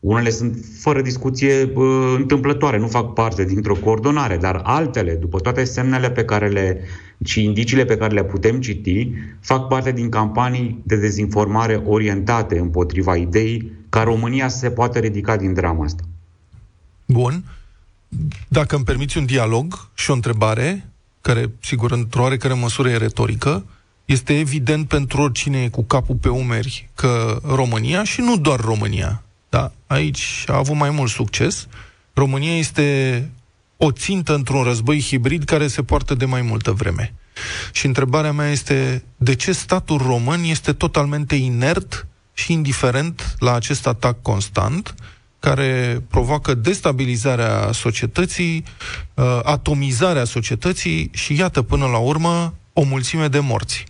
Unele 0.00 0.30
sunt 0.30 0.64
fără 0.78 1.02
discuție 1.02 1.72
uh, 1.74 2.14
întâmplătoare, 2.16 2.78
nu 2.78 2.86
fac 2.86 3.12
parte 3.12 3.44
dintr-o 3.44 3.74
coordonare, 3.74 4.36
dar 4.36 4.60
altele, 4.64 5.14
după 5.14 5.38
toate 5.38 5.64
semnele 5.64 6.10
pe 6.10 6.24
care 6.24 6.48
le 6.48 6.80
și 7.24 7.44
indiciile 7.44 7.84
pe 7.84 7.96
care 7.96 8.14
le 8.14 8.24
putem 8.24 8.60
citi, 8.60 9.12
fac 9.40 9.68
parte 9.68 9.92
din 9.92 10.08
campanii 10.08 10.82
de 10.84 10.96
dezinformare 10.96 11.82
orientate 11.86 12.58
împotriva 12.58 13.16
ideii 13.16 13.77
ca 13.88 14.02
România 14.02 14.48
să 14.48 14.58
se 14.58 14.70
poată 14.70 14.98
ridica 14.98 15.36
din 15.36 15.52
drama 15.52 15.84
asta. 15.84 16.02
Bun. 17.04 17.44
Dacă 18.48 18.76
îmi 18.76 18.84
permiți 18.84 19.18
un 19.18 19.26
dialog 19.26 19.88
și 19.94 20.10
o 20.10 20.14
întrebare, 20.14 20.88
care, 21.20 21.50
sigur, 21.60 21.90
într-o 21.92 22.22
oarecare 22.22 22.54
măsură 22.54 22.88
e 22.88 22.96
retorică, 22.96 23.64
este 24.04 24.38
evident 24.38 24.88
pentru 24.88 25.20
oricine 25.22 25.62
e 25.62 25.68
cu 25.68 25.82
capul 25.82 26.14
pe 26.14 26.28
umeri 26.28 26.88
că 26.94 27.40
România, 27.44 28.04
și 28.04 28.20
nu 28.20 28.36
doar 28.36 28.60
România, 28.60 29.22
da, 29.48 29.72
aici 29.86 30.44
a 30.46 30.56
avut 30.56 30.76
mai 30.76 30.90
mult 30.90 31.10
succes, 31.10 31.66
România 32.14 32.56
este 32.56 33.28
o 33.76 33.90
țintă 33.90 34.34
într-un 34.34 34.62
război 34.62 35.00
hibrid 35.00 35.44
care 35.44 35.66
se 35.66 35.82
poartă 35.82 36.14
de 36.14 36.24
mai 36.24 36.42
multă 36.42 36.72
vreme. 36.72 37.14
Și 37.72 37.86
întrebarea 37.86 38.32
mea 38.32 38.50
este 38.50 39.02
de 39.16 39.34
ce 39.34 39.52
statul 39.52 39.98
român 39.98 40.42
este 40.42 40.72
totalmente 40.72 41.34
inert 41.34 42.06
și 42.38 42.52
indiferent 42.52 43.36
la 43.38 43.54
acest 43.54 43.86
atac 43.86 44.22
constant 44.22 44.94
care 45.38 46.02
provoacă 46.08 46.54
destabilizarea 46.54 47.72
societății, 47.72 48.64
uh, 49.14 49.40
atomizarea 49.42 50.24
societății 50.24 51.10
și, 51.12 51.38
iată, 51.38 51.62
până 51.62 51.86
la 51.86 51.98
urmă, 51.98 52.54
o 52.72 52.82
mulțime 52.82 53.28
de 53.28 53.38
morți. 53.38 53.84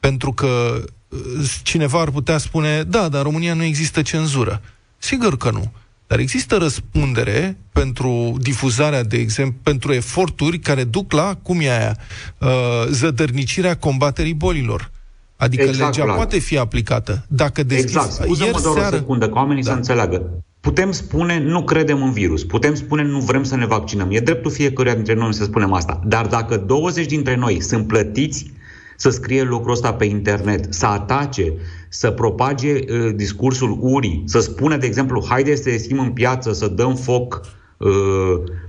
Pentru 0.00 0.32
că 0.32 0.84
uh, 1.08 1.18
cineva 1.62 2.00
ar 2.00 2.10
putea 2.10 2.38
spune, 2.38 2.82
da, 2.82 3.08
dar 3.08 3.18
în 3.18 3.22
România 3.22 3.54
nu 3.54 3.62
există 3.62 4.02
cenzură. 4.02 4.62
Sigur 4.98 5.36
că 5.36 5.50
nu. 5.50 5.72
Dar 6.06 6.18
există 6.18 6.56
răspundere 6.56 7.56
pentru 7.72 8.36
difuzarea, 8.40 9.02
de 9.02 9.16
exemplu, 9.16 9.60
pentru 9.62 9.92
eforturi 9.92 10.58
care 10.58 10.84
duc 10.84 11.12
la, 11.12 11.38
cum 11.42 11.60
e 11.60 11.70
aia, 11.70 11.98
uh, 12.38 12.48
zădărnicirea 12.90 13.76
combaterii 13.76 14.34
bolilor. 14.34 14.92
Adică 15.36 15.62
exact, 15.62 15.94
legea 15.94 16.02
clar. 16.04 16.16
poate 16.16 16.38
fi 16.38 16.58
aplicată. 16.58 17.24
Dacă 17.28 17.62
deschis... 17.62 17.94
Exact. 17.94 18.12
Scuză-mă 18.12 18.60
doar 18.62 18.78
să... 18.78 18.88
o 18.92 18.96
secundă, 18.96 19.28
ca 19.28 19.34
oamenii 19.34 19.62
da. 19.62 19.70
să 19.70 19.76
înțeleagă. 19.76 20.44
Putem 20.60 20.92
spune 20.92 21.38
nu 21.38 21.64
credem 21.64 22.02
în 22.02 22.12
virus, 22.12 22.44
putem 22.44 22.74
spune 22.74 23.02
nu 23.02 23.18
vrem 23.18 23.42
să 23.42 23.56
ne 23.56 23.66
vaccinăm. 23.66 24.08
E 24.10 24.20
dreptul 24.20 24.50
fiecăruia 24.50 24.94
dintre 24.94 25.14
noi 25.14 25.34
să 25.34 25.44
spunem 25.44 25.72
asta. 25.72 26.00
Dar 26.04 26.26
dacă 26.26 26.56
20 26.56 27.06
dintre 27.06 27.36
noi 27.36 27.62
sunt 27.62 27.86
plătiți 27.86 28.52
să 28.96 29.10
scrie 29.10 29.42
lucrul 29.42 29.72
ăsta 29.72 29.94
pe 29.94 30.04
internet, 30.04 30.74
să 30.74 30.86
atace, 30.86 31.52
să 31.88 32.10
propage 32.10 32.72
uh, 32.72 33.14
discursul 33.14 33.78
urii, 33.80 34.22
să 34.26 34.40
spună, 34.40 34.76
de 34.76 34.86
exemplu, 34.86 35.24
haide 35.28 35.54
să 35.54 35.70
ieșim 35.70 35.98
în 35.98 36.10
piață, 36.10 36.52
să 36.52 36.68
dăm 36.68 36.94
foc 36.94 37.40
uh, 37.78 37.90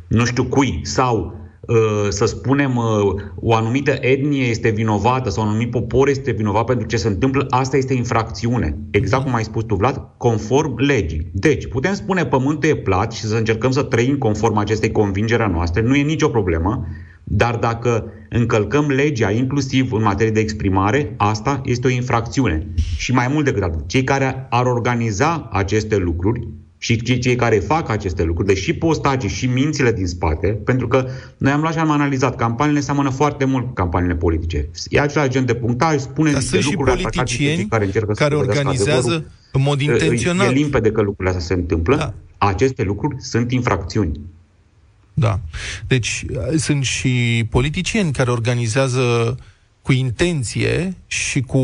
nu 0.08 0.26
știu 0.26 0.44
cui, 0.46 0.80
sau 0.84 1.18
uh, 1.18 1.45
să 2.10 2.26
spunem 2.26 2.76
uh, 2.76 3.14
o 3.36 3.54
anumită 3.54 3.98
etnie 4.00 4.46
este 4.46 4.70
vinovată 4.70 5.30
sau 5.30 5.44
un 5.44 5.50
anumit 5.50 5.72
popor 5.72 6.08
este 6.08 6.32
vinovat 6.32 6.66
pentru 6.66 6.88
ce 6.88 6.98
se 6.98 7.08
întâmplă, 7.08 7.46
asta 7.50 7.78
este 7.78 7.94
infracțiune. 7.94 8.78
Exact 8.92 9.24
cum 9.24 9.36
ai 9.36 9.44
spus 9.44 9.64
tu, 9.64 9.76
Vlad, 9.76 10.02
conform 10.18 10.78
legii. 10.78 11.30
Deci, 11.34 11.68
putem 11.68 11.94
spune 11.94 12.26
pământul 12.26 12.70
e 12.70 12.76
plat 12.76 13.14
și 13.14 13.22
să 13.22 13.36
încercăm 13.36 13.72
să 13.72 13.84
trăim 13.84 14.18
conform 14.18 14.58
acestei 14.58 14.92
convingeri 14.92 15.42
a 15.42 15.48
noastre, 15.48 15.82
nu 15.82 15.96
e 15.96 16.02
nicio 16.02 16.30
problemă, 16.30 16.88
dar 17.24 17.56
dacă 17.56 18.12
încălcăm 18.30 18.88
legea, 18.88 19.32
inclusiv 19.32 19.92
în 19.92 20.02
materie 20.02 20.32
de 20.32 20.40
exprimare, 20.40 21.14
asta 21.18 21.62
este 21.66 21.88
o 21.88 21.90
infracțiune. 21.90 22.68
Și 22.98 23.14
mai 23.14 23.28
mult 23.34 23.46
decât 23.46 23.64
atât, 23.64 23.88
cei 23.88 24.04
care 24.04 24.48
ar 24.50 24.66
organiza 24.66 25.50
aceste 25.52 25.98
lucruri 25.98 26.48
și 26.78 27.02
cei 27.02 27.36
care 27.36 27.60
fac 27.60 27.90
aceste 27.90 28.24
lucruri, 28.24 28.48
deși 28.48 28.74
postagii 28.74 29.30
și 29.30 29.46
mințile 29.46 29.92
din 29.92 30.08
spate, 30.08 30.48
pentru 30.48 30.88
că 30.88 31.08
noi 31.38 31.52
am 31.52 31.62
luat 31.62 31.74
și 31.74 31.80
am 31.80 31.92
analizat, 31.92 32.36
campaniile 32.36 32.80
seamănă 32.80 33.10
foarte 33.10 33.46
mult 33.46 33.66
cu 33.66 33.74
campaniile 33.74 34.16
politice. 34.16 34.70
E 34.90 35.00
același 35.00 35.30
gen 35.30 35.46
de 35.46 35.54
punctaj, 35.56 36.00
spune 36.00 36.32
Dar 36.32 36.42
sunt 36.42 36.62
și 36.62 36.76
politicieni 36.76 37.66
care, 37.66 37.86
încercă 37.86 38.14
care 38.14 38.36
organizează 38.36 39.32
în 39.52 39.62
mod 39.62 39.82
intenționat. 39.82 40.48
E 40.48 40.52
limpede 40.52 40.92
că 40.92 41.02
lucrurile 41.02 41.36
astea 41.36 41.56
se 41.56 41.62
întâmplă. 41.62 41.96
Da. 41.96 42.14
Aceste 42.38 42.84
lucruri 42.84 43.16
sunt 43.20 43.52
infracțiuni. 43.52 44.20
Da. 45.14 45.40
Deci 45.88 46.26
sunt 46.58 46.84
și 46.84 47.46
politicieni 47.50 48.12
care 48.12 48.32
organizează 48.32 49.38
cu 49.82 49.92
intenție 49.92 50.96
și 51.08 51.42
cu, 51.42 51.60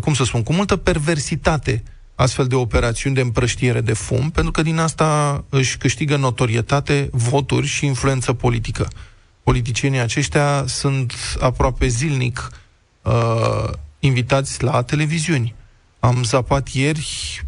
cum 0.00 0.14
să 0.14 0.24
spun, 0.24 0.42
cu 0.42 0.52
multă 0.52 0.76
perversitate 0.76 1.82
astfel 2.18 2.46
de 2.46 2.54
operațiuni 2.54 3.14
de 3.14 3.20
împrăștiere 3.20 3.80
de 3.80 3.92
fum, 3.92 4.30
pentru 4.30 4.52
că 4.52 4.62
din 4.62 4.78
asta 4.78 5.44
își 5.48 5.76
câștigă 5.76 6.16
notorietate, 6.16 7.08
voturi 7.12 7.66
și 7.66 7.86
influență 7.86 8.32
politică. 8.32 8.88
Politicienii 9.42 10.00
aceștia 10.00 10.64
sunt 10.66 11.12
aproape 11.40 11.86
zilnic 11.86 12.50
uh, 13.02 13.70
invitați 13.98 14.62
la 14.62 14.82
televiziuni. 14.82 15.54
Am 16.00 16.22
zapat 16.22 16.68
ieri, 16.68 17.42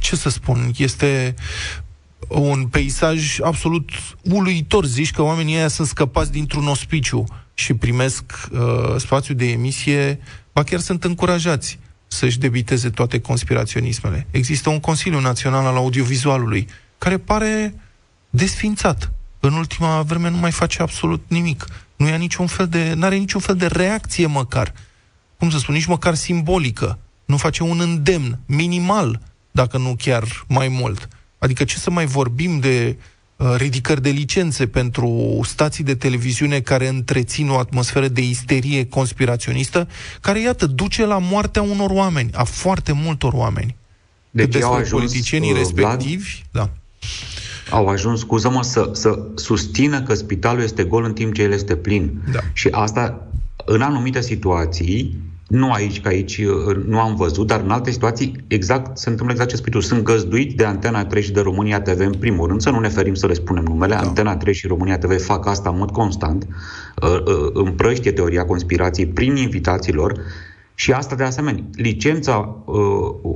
ce 0.00 0.16
să 0.16 0.28
spun, 0.28 0.72
este 0.76 1.34
un 2.28 2.66
peisaj 2.66 3.38
absolut 3.40 3.90
uluitor. 4.22 4.84
Zici 4.84 5.10
că 5.10 5.22
oamenii 5.22 5.56
ăia 5.56 5.68
sunt 5.68 5.88
scăpați 5.88 6.32
dintr-un 6.32 6.66
ospiciu 6.68 7.24
și 7.54 7.74
primesc 7.74 8.24
uh, 8.52 8.94
spațiu 8.96 9.34
de 9.34 9.50
emisie, 9.50 10.18
ba 10.52 10.62
chiar 10.62 10.80
sunt 10.80 11.04
încurajați 11.04 11.78
să-și 12.12 12.38
debiteze 12.38 12.90
toate 12.90 13.20
conspiraționismele. 13.20 14.26
Există 14.30 14.70
un 14.70 14.80
Consiliu 14.80 15.20
Național 15.20 15.66
al 15.66 15.76
Audiovizualului 15.76 16.68
care 16.98 17.18
pare 17.18 17.74
desfințat. 18.30 19.12
În 19.40 19.52
ultima 19.52 20.02
vreme 20.02 20.30
nu 20.30 20.36
mai 20.36 20.50
face 20.50 20.82
absolut 20.82 21.24
nimic. 21.28 21.66
Nu 21.96 22.08
ia 22.08 22.16
niciun 22.16 22.46
fel 22.46 22.68
de, 22.68 22.96
are 23.00 23.16
niciun 23.16 23.40
fel 23.40 23.56
de 23.56 23.66
reacție 23.66 24.26
măcar. 24.26 24.72
Cum 25.38 25.50
să 25.50 25.58
spun, 25.58 25.74
nici 25.74 25.84
măcar 25.86 26.14
simbolică. 26.14 26.98
Nu 27.24 27.36
face 27.36 27.62
un 27.62 27.80
îndemn 27.80 28.38
minimal, 28.46 29.20
dacă 29.50 29.78
nu 29.78 29.96
chiar 29.98 30.44
mai 30.48 30.68
mult. 30.68 31.08
Adică 31.38 31.64
ce 31.64 31.78
să 31.78 31.90
mai 31.90 32.06
vorbim 32.06 32.60
de 32.60 32.96
uh, 32.98 33.04
ridicări 33.56 34.02
de 34.02 34.10
licențe 34.10 34.66
pentru 34.66 35.40
stații 35.44 35.84
de 35.84 35.94
televiziune 35.94 36.60
care 36.60 36.88
întrețin 36.88 37.48
o 37.48 37.58
atmosferă 37.58 38.08
de 38.08 38.20
isterie 38.20 38.86
conspiraționistă, 38.86 39.88
care, 40.20 40.40
iată, 40.40 40.66
duce 40.66 41.06
la 41.06 41.18
moartea 41.18 41.62
unor 41.62 41.90
oameni, 41.90 42.30
a 42.32 42.44
foarte 42.44 42.92
multor 42.92 43.32
oameni. 43.32 43.76
Deci 44.30 44.62
au 44.62 44.72
ajuns, 44.72 44.90
politicienii 44.90 45.50
uh, 45.50 45.56
respectivi, 45.56 46.42
Vlad, 46.52 46.68
da. 46.68 46.70
Au 47.70 47.86
ajuns, 47.86 48.20
scuză-mă, 48.20 48.62
să, 48.62 48.90
să 48.92 49.18
susțină 49.34 50.02
că 50.02 50.14
spitalul 50.14 50.62
este 50.62 50.84
gol 50.84 51.04
în 51.04 51.12
timp 51.12 51.34
ce 51.34 51.42
el 51.42 51.52
este 51.52 51.76
plin. 51.76 52.22
Da. 52.32 52.40
Și 52.52 52.68
asta, 52.70 53.26
în 53.64 53.80
anumite 53.80 54.20
situații, 54.20 55.16
nu 55.48 55.70
aici, 55.70 56.00
că 56.00 56.08
aici 56.08 56.38
uh, 56.38 56.76
nu 56.86 57.00
am 57.00 57.14
văzut, 57.14 57.46
dar 57.46 57.60
în 57.60 57.70
alte 57.70 57.90
situații 57.90 58.44
exact 58.46 58.98
se 58.98 59.08
întâmplă 59.08 59.32
exact 59.34 59.50
ce 59.50 59.56
spui 59.56 59.70
tu. 59.70 59.80
Sunt 59.80 60.02
găzduit 60.02 60.56
de 60.56 60.64
Antena 60.64 61.04
3 61.04 61.22
și 61.22 61.32
de 61.32 61.40
România 61.40 61.80
TV 61.80 62.00
în 62.00 62.14
primul 62.14 62.46
rând, 62.48 62.60
să 62.60 62.70
nu 62.70 62.80
ne 62.80 62.88
ferim 62.88 63.14
să 63.14 63.26
le 63.26 63.32
spunem 63.32 63.64
numele. 63.64 63.94
Da. 63.94 64.00
Antena 64.00 64.36
3 64.36 64.54
și 64.54 64.66
România 64.66 64.98
TV 64.98 65.20
fac 65.20 65.46
asta 65.46 65.70
în 65.70 65.78
mod 65.78 65.90
constant, 65.90 66.46
uh, 67.02 67.08
uh, 67.08 67.50
împrăștie 67.52 68.12
teoria 68.12 68.44
conspirației 68.44 69.06
prin 69.06 69.36
invitațiilor 69.36 70.20
și 70.74 70.92
asta 70.92 71.14
de 71.14 71.22
asemenea. 71.22 71.64
Licența, 71.74 72.56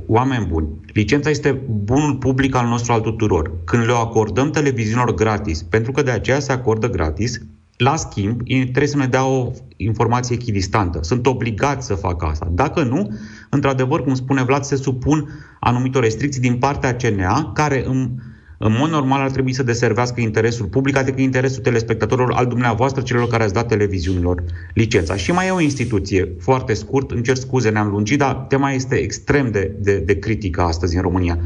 oameni 0.07 0.45
buni, 0.45 0.67
licența 0.93 1.29
este 1.29 1.61
bunul 1.69 2.15
public 2.15 2.55
al 2.55 2.67
nostru 2.67 2.93
al 2.93 2.99
tuturor. 2.99 3.51
Când 3.63 3.85
le 3.85 3.91
acordăm 3.91 4.49
televiziunilor 4.49 5.13
gratis, 5.13 5.63
pentru 5.63 5.91
că 5.91 6.01
de 6.01 6.11
aceea 6.11 6.39
se 6.39 6.51
acordă 6.51 6.89
gratis, 6.89 7.39
la 7.77 7.95
schimb, 7.95 8.41
trebuie 8.45 8.87
să 8.87 8.97
ne 8.97 9.05
dea 9.05 9.25
o 9.25 9.51
informație 9.75 10.35
echidistantă. 10.35 10.99
Sunt 11.01 11.25
obligați 11.25 11.85
să 11.85 11.93
facă 11.93 12.25
asta. 12.25 12.51
Dacă 12.51 12.83
nu, 12.83 13.13
într-adevăr, 13.49 14.03
cum 14.03 14.13
spune 14.13 14.43
Vlad, 14.43 14.63
se 14.63 14.75
supun 14.75 15.29
anumitor 15.59 16.03
restricții 16.03 16.41
din 16.41 16.57
partea 16.57 16.95
CNA, 16.95 17.51
care 17.53 17.85
în, 17.85 18.09
în 18.57 18.75
mod 18.79 18.89
normal 18.89 19.21
ar 19.21 19.31
trebui 19.31 19.53
să 19.53 19.63
deservească 19.63 20.21
interesul 20.21 20.65
public, 20.65 20.97
adică 20.97 21.21
interesul 21.21 21.63
telespectatorilor 21.63 22.31
al 22.31 22.45
dumneavoastră, 22.45 23.01
celor 23.01 23.27
care 23.27 23.43
ați 23.43 23.53
dat 23.53 23.67
televiziunilor 23.67 24.43
licența. 24.73 25.15
Și 25.15 25.31
mai 25.31 25.47
e 25.47 25.51
o 25.51 25.61
instituție, 25.61 26.35
foarte 26.39 26.73
scurt, 26.73 27.11
îmi 27.11 27.23
cer 27.23 27.35
scuze, 27.35 27.69
ne-am 27.69 27.89
lungit, 27.89 28.17
dar 28.17 28.35
tema 28.35 28.71
este 28.71 28.95
extrem 28.95 29.51
de, 29.51 29.75
de, 29.79 29.97
de 29.97 30.19
critică 30.19 30.61
astăzi 30.61 30.95
în 30.95 31.01
România. 31.01 31.39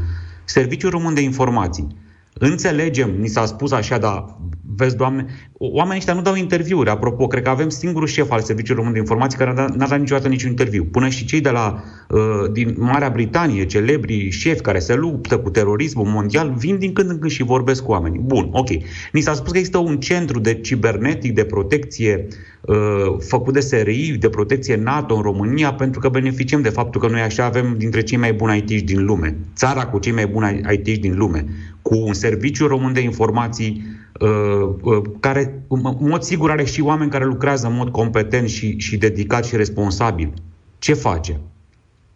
Serviciul 0.44 0.90
Român 0.90 1.14
de 1.14 1.20
Informații 1.20 2.00
Înțelegem, 2.38 3.10
ni 3.18 3.28
s-a 3.28 3.46
spus 3.46 3.72
așa, 3.72 3.98
dar 3.98 4.36
vezi, 4.76 4.96
Doamne, 4.96 5.26
oamenii 5.52 5.98
ăștia 5.98 6.14
nu 6.14 6.22
dau 6.22 6.34
interviuri. 6.34 6.90
Apropo, 6.90 7.26
cred 7.26 7.42
că 7.42 7.48
avem 7.48 7.68
singurul 7.68 8.06
șef 8.06 8.30
al 8.30 8.40
Serviciului 8.40 8.76
Român 8.78 8.92
de 8.92 8.98
Informații 8.98 9.38
care 9.38 9.52
n-a, 9.52 9.66
n-a 9.76 9.86
dat 9.86 9.98
niciodată 9.98 10.28
niciun 10.28 10.50
interviu. 10.50 10.84
Până 10.84 11.08
și 11.08 11.24
cei 11.24 11.40
de 11.40 11.50
la, 11.50 11.82
uh, 12.08 12.20
din 12.52 12.74
Marea 12.78 13.08
Britanie, 13.08 13.64
celebri 13.64 14.30
șefi 14.30 14.60
care 14.60 14.78
se 14.78 14.94
luptă 14.94 15.38
cu 15.38 15.50
terorismul 15.50 16.06
mondial, 16.06 16.54
vin 16.56 16.78
din 16.78 16.92
când 16.92 17.10
în 17.10 17.18
când 17.18 17.30
și 17.30 17.42
vorbesc 17.42 17.82
cu 17.84 17.90
oamenii. 17.90 18.20
Bun, 18.20 18.48
ok. 18.52 18.68
Ni 19.12 19.20
s-a 19.20 19.34
spus 19.34 19.50
că 19.50 19.58
există 19.58 19.78
un 19.78 20.00
centru 20.00 20.40
de 20.40 20.54
cibernetic, 20.54 21.34
de 21.34 21.44
protecție 21.44 22.26
uh, 22.60 22.76
făcut 23.18 23.52
de 23.52 23.60
SRI, 23.60 24.16
de 24.20 24.28
protecție 24.28 24.76
NATO 24.76 25.14
în 25.14 25.22
România, 25.22 25.72
pentru 25.72 26.00
că 26.00 26.08
beneficiem 26.08 26.62
de 26.62 26.68
faptul 26.68 27.00
că 27.00 27.08
noi 27.08 27.20
așa 27.20 27.44
avem 27.44 27.74
dintre 27.78 28.02
cei 28.02 28.18
mai 28.18 28.32
buni 28.32 28.64
IT 28.66 28.86
din 28.86 29.04
lume. 29.04 29.36
Țara 29.56 29.86
cu 29.86 29.98
cei 29.98 30.12
mai 30.12 30.26
buni 30.26 30.60
IT 30.70 31.00
din 31.00 31.16
lume. 31.16 31.46
Cu 31.82 31.96
un 31.96 32.12
serviciu 32.12 32.66
român 32.66 32.92
de 32.92 33.00
informații 33.00 33.82
uh, 34.20 34.74
uh, 34.82 35.02
care, 35.20 35.62
în 35.68 35.80
mod 36.00 36.22
sigur, 36.22 36.50
are 36.50 36.64
și 36.64 36.80
oameni 36.80 37.10
care 37.10 37.24
lucrează 37.24 37.66
în 37.66 37.74
mod 37.74 37.90
competent 37.90 38.48
și, 38.48 38.78
și 38.78 38.96
dedicat 38.96 39.44
și 39.44 39.56
responsabil. 39.56 40.32
Ce 40.78 40.94
face? 40.94 41.40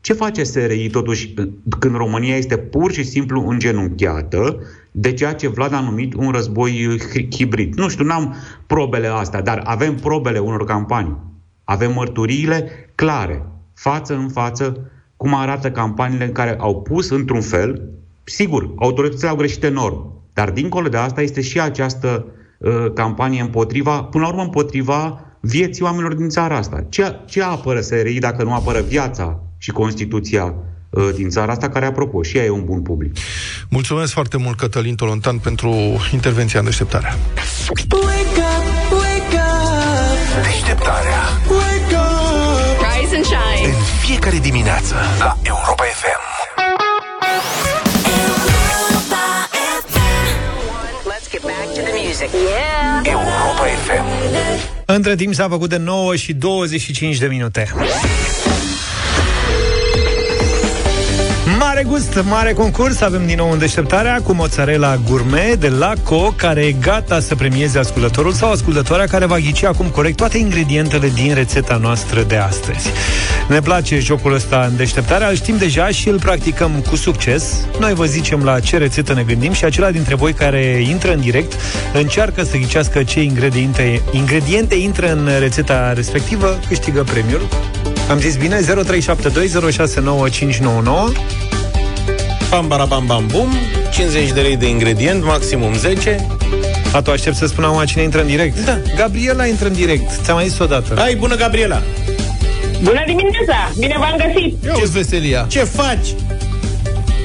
Ce 0.00 0.12
face 0.12 0.42
SRI 0.42 0.90
totuși 0.90 1.34
când 1.78 1.96
România 1.96 2.36
este 2.36 2.56
pur 2.56 2.92
și 2.92 3.04
simplu 3.04 3.48
îngenunchiată 3.48 4.60
de 4.90 5.12
ceea 5.12 5.34
ce 5.34 5.48
Vlad 5.48 5.72
a 5.72 5.80
numit 5.80 6.14
un 6.14 6.30
război 6.30 6.98
hibrid? 7.30 7.74
Nu 7.74 7.88
știu, 7.88 8.04
n-am 8.04 8.34
probele 8.66 9.06
astea, 9.06 9.42
dar 9.42 9.62
avem 9.64 9.94
probele 9.94 10.38
unor 10.38 10.64
campanii. 10.64 11.16
Avem 11.64 11.92
mărturiile 11.92 12.90
clare, 12.94 13.46
față 13.74 14.14
în 14.14 14.28
față, 14.28 14.90
cum 15.16 15.34
arată 15.34 15.70
campaniile 15.70 16.24
în 16.24 16.32
care 16.32 16.56
au 16.58 16.82
pus 16.82 17.10
într-un 17.10 17.40
fel, 17.40 17.88
sigur, 18.28 18.70
autoritățile 18.78 19.28
au 19.28 19.36
greșit 19.36 19.64
enorm, 19.64 20.22
dar 20.32 20.50
dincolo 20.50 20.88
de 20.88 20.96
asta 20.96 21.22
este 21.22 21.40
și 21.40 21.60
această 21.60 22.26
uh, 22.58 22.92
campanie 22.94 23.40
împotriva, 23.40 24.02
până 24.02 24.24
la 24.24 24.28
urmă 24.30 24.42
împotriva 24.42 25.20
vieții 25.40 25.82
oamenilor 25.84 26.14
din 26.14 26.28
țara 26.28 26.56
asta. 26.56 26.86
Ce, 26.88 27.20
ce 27.26 27.42
apără 27.42 27.80
SRI 27.80 28.18
dacă 28.18 28.42
nu 28.42 28.54
apără 28.54 28.80
viața 28.80 29.40
și 29.58 29.70
Constituția 29.70 30.54
uh, 30.90 31.08
din 31.14 31.28
țara 31.28 31.52
asta, 31.52 31.68
care, 31.68 31.86
apropo, 31.86 32.22
și 32.22 32.36
ea 32.36 32.44
e 32.44 32.50
un 32.50 32.64
bun 32.64 32.82
public. 32.82 33.16
Mulțumesc 33.68 34.12
foarte 34.12 34.36
mult, 34.36 34.56
Cătălin 34.56 34.94
Tolontan, 34.94 35.38
pentru 35.38 35.72
intervenția 36.12 36.58
în 36.58 36.64
deșteptarea. 36.64 37.16
Wake 37.68 37.96
up, 37.96 38.92
wake 38.92 39.36
up. 39.36 40.42
Deșteptarea. 40.42 41.20
Wake 41.48 41.94
up. 41.94 43.00
Rise 43.00 43.16
and 43.16 43.24
shine. 43.24 43.68
În 43.68 43.74
fiecare 44.06 44.38
dimineață 44.38 44.94
la 45.18 45.36
Europa 45.42 45.82
FM. 45.82 46.15
Music. 52.20 52.30
Yeah. 52.32 53.00
Europa 53.04 53.64
FM. 53.84 54.04
Între 54.86 55.14
timp 55.14 55.34
s-a 55.34 55.48
făcut 55.48 55.68
de 55.68 55.76
9 55.76 56.16
și 56.16 56.32
25 56.32 57.18
de 57.18 57.26
minute. 57.26 57.72
Mare 61.76 61.88
gust, 61.88 62.22
mare 62.28 62.52
concurs. 62.52 63.00
Avem 63.00 63.26
din 63.26 63.36
nou 63.36 63.50
în 63.50 63.58
deșteptarea 63.58 64.20
cu 64.22 64.32
mozzarella 64.32 64.96
gourmet 64.96 65.60
de 65.60 65.68
Laco 65.68 66.32
Care 66.36 66.60
e 66.60 66.72
gata 66.72 67.20
să 67.20 67.34
premieze 67.34 67.78
ascultătorul 67.78 68.32
Sau 68.32 68.50
ascultătoarea 68.50 69.06
care 69.06 69.26
va 69.26 69.38
ghici 69.38 69.62
acum 69.62 69.86
corect 69.86 70.16
Toate 70.16 70.38
ingredientele 70.38 71.08
din 71.08 71.34
rețeta 71.34 71.76
noastră 71.76 72.22
de 72.22 72.36
astăzi. 72.36 72.88
Ne 73.48 73.60
place 73.60 73.98
jocul 73.98 74.34
ăsta 74.34 74.66
în 74.70 74.76
deșteptarea 74.76 75.28
Îl 75.28 75.34
știm 75.34 75.56
deja 75.56 75.88
și 75.88 76.08
îl 76.08 76.18
practicăm 76.18 76.84
cu 76.88 76.96
succes. 76.96 77.66
Noi 77.80 77.94
vă 77.94 78.04
zicem 78.04 78.44
la 78.44 78.60
ce 78.60 78.76
rețetă 78.76 79.14
ne 79.14 79.22
gândim 79.22 79.52
Și 79.52 79.64
acela 79.64 79.90
dintre 79.90 80.14
voi 80.14 80.32
care 80.32 80.84
intră 80.88 81.12
în 81.12 81.20
direct 81.20 81.52
Încearcă 81.94 82.42
să 82.42 82.56
ghicească 82.56 83.02
ce 83.02 83.22
ingrediente, 83.22 84.02
ingrediente 84.10 84.74
intră 84.74 85.12
în 85.12 85.28
rețeta 85.38 85.92
respectivă 85.92 86.58
Câștigă 86.68 87.02
premiul. 87.02 87.48
Am 88.10 88.18
zis 88.18 88.36
bine? 88.36 88.60
0372069599 88.60 88.64
Pam, 92.50 92.68
bara, 92.68 92.84
bam, 92.84 93.06
bam, 93.06 93.26
bum 93.26 93.48
50 93.92 94.32
de 94.32 94.40
lei 94.40 94.56
de 94.56 94.68
ingredient, 94.68 95.24
maximum 95.24 95.74
10 95.74 96.26
A, 96.92 97.02
tu 97.02 97.10
aștept 97.10 97.36
să 97.36 97.46
spun 97.46 97.64
acum 97.64 97.84
cine 97.84 98.02
intră 98.02 98.20
în 98.20 98.26
direct? 98.26 98.64
Da. 98.64 98.78
Gabriela 98.96 99.46
intră 99.46 99.66
în 99.66 99.72
direct, 99.72 100.10
ți-am 100.22 100.36
mai 100.36 100.48
zis 100.48 100.58
odată 100.58 100.94
Hai, 100.98 101.14
bună, 101.14 101.34
Gabriela! 101.34 101.82
Bună 102.82 103.02
dimineața! 103.06 103.72
Bine 103.78 103.94
v-am 103.98 104.16
găsit! 104.16 104.56
Ce 104.76 104.90
veselia? 104.92 105.46
Ce 105.48 105.58
faci? 105.58 106.06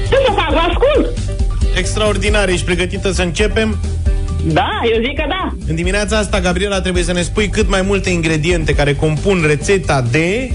Ce 0.08 0.16
să 0.26 0.32
fac? 0.36 0.50
Vă 0.50 0.58
ascult! 0.58 1.18
Extraordinar, 1.76 2.48
ești 2.48 2.64
pregătită 2.64 3.12
să 3.12 3.22
începem? 3.22 3.78
Da, 4.44 4.68
eu 4.94 5.02
zic 5.02 5.16
că 5.16 5.24
da. 5.28 5.54
În 5.68 5.74
dimineața 5.74 6.18
asta, 6.18 6.40
Gabriela, 6.40 6.80
trebuie 6.80 7.02
să 7.02 7.12
ne 7.12 7.22
spui 7.22 7.48
cât 7.48 7.68
mai 7.68 7.82
multe 7.82 8.10
ingrediente 8.10 8.74
care 8.74 8.94
compun 8.94 9.44
rețeta 9.46 10.04
de 10.10 10.50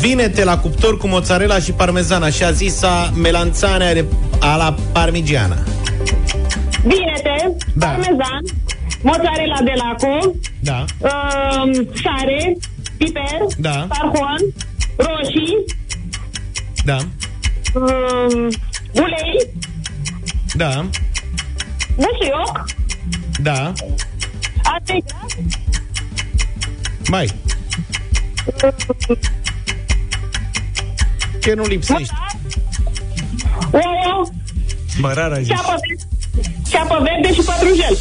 vinete 0.00 0.44
la 0.44 0.58
cuptor 0.58 0.96
cu 0.96 1.06
mozzarella 1.08 1.58
și 1.58 1.72
parmezan, 1.72 2.22
așa 2.22 2.50
zisa 2.52 3.12
melanțane 3.16 4.04
ala 4.40 4.74
parmigiana. 4.92 5.56
Vinete, 6.82 7.56
Da. 7.74 7.86
parmezan, 7.86 8.42
mozzarella 9.02 9.60
de 9.64 9.72
laco, 9.76 10.32
Da, 10.60 10.84
um, 10.98 11.72
sare, 12.02 12.56
piper, 12.96 13.38
Da. 13.56 13.86
tarhon, 13.88 14.40
roșii, 14.96 15.64
da, 16.84 16.96
um, 17.74 18.48
ulei, 18.94 19.50
da, 20.54 20.86
busuioc, 21.96 22.64
da. 23.42 23.72
ate 24.62 25.02
Mai, 27.08 27.28
ce 31.42 31.54
nu 31.54 31.64
lipsești? 31.64 32.12
ouă, 33.72 34.26
Mărar 35.00 35.32
ai 35.32 35.44
zis 35.44 35.48
ceapă 35.54 35.74
verde, 35.80 36.08
ceapă 36.70 37.02
verde 37.02 37.34
și 37.34 37.40
pătrunjel. 37.46 37.96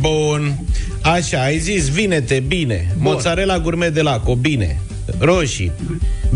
Bun. 0.00 0.58
Așa, 1.02 1.42
ai 1.42 1.58
zis 1.58 1.88
vinete, 1.88 2.40
bine. 2.46 2.86
Bun. 2.92 3.12
Mozzarella 3.12 3.58
gourmet 3.58 3.94
de 3.94 4.02
laco, 4.02 4.34
bine. 4.34 4.80
Roșii, 5.18 5.72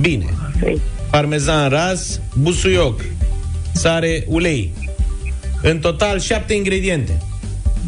bine. 0.01 0.27
Parmezan 1.11 1.69
ras, 1.69 2.21
busuioc, 2.35 3.01
sare, 3.73 4.25
ulei. 4.27 4.73
În 5.63 5.79
total, 5.79 6.21
șapte 6.21 6.55
ingrediente. 6.55 7.23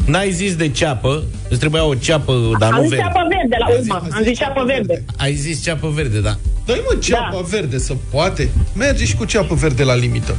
N-ai 0.05 0.31
zis 0.31 0.55
de 0.55 0.69
ceapă, 0.69 1.23
îți 1.49 1.59
trebuia 1.59 1.83
o 1.83 1.95
ceapă, 1.95 2.51
dar 2.59 2.71
Am 2.71 2.75
nu 2.75 2.81
zis 2.81 2.89
verde. 2.89 3.05
ceapă 3.05 3.27
verde 3.29 3.55
la 3.59 3.67
urmă. 3.79 4.07
Am 4.15 4.23
zis 4.23 4.37
ceapă 4.37 4.63
verde. 4.63 5.03
Ai 5.17 5.33
zis 5.33 5.63
ceapă 5.63 5.87
verde, 5.89 6.19
da. 6.19 6.37
Dă-i 6.71 6.81
mă 6.89 6.95
ceapă 6.99 7.35
da. 7.41 7.47
verde 7.57 7.77
să 7.77 7.93
poate. 8.11 8.49
Merge 8.75 9.05
și 9.05 9.15
cu 9.15 9.25
ceapă 9.25 9.55
verde 9.55 9.83
la 9.83 9.95
limită. 9.95 10.35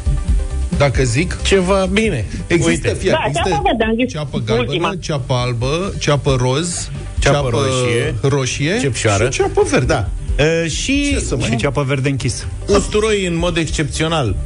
Dacă 0.78 1.02
zic... 1.02 1.42
Ceva 1.42 1.88
bine. 1.92 2.24
Există, 2.46 2.88
Uite. 2.88 2.98
fie, 3.00 3.10
Da, 3.10 3.18
există 3.26 3.48
ceapă 3.48 3.62
verde, 3.64 3.84
am 3.84 3.94
zis 4.00 4.12
ceapă 4.12 4.38
galbenă, 4.44 4.68
ultima. 4.70 4.94
ceapă 5.00 5.34
albă, 5.34 5.92
ceapă 5.98 6.36
roz, 6.40 6.90
Ceapă 7.18 7.48
roșie, 7.50 8.14
roșie 8.20 8.78
cepșoară. 8.80 9.24
și 9.24 9.30
ceapă 9.30 9.62
verde. 9.70 9.86
Da. 9.86 10.08
Uh, 10.38 10.70
și 10.70 11.10
Ce 11.12 11.18
să 11.18 11.36
mai... 11.36 11.48
Și 11.48 11.56
ceapă 11.56 11.82
verde 11.82 12.08
închis 12.08 12.46
usturoi 12.66 13.26
în 13.26 13.36
mod 13.36 13.56
excepțional 13.56 14.36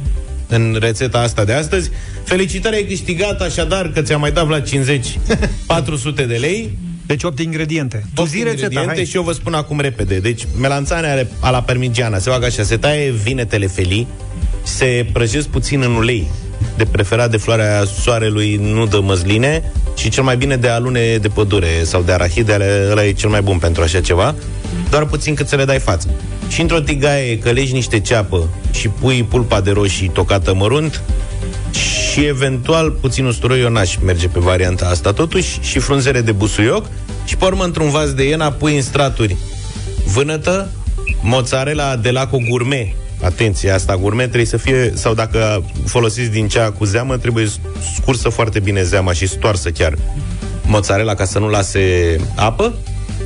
în 0.47 0.77
rețeta 0.79 1.19
asta 1.19 1.43
de 1.43 1.53
astăzi. 1.53 1.89
Felicitări, 2.23 2.75
ai 2.75 2.83
câștigat 2.83 3.41
așadar 3.41 3.91
că 3.91 4.01
ți-am 4.01 4.19
mai 4.19 4.31
dat 4.31 4.49
la 4.49 4.59
50 4.59 5.19
400 5.65 6.23
de 6.25 6.35
lei. 6.35 6.77
Deci 7.07 7.23
8 7.23 7.39
ingrediente 7.39 8.03
Tu 8.13 8.21
Opt 8.21 8.29
zi 8.29 8.37
rețeta, 8.37 8.53
ingrediente 8.61 8.95
hai 8.95 9.05
și 9.05 9.15
eu 9.15 9.21
vă 9.21 9.31
spun 9.31 9.53
acum 9.53 9.79
repede. 9.79 10.19
Deci, 10.19 10.47
melanțane 10.59 11.07
are 11.07 11.27
a 11.39 11.49
la 11.49 11.61
parmigiana. 11.61 12.17
Se 12.17 12.29
fac 12.29 12.43
așa, 12.43 12.63
se 12.63 12.77
taie 12.77 13.11
vinetele 13.11 13.67
felii, 13.67 14.07
se 14.63 15.05
prăjesc 15.13 15.47
puțin 15.47 15.81
în 15.81 15.91
ulei, 15.95 16.27
de 16.77 16.85
preferat 16.85 17.31
de 17.31 17.37
floarea 17.37 17.83
soarelui, 18.01 18.55
nu 18.55 18.85
de 18.85 18.97
măsline, 18.97 19.71
și 19.95 20.09
cel 20.09 20.23
mai 20.23 20.37
bine 20.37 20.55
de 20.55 20.67
alune 20.67 21.17
de 21.17 21.27
pădure 21.27 21.83
sau 21.83 22.01
de 22.01 22.11
arahide, 22.11 22.53
ale- 22.53 22.87
ăla 22.91 23.05
e 23.05 23.11
cel 23.11 23.29
mai 23.29 23.41
bun 23.41 23.57
pentru 23.57 23.83
așa 23.83 24.01
ceva, 24.01 24.35
doar 24.89 25.05
puțin 25.05 25.33
cât 25.35 25.47
să 25.47 25.55
le 25.55 25.65
dai 25.65 25.79
față. 25.79 26.09
Și 26.49 26.61
într-o 26.61 26.79
tigaie 26.79 27.39
călegi 27.39 27.73
niște 27.73 27.99
ceapă 27.99 28.49
și 28.71 28.87
pui 28.87 29.23
pulpa 29.23 29.61
de 29.61 29.71
roșii 29.71 30.07
tocată 30.07 30.53
mărunt 30.53 31.01
și 32.17 32.25
eventual 32.25 32.91
puțin 32.91 33.25
usturoi 33.25 33.61
eu 33.61 33.69
n-aș 33.69 33.95
merge 33.95 34.27
pe 34.27 34.39
varianta 34.39 34.85
asta 34.85 35.13
totuși 35.13 35.59
și 35.61 35.79
frunzele 35.79 36.21
de 36.21 36.31
busuioc 36.31 36.85
și 37.25 37.37
pe 37.37 37.45
urmă 37.45 37.63
într-un 37.63 37.89
vas 37.89 38.13
de 38.13 38.23
iena 38.23 38.51
pui 38.51 38.75
în 38.75 38.81
straturi 38.81 39.35
vânătă, 40.05 40.69
mozzarella 41.21 41.95
de 41.95 42.11
laco 42.11 42.37
gourmet. 42.49 42.87
Atenție, 43.21 43.71
asta 43.71 43.97
gourmet 43.97 44.25
trebuie 44.25 44.45
să 44.45 44.57
fie, 44.57 44.91
sau 44.95 45.13
dacă 45.13 45.63
folosiți 45.85 46.29
din 46.29 46.47
cea 46.47 46.71
cu 46.71 46.85
zeamă, 46.85 47.17
trebuie 47.17 47.47
scursă 47.95 48.29
foarte 48.29 48.59
bine 48.59 48.83
zeama 48.83 49.13
și 49.13 49.27
stoarsă 49.27 49.69
chiar 49.69 49.97
mozzarella 50.65 51.13
ca 51.13 51.25
să 51.25 51.39
nu 51.39 51.49
lase 51.49 52.15
apă. 52.35 52.75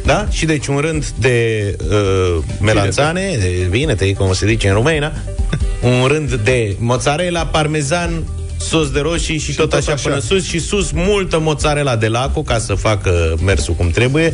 Da? 0.06 0.28
Și 0.30 0.46
deci 0.46 0.68
un 0.68 0.78
rând 0.78 1.06
de 1.20 1.76
uh, 1.90 2.44
melanțane, 2.62 3.38
de 3.40 3.68
vinete, 3.70 4.14
cum 4.14 4.34
se 4.34 4.48
zice 4.48 4.68
în 4.68 4.74
România, 4.74 5.14
un 6.02 6.08
rând 6.08 6.34
de 6.34 6.76
mozzarella, 6.80 7.46
parmezan, 7.46 8.24
sos 8.62 8.92
de 8.92 9.00
roșii 9.00 9.38
și, 9.38 9.52
și 9.52 9.58
tot, 9.58 9.70
tot 9.70 9.80
așa, 9.80 9.92
așa. 9.92 10.10
până 10.10 10.22
sus 10.22 10.46
și 10.46 10.60
sus 10.60 10.92
multă 10.92 11.40
mozzarella 11.40 11.96
de 11.96 12.08
laco 12.08 12.42
ca 12.42 12.60
să 12.60 12.74
facă 12.74 13.36
mersul 13.44 13.74
cum 13.74 13.90
trebuie 13.90 14.34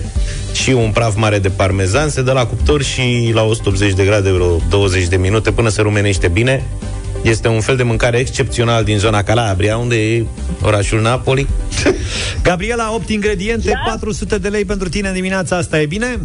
și 0.54 0.70
un 0.70 0.92
praf 0.92 1.16
mare 1.16 1.40
de 1.40 1.50
parmezan, 1.50 2.10
se 2.10 2.22
dă 2.22 2.32
la 2.32 2.46
cuptor 2.46 2.84
și 2.84 3.32
la 3.34 3.44
180 3.44 3.94
de 3.94 4.04
grade 4.04 4.32
vreo 4.32 4.62
20 4.70 5.08
de 5.08 5.18
minute 5.18 5.52
până 5.52 5.70
se 5.70 5.82
rumenește 5.82 6.28
bine. 6.28 6.66
Este 7.22 7.48
un 7.48 7.62
fel 7.62 7.76
de 7.76 7.84
mâncare 7.84 8.18
excepțional 8.18 8.84
din 8.84 8.98
zona 8.98 9.24
Calabria, 9.24 9.78
unde 9.78 9.96
e 9.96 10.26
orașul 10.62 11.02
Napoli. 11.02 11.48
Gabriela, 12.44 12.94
8 12.94 13.10
ingrediente, 13.10 13.70
da? 13.70 13.92
400 13.92 14.38
de 14.38 14.48
lei 14.48 14.66
pentru 14.66 14.90
tine 14.90 15.08
în 15.08 15.14
dimineața 15.14 15.58
asta, 15.58 15.82
e 15.82 15.86
bine? 15.86 16.20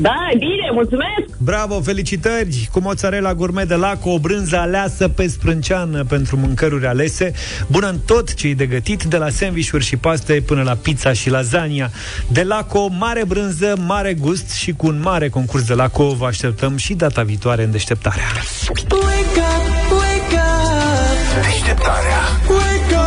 Da, 0.00 0.14
e 0.32 0.36
bine, 0.36 0.70
mulțumesc! 0.72 1.38
Bravo, 1.38 1.80
felicitări! 1.80 2.68
Cu 2.72 2.80
mozzarella 2.80 3.34
gourmet 3.34 3.68
de 3.68 3.74
laco, 3.74 4.10
o 4.10 4.18
brânză 4.18 4.56
aleasă 4.56 5.08
pe 5.08 5.26
sprânceană 5.26 6.04
pentru 6.04 6.36
mâncăruri 6.36 6.86
alese, 6.86 7.32
bună 7.66 7.88
în 7.88 7.98
tot 8.06 8.34
ce 8.34 8.52
de 8.52 8.66
gătit, 8.66 9.02
de 9.02 9.16
la 9.16 9.28
sandvișuri 9.28 9.84
și 9.84 9.96
paste 9.96 10.42
până 10.46 10.62
la 10.62 10.74
pizza 10.82 11.12
și 11.12 11.30
lasagna. 11.30 11.90
De 12.28 12.42
laco, 12.42 12.88
mare 12.88 13.24
brânză, 13.24 13.76
mare 13.86 14.14
gust 14.14 14.50
și 14.50 14.72
cu 14.72 14.86
un 14.86 15.00
mare 15.00 15.28
concurs 15.28 15.66
de 15.66 15.74
laco 15.74 16.08
vă 16.08 16.26
așteptăm 16.26 16.76
și 16.76 16.94
data 16.94 17.22
viitoare 17.22 17.62
în 17.62 17.70
deșteptarea. 17.70 18.24
Wake 18.68 19.40
up, 19.40 19.90
wake 19.90 20.34
up, 20.34 21.44
Deșteptarea 21.44 22.20
wake 22.48 22.94
up. 22.94 22.97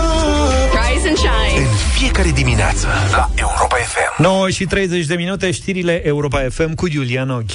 Rise 1.22 1.30
and 1.30 1.54
shine. 1.54 1.68
În 1.68 1.76
fiecare 1.98 2.30
dimineață 2.30 2.88
la 3.12 3.30
Europa 3.36 3.76
FM 3.76 4.22
9 4.22 4.50
și 4.50 4.66
30 4.66 5.06
de 5.06 5.16
minute, 5.16 5.52
știrile 5.52 6.08
Europa 6.08 6.46
FM 6.50 6.74
cu 6.74 6.88
Iulian 6.94 7.30
Ochi. 7.30 7.52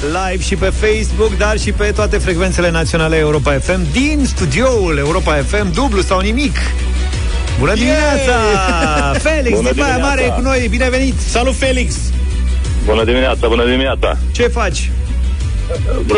Live 0.00 0.42
și 0.42 0.56
pe 0.56 0.66
Facebook, 0.66 1.36
dar 1.36 1.58
și 1.58 1.72
pe 1.72 1.84
toate 1.84 2.18
frecvențele 2.18 2.70
naționale 2.70 3.16
Europa 3.16 3.52
FM 3.52 3.92
din 3.92 4.24
studioul 4.24 4.98
Europa 4.98 5.34
FM, 5.34 5.72
dublu 5.72 6.00
sau 6.00 6.20
nimic. 6.20 6.56
Bună 7.58 7.74
dimineața! 7.74 8.38
Felix 9.18 9.56
Bună 9.56 9.70
din 9.72 9.82
Baia 9.82 9.94
dimineața! 9.94 9.98
Mare 9.98 10.22
e 10.22 10.28
cu 10.28 10.40
noi, 10.40 10.66
bine 10.70 10.88
venit! 10.88 11.20
Salut, 11.20 11.56
Felix! 11.56 11.94
Bună 12.84 13.04
dimineața, 13.04 13.48
bună 13.48 13.64
dimineața! 13.64 14.16
Ce 14.32 14.42
faci? 14.42 14.90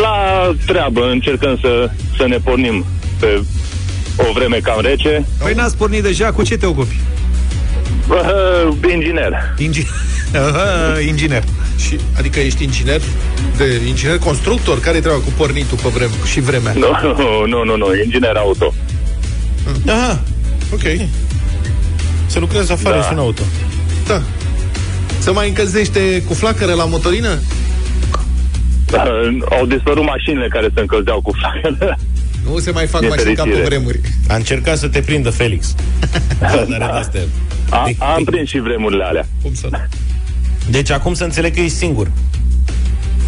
La 0.01 0.51
treabă 0.65 1.09
încercăm 1.11 1.57
să, 1.61 1.89
să 2.17 2.25
ne 2.27 2.37
pornim 2.37 2.85
pe 3.19 3.41
o 4.17 4.31
vreme 4.33 4.57
cam 4.57 4.81
rece. 4.81 5.25
Păi 5.43 5.53
n-ați 5.53 5.77
pornit 5.77 6.03
deja, 6.03 6.31
cu 6.31 6.43
ce 6.43 6.57
te 6.57 6.65
ocupi? 6.65 6.99
Uh, 8.09 8.73
inginer. 8.93 9.33
Ingi- 9.59 9.87
Aha, 10.35 10.99
inginer. 11.07 11.43
Și, 11.87 11.99
adică 12.17 12.39
ești 12.39 12.63
inginer? 12.63 13.01
De 13.57 13.81
inginer 13.87 14.17
constructor? 14.17 14.79
Care-i 14.79 15.01
treaba 15.01 15.19
cu 15.19 15.29
pornitul 15.37 15.77
pe 15.83 15.89
vreme 15.93 16.11
și 16.31 16.39
vremea? 16.39 16.73
Nu, 16.73 16.87
nu, 17.47 17.63
nu, 17.63 17.75
nu, 17.75 17.95
inginer 18.03 18.35
auto. 18.35 18.73
Aha, 19.87 20.21
Ok. 20.73 20.81
să 22.25 22.39
lucrezi 22.39 22.71
afară 22.71 22.95
Da. 22.95 23.01
și 23.01 23.09
un 23.11 23.19
auto. 23.19 23.41
Da. 24.07 24.21
Se 25.19 25.31
mai 25.31 25.47
încălzește 25.47 26.23
cu 26.27 26.33
flacără 26.33 26.73
la 26.73 26.85
motorină? 26.85 27.39
Uh, 28.93 29.37
au 29.59 29.65
dispărut 29.65 30.03
mașinile 30.03 30.47
care 30.47 30.69
se 30.73 30.79
încălzeau 30.79 31.21
cu 31.21 31.31
flacăre. 31.39 31.97
Nu 32.45 32.57
se 32.59 32.71
mai 32.71 32.87
fac 32.87 32.99
Din 32.99 33.09
mașini 33.09 33.35
ca 33.35 33.43
pe 33.43 33.49
fericire. 33.49 33.67
vremuri. 33.77 33.99
A 34.27 34.35
încercat 34.35 34.77
să 34.77 34.87
te 34.87 34.99
prindă 35.01 35.29
Felix. 35.29 35.75
Dar 36.39 36.65
de-astea. 36.67 37.21
A, 37.69 37.83
De- 37.85 37.95
am 38.03 38.23
prins 38.23 38.49
și 38.49 38.59
vremurile 38.59 39.03
alea. 39.03 39.27
Cum 39.41 39.53
să 39.53 39.67
nu? 39.71 39.77
Deci 40.69 40.89
acum 40.89 41.13
să 41.13 41.23
înțeleg 41.23 41.53
că 41.53 41.59
ești 41.59 41.77
singur. 41.77 42.11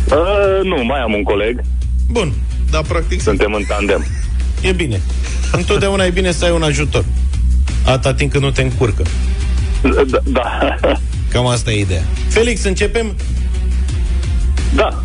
Uh, 0.10 0.64
nu, 0.64 0.84
mai 0.86 1.00
am 1.00 1.14
un 1.14 1.24
coleg. 1.24 1.62
Bun, 2.10 2.34
Da, 2.72 2.82
practic 2.88 3.22
Suntem 3.22 3.54
în 3.54 3.64
tandem. 3.68 4.06
e 4.62 4.72
bine. 4.72 5.02
Întotdeauna 5.52 6.04
e 6.06 6.10
bine 6.10 6.32
să 6.32 6.46
ai 6.46 6.52
un 6.52 6.64
ajutor. 6.64 7.06
Atâta 7.86 8.14
timp 8.14 8.32
când 8.32 8.44
nu 8.44 8.52
te 8.52 8.62
încurcă. 8.62 9.04
Da, 9.82 10.20
da. 10.24 10.76
Cam 11.32 11.46
asta 11.48 11.72
e 11.72 11.80
ideea. 11.80 12.04
Felix, 12.28 12.64
începem? 12.64 13.16
da. 14.76 15.04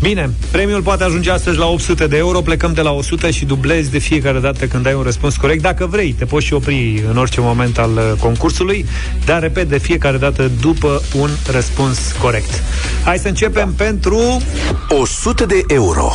Bine, 0.00 0.30
premiul 0.50 0.82
poate 0.82 1.04
ajunge 1.04 1.30
astăzi 1.30 1.58
la 1.58 1.66
800 1.66 2.06
de 2.06 2.16
euro, 2.16 2.40
plecăm 2.40 2.72
de 2.72 2.80
la 2.80 2.90
100 2.90 3.30
și 3.30 3.44
dublezi 3.44 3.90
de 3.90 3.98
fiecare 3.98 4.38
dată 4.38 4.66
când 4.66 4.86
ai 4.86 4.94
un 4.94 5.02
răspuns 5.02 5.36
corect. 5.36 5.62
Dacă 5.62 5.86
vrei, 5.86 6.12
te 6.12 6.24
poți 6.24 6.46
și 6.46 6.52
opri 6.52 7.04
în 7.10 7.16
orice 7.16 7.40
moment 7.40 7.78
al 7.78 7.90
uh, 7.90 8.12
concursului, 8.20 8.86
dar 9.24 9.40
repet 9.40 9.68
de 9.68 9.78
fiecare 9.78 10.16
dată 10.16 10.50
după 10.60 11.02
un 11.14 11.30
răspuns 11.52 12.12
corect. 12.20 12.62
Hai 13.04 13.18
să 13.18 13.28
începem 13.28 13.74
da. 13.76 13.84
pentru 13.84 14.42
100 14.88 15.46
de 15.46 15.62
euro 15.68 16.10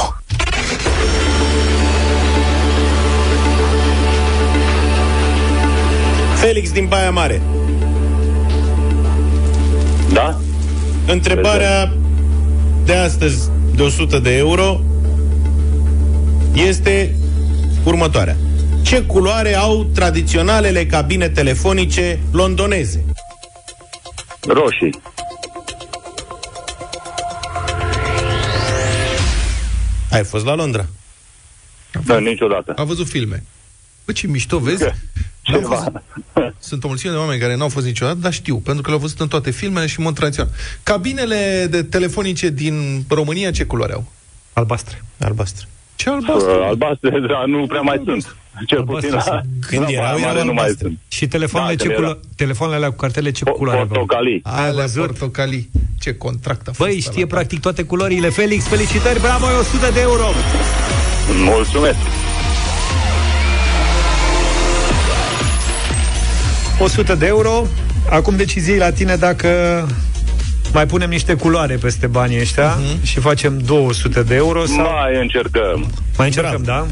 Felix 6.36 6.72
din 6.72 6.86
Baia 6.86 7.12
Mare. 7.12 7.42
Da? 10.14 10.38
Întrebarea 11.08 11.94
de 12.86 12.94
astăzi 12.94 13.50
de 13.76 13.82
100 13.84 14.20
de 14.20 14.38
euro 14.38 14.82
este 16.54 17.16
următoarea. 17.84 18.36
Ce 18.82 19.02
culoare 19.02 19.54
au 19.56 19.84
tradiționalele 19.84 20.86
cabine 20.86 21.30
telefonice 21.30 22.20
londoneze? 22.32 23.06
Roșii. 24.48 25.02
Ai 30.12 30.24
fost 30.24 30.46
la 30.46 30.56
Londra? 30.56 30.86
Da, 32.06 32.20
niciodată. 32.20 32.74
A 32.76 32.84
văzut 32.84 33.08
filme. 33.08 33.44
Bă, 34.06 34.12
ce 34.12 34.28
mișto, 34.28 34.60
vezi? 34.60 34.84
N-am 35.52 35.62
fost... 35.62 35.92
Sunt 36.70 36.84
o 36.84 36.88
mulțime 36.88 37.12
de 37.12 37.18
oameni 37.18 37.40
care 37.40 37.56
n-au 37.56 37.70
fost 37.70 37.86
niciodată, 37.86 38.18
dar 38.22 38.34
știu, 38.34 38.56
pentru 38.58 38.82
că 38.82 38.88
le-au 38.90 39.02
văzut 39.02 39.20
în 39.20 39.28
toate 39.28 39.52
filmele 39.52 39.86
și 39.88 39.96
în 40.00 40.04
mod 40.06 40.16
tradițional. 40.16 40.52
Cabinele 40.84 41.68
de 41.70 41.84
telefonice 41.84 42.50
din 42.50 43.04
România 43.10 43.52
ce 43.52 43.64
culoare 43.64 43.94
au? 43.94 44.06
albastre. 44.54 45.04
Albastre. 45.20 45.68
Ce 45.96 46.10
albastru? 46.10 46.52
Uh, 46.52 46.66
albastre, 46.68 47.10
dar 47.10 47.46
nu 47.46 47.66
prea 47.66 47.82
mai 47.82 48.02
sunt. 48.06 48.36
Cel 48.68 48.78
Albastre 48.78 49.10
puțin 49.10 49.14
la, 49.14 49.22
sunt. 49.22 49.66
Când 49.68 49.82
la 49.82 49.90
erau, 49.92 50.04
Baia 50.14 50.26
Mare 50.26 50.34
erau 50.38 50.46
nu 50.46 50.54
mai 50.54 50.64
albastre. 50.64 50.88
sunt. 50.88 51.00
Și 51.08 51.28
telefoanele, 51.28 51.76
Da, 51.76 51.84
ce 51.84 51.90
când 51.90 52.00
culo- 52.06 52.10
era. 52.10 52.20
telefoanele 52.36 52.78
alea 52.78 52.90
cu 52.90 52.96
cartele 52.96 53.32
ce 53.32 53.44
culoare 53.44 53.80
aveau? 53.80 53.98
Portocalii. 54.06 54.40
Alea 54.44 54.72
văzut? 54.72 55.06
portocalii. 55.06 55.70
Ce 56.00 56.16
contract 56.16 56.62
a 56.68 56.72
fost 56.72 56.80
Băi, 56.80 56.90
ăla, 56.92 57.00
știe 57.00 57.24
da. 57.26 57.36
practic 57.36 57.60
toate 57.60 57.84
culorile. 57.84 58.30
Felix, 58.30 58.68
felicitări, 58.68 59.20
bravo, 59.20 59.46
e 59.50 59.54
100 59.54 59.92
de 59.94 60.00
euro! 60.00 60.24
Mulțumesc. 61.44 61.98
100 66.84 67.16
de 67.16 67.26
euro. 67.26 67.68
Acum 68.10 68.36
decizie 68.36 68.78
la 68.78 68.92
tine 68.92 69.16
dacă 69.16 69.48
mai 70.74 70.86
punem 70.86 71.10
niște 71.10 71.34
culoare 71.34 71.76
peste 71.76 72.08
banii 72.08 72.40
ăștia 72.40 72.78
uh-huh. 72.78 73.04
și 73.04 73.20
facem 73.20 73.58
200 73.58 74.24
de 74.24 74.36
euro 74.36 74.66
sau... 74.66 74.82
Mai 74.82 75.22
încercăm. 75.22 75.92
Mai 76.18 76.28
încercăm, 76.28 76.62
da? 76.64 76.86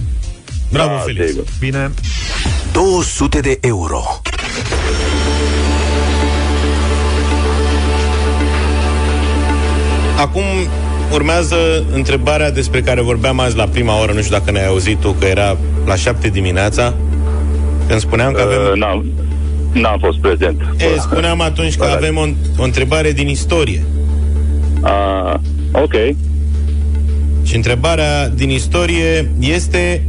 Bravo, 0.71 0.89
Da, 0.89 0.97
Felix. 0.97 1.27
sigur. 1.27 1.43
Bine. 1.59 1.91
200 2.71 3.39
de 3.39 3.57
euro 3.61 4.21
Acum 10.17 10.43
urmează 11.13 11.55
întrebarea 11.93 12.51
despre 12.51 12.81
care 12.81 13.01
vorbeam 13.01 13.39
azi 13.39 13.55
la 13.55 13.67
prima 13.67 14.01
oră, 14.01 14.11
nu 14.11 14.21
știu 14.21 14.37
dacă 14.37 14.51
ne-ai 14.51 14.67
auzit 14.67 14.99
tu, 14.99 15.11
că 15.11 15.25
era 15.25 15.57
la 15.85 15.95
7 15.95 16.27
dimineața, 16.27 16.93
când 17.87 17.99
spuneam 17.99 18.33
că 18.33 18.41
avem... 18.41 18.57
Uh, 18.71 18.77
n-am, 18.77 19.05
n-am 19.71 19.99
fost 19.99 20.19
prezent. 20.19 20.61
E, 20.77 20.99
spuneam 20.99 21.41
atunci 21.41 21.75
că 21.75 21.83
Bă, 21.83 21.89
da. 21.89 21.95
avem 21.95 22.17
o, 22.17 22.25
o 22.57 22.63
întrebare 22.63 23.11
din 23.11 23.27
istorie. 23.27 23.83
Uh, 24.81 25.33
ok. 25.71 25.93
Și 27.43 27.55
întrebarea 27.55 28.29
din 28.29 28.49
istorie 28.49 29.31
este 29.39 30.05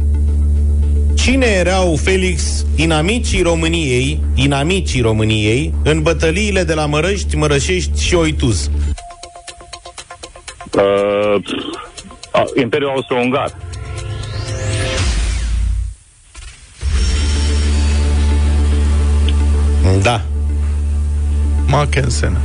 Cine 1.23 1.45
erau, 1.45 1.95
Felix, 1.95 2.65
inamicii 2.75 3.41
României, 3.41 4.19
inamicii 4.35 5.01
României, 5.01 5.73
în 5.83 6.01
bătăliile 6.01 6.63
de 6.63 6.73
la 6.73 6.85
Mărăști, 6.85 7.35
Mărășești 7.35 8.03
și 8.03 8.15
Oituz? 8.15 8.69
Uh, 10.75 11.43
a, 12.31 12.43
Imperiul 12.61 12.89
Austro-Ungar. 12.89 13.55
Da. 20.01 20.21
Mackensen. 21.67 22.37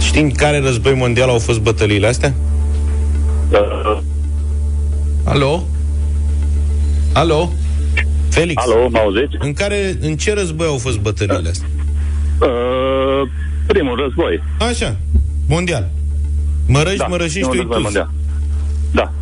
Știi 0.00 0.22
în 0.22 0.30
care 0.30 0.58
război 0.60 0.94
mondial 0.94 1.28
au 1.28 1.38
fost 1.38 1.60
bătăliile 1.60 2.06
astea? 2.06 2.34
Uh, 3.50 3.98
Alo? 5.24 5.66
Alo? 7.12 7.52
Felix. 8.30 8.62
alo, 8.62 8.88
mă 8.88 8.98
auziți? 8.98 9.36
În 9.38 9.52
care, 9.52 9.96
în 10.00 10.16
ce 10.16 10.34
război 10.34 10.66
au 10.66 10.76
fost 10.76 10.98
bătăliile 10.98 11.48
astea? 11.48 11.68
Uh, 12.40 13.28
primul 13.66 13.96
război. 14.00 14.42
Așa, 14.58 14.96
mondial. 15.48 15.90
Mărăști, 16.66 16.98
da, 16.98 17.06
Mărășești, 17.06 17.38
e 17.40 17.44
unde 17.44 17.58
Oituz. 17.58 17.72
mai 17.72 17.80
mondial. 17.82 18.10
Da. 18.92 19.12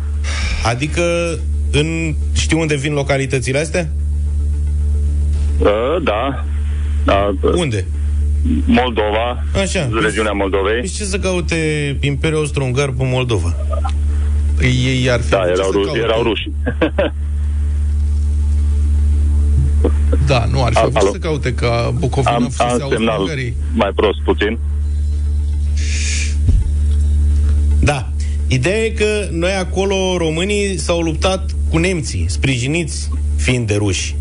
Adică 0.69 1.03
în, 1.71 2.15
știi 2.33 2.57
unde 2.57 2.75
vin 2.75 2.93
localitățile 2.93 3.59
astea? 3.59 3.89
Uh, 5.59 6.03
da. 6.03 6.43
da. 7.05 7.33
Unde? 7.55 7.85
Moldova, 8.65 9.43
Așa. 9.61 9.89
regiunea 10.01 10.31
Moldovei. 10.31 10.81
Deci 10.81 10.91
ce 10.91 11.03
să 11.03 11.17
caute 11.19 11.55
Imperiul 12.01 12.39
Austro-Ungar 12.39 12.89
pe 12.89 13.03
Moldova? 13.03 13.55
Ei 14.61 15.09
ar 15.11 15.21
fi 15.21 15.29
Da, 15.29 15.37
avut 15.39 15.51
erau, 15.51 15.71
să 15.71 15.77
ru- 15.77 15.83
caute. 15.83 15.99
erau 15.99 16.21
ruși. 16.23 16.49
Da, 20.27 20.45
nu, 20.51 20.63
ar 20.63 20.71
fi 20.71 20.77
Al- 20.77 20.83
avut 20.85 20.95
alo? 21.01 21.11
să 21.11 21.17
caute 21.17 21.53
ca 21.53 21.93
Bucovina 21.99 22.33
Am, 22.35 22.43
fusese 22.43 22.63
am 22.63 22.77
semnal 22.89 22.91
Austro-Ungarii. 23.07 23.55
mai 23.73 23.91
prost 23.95 24.21
puțin. 24.23 24.57
Da. 27.79 28.09
Ideea 28.47 28.77
e 28.83 28.89
că 28.89 29.27
noi 29.31 29.51
acolo, 29.51 30.17
românii, 30.17 30.77
s-au 30.77 31.01
luptat 31.01 31.49
cu 31.69 31.77
nemții, 31.77 32.25
sprijiniți 32.29 33.09
fiind 33.35 33.67
de 33.67 33.75
ruși. 33.75 34.15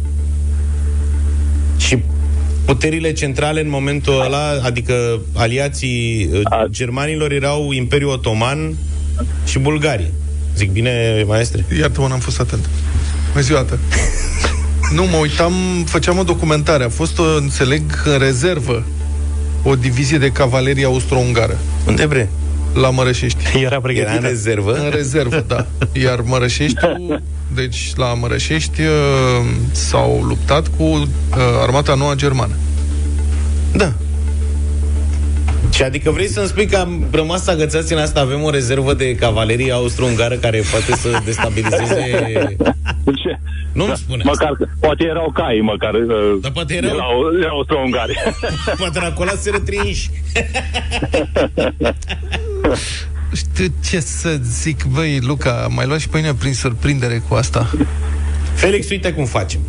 Și 2.64 2.70
puterile 2.70 3.12
centrale 3.12 3.60
în 3.60 3.68
momentul 3.68 4.20
ăla, 4.20 4.50
adică 4.62 5.20
aliații 5.34 6.28
uh, 6.32 6.40
germanilor, 6.70 7.32
erau 7.32 7.72
Imperiul 7.72 8.10
Otoman 8.10 8.74
și 9.46 9.58
Bulgaria. 9.58 10.06
Zic 10.56 10.70
bine, 10.70 11.24
maestre? 11.26 11.64
Iartă-mă, 11.78 12.08
n-am 12.08 12.18
fost 12.18 12.40
atent. 12.40 12.68
Bună 13.32 13.44
ziua, 13.44 13.58
tată. 13.58 13.78
Nu, 14.94 15.04
mă 15.04 15.16
uitam, 15.16 15.52
făceam 15.86 16.18
o 16.18 16.22
documentare. 16.22 16.84
A 16.84 16.88
fost, 16.88 17.18
o, 17.18 17.36
înțeleg, 17.36 17.82
în 18.04 18.18
rezervă 18.18 18.84
o 19.62 19.74
divizie 19.74 20.18
de 20.18 20.30
cavalerie 20.30 20.84
austro-ungară. 20.84 21.58
Unde 21.86 22.06
bre? 22.06 22.30
La 22.74 22.90
Mărășești. 22.90 23.58
Era 23.62 23.80
pregătită. 23.80 24.10
Era 24.10 24.20
în 24.20 24.28
rezervă? 24.28 24.72
În 24.72 24.90
rezervă, 24.90 25.44
da. 25.48 25.66
Iar 26.04 26.20
Mărășeștiul, 26.20 27.22
deci 27.54 27.92
la 27.96 28.14
Mărășești 28.14 28.80
uh, 28.80 28.86
s-au 29.72 30.22
luptat 30.28 30.68
cu 30.76 30.82
uh, 30.82 31.06
armata 31.62 31.94
noua 31.94 32.14
germană. 32.14 32.54
Da. 33.76 33.92
Și 35.72 35.82
adică 35.82 36.10
vrei 36.10 36.28
să-mi 36.28 36.46
spui 36.46 36.66
că 36.66 36.76
am 36.76 37.04
rămas 37.10 37.46
agățați 37.46 37.92
în 37.92 37.98
asta, 37.98 38.20
avem 38.20 38.42
o 38.42 38.50
rezervă 38.50 38.94
de 38.94 39.14
cavalerie 39.14 39.72
austro-ungară 39.72 40.34
care 40.34 40.62
poate 40.70 40.92
să 41.00 41.20
destabilizeze... 41.24 42.56
Ce? 43.04 43.38
Nu-mi 43.72 43.92
spune 43.96 44.22
Măcar, 44.26 44.56
poate 44.80 45.04
erau 45.04 45.30
cai, 45.34 45.60
măcar. 45.62 45.94
uh, 45.94 46.38
Dar 46.40 46.50
poate 46.50 46.74
erau- 46.74 46.94
Erau, 46.94 47.10
erau 47.42 47.56
austro-ungari. 47.56 48.34
Poate 48.78 48.98
acolo 48.98 49.30
se 49.40 49.50
treinși. 49.50 50.10
Știu 53.32 53.66
ce 53.84 54.00
să 54.00 54.38
zic, 54.42 54.84
băi, 54.84 55.18
Luca, 55.20 55.68
mai 55.70 55.86
luat 55.86 55.98
și 55.98 56.08
pe 56.08 56.16
mine 56.16 56.34
prin 56.34 56.54
surprindere 56.54 57.22
cu 57.28 57.34
asta. 57.34 57.70
Felix, 58.54 58.90
uite 58.90 59.12
cum 59.12 59.24
facem. 59.24 59.60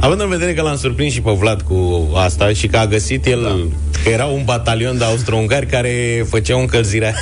Având 0.00 0.20
în 0.20 0.28
vedere 0.28 0.54
că 0.54 0.62
l-am 0.62 0.76
surprins 0.76 1.12
și 1.12 1.20
pe 1.20 1.30
Vlad 1.30 1.62
cu 1.62 2.10
asta 2.14 2.52
și 2.52 2.66
că 2.66 2.76
a 2.76 2.86
găsit 2.86 3.26
el 3.26 3.42
da. 3.42 3.78
că 4.02 4.08
era 4.08 4.24
un 4.24 4.44
batalion 4.44 4.98
de 4.98 5.04
austro-ungari 5.04 5.66
care 5.66 6.26
făceau 6.28 6.60
încălzirea. 6.60 7.14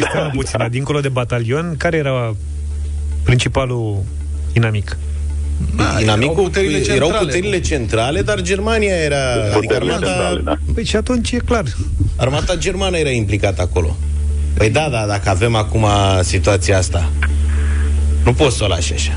Da, 0.00 0.30
puțin, 0.34 0.66
dincolo 0.70 1.00
de 1.00 1.08
batalion, 1.08 1.74
care 1.76 1.96
era 1.96 2.36
principalul 3.22 4.02
inamic? 4.52 4.96
Da, 5.76 6.00
Inamicul, 6.00 6.32
erau 6.32 6.44
puterile 6.44 6.76
centrale. 6.80 6.96
erau 7.04 7.18
puterile 7.24 7.60
centrale, 7.60 8.22
dar 8.22 8.40
Germania 8.40 8.94
era... 8.94 9.32
Adică 9.32 9.58
Puterile 9.58 9.92
armata, 9.92 10.12
centrale, 10.12 10.40
da. 10.44 10.56
Păi 10.74 10.84
și 10.84 10.96
atunci 10.96 11.30
e 11.32 11.36
clar. 11.44 11.64
armata 12.16 12.56
germană 12.56 12.96
era 12.96 13.10
implicată 13.10 13.62
acolo. 13.62 13.96
Păi 14.54 14.70
da, 14.70 14.88
da, 14.90 15.04
dacă 15.06 15.28
avem 15.28 15.54
acum 15.54 15.86
situația 16.22 16.78
asta, 16.78 17.10
nu 18.24 18.32
poți 18.32 18.56
să 18.56 18.64
o 18.64 18.66
lași 18.66 18.92
așa. 18.92 19.12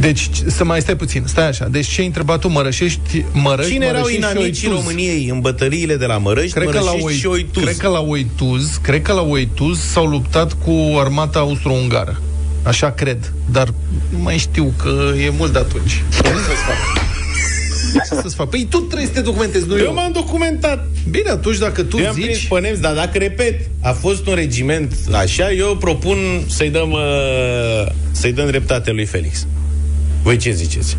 Deci, 0.00 0.28
să 0.46 0.64
mai 0.64 0.80
stai 0.80 0.96
puțin, 0.96 1.22
stai 1.26 1.48
așa. 1.48 1.68
Deci 1.70 1.86
ce 1.86 2.00
ai 2.00 2.06
întrebat 2.06 2.40
tu, 2.40 2.48
Mărășești, 2.48 3.24
Mărăști, 3.32 3.72
Cine 3.72 3.86
erau 3.86 4.00
Mărășești 4.00 4.24
și 4.24 4.32
inamicii 4.32 4.68
Oituz? 4.68 4.84
României 4.84 5.28
în 5.28 5.40
bătăliile 5.40 5.96
de 5.96 6.06
la 6.06 6.18
Mărăști, 6.18 6.52
Cred 6.52 6.68
că, 6.68 6.78
la 6.78 6.80
Mărășești 6.80 7.06
Oi, 7.06 7.14
și 7.14 7.26
Oituz? 7.26 7.62
cred 7.62 7.76
că 7.76 7.88
la 7.88 8.00
Oituz, 8.00 8.78
cred 8.82 9.02
că 9.02 9.12
la 9.12 9.22
Oituz 9.22 9.80
s-au 9.80 10.06
luptat 10.06 10.52
cu 10.52 10.98
armata 10.98 11.38
austro-ungară. 11.38 12.20
Așa 12.66 12.90
cred, 12.90 13.32
dar 13.50 13.68
nu 14.08 14.18
mai 14.18 14.36
știu 14.38 14.72
că 14.82 15.12
e 15.24 15.30
mult 15.30 15.52
de 15.52 15.58
atunci. 15.58 16.02
Ce 16.10 16.22
să-ți 16.22 16.62
fac? 16.66 17.04
Ce 18.08 18.14
să-ți 18.22 18.34
fac? 18.34 18.48
Păi 18.48 18.66
tu 18.70 18.78
trebuie 18.78 19.06
să 19.06 19.12
te 19.12 19.20
documentezi, 19.20 19.66
nu 19.66 19.78
eu. 19.78 19.84
Eu 19.84 19.92
m-am 19.94 20.12
documentat. 20.12 20.86
Bine, 21.10 21.30
atunci 21.30 21.58
dacă 21.58 21.82
tu 21.82 21.98
eu 21.98 22.08
am 22.08 22.14
prins 22.14 22.36
zici... 22.36 22.48
pe 22.48 22.60
nemți, 22.60 22.80
dar 22.80 22.94
dacă, 22.94 23.18
repet, 23.18 23.68
a 23.82 23.92
fost 23.92 24.26
un 24.26 24.34
regiment 24.34 24.94
așa, 25.12 25.52
eu 25.52 25.76
propun 25.76 26.16
să-i 26.48 26.70
dăm, 26.70 26.90
uh, 26.90 27.86
să-i 28.10 28.32
dăm 28.32 28.46
dreptate 28.46 28.90
lui 28.90 29.04
Felix. 29.04 29.46
Voi 30.22 30.36
ce 30.36 30.50
ziceți? 30.50 30.96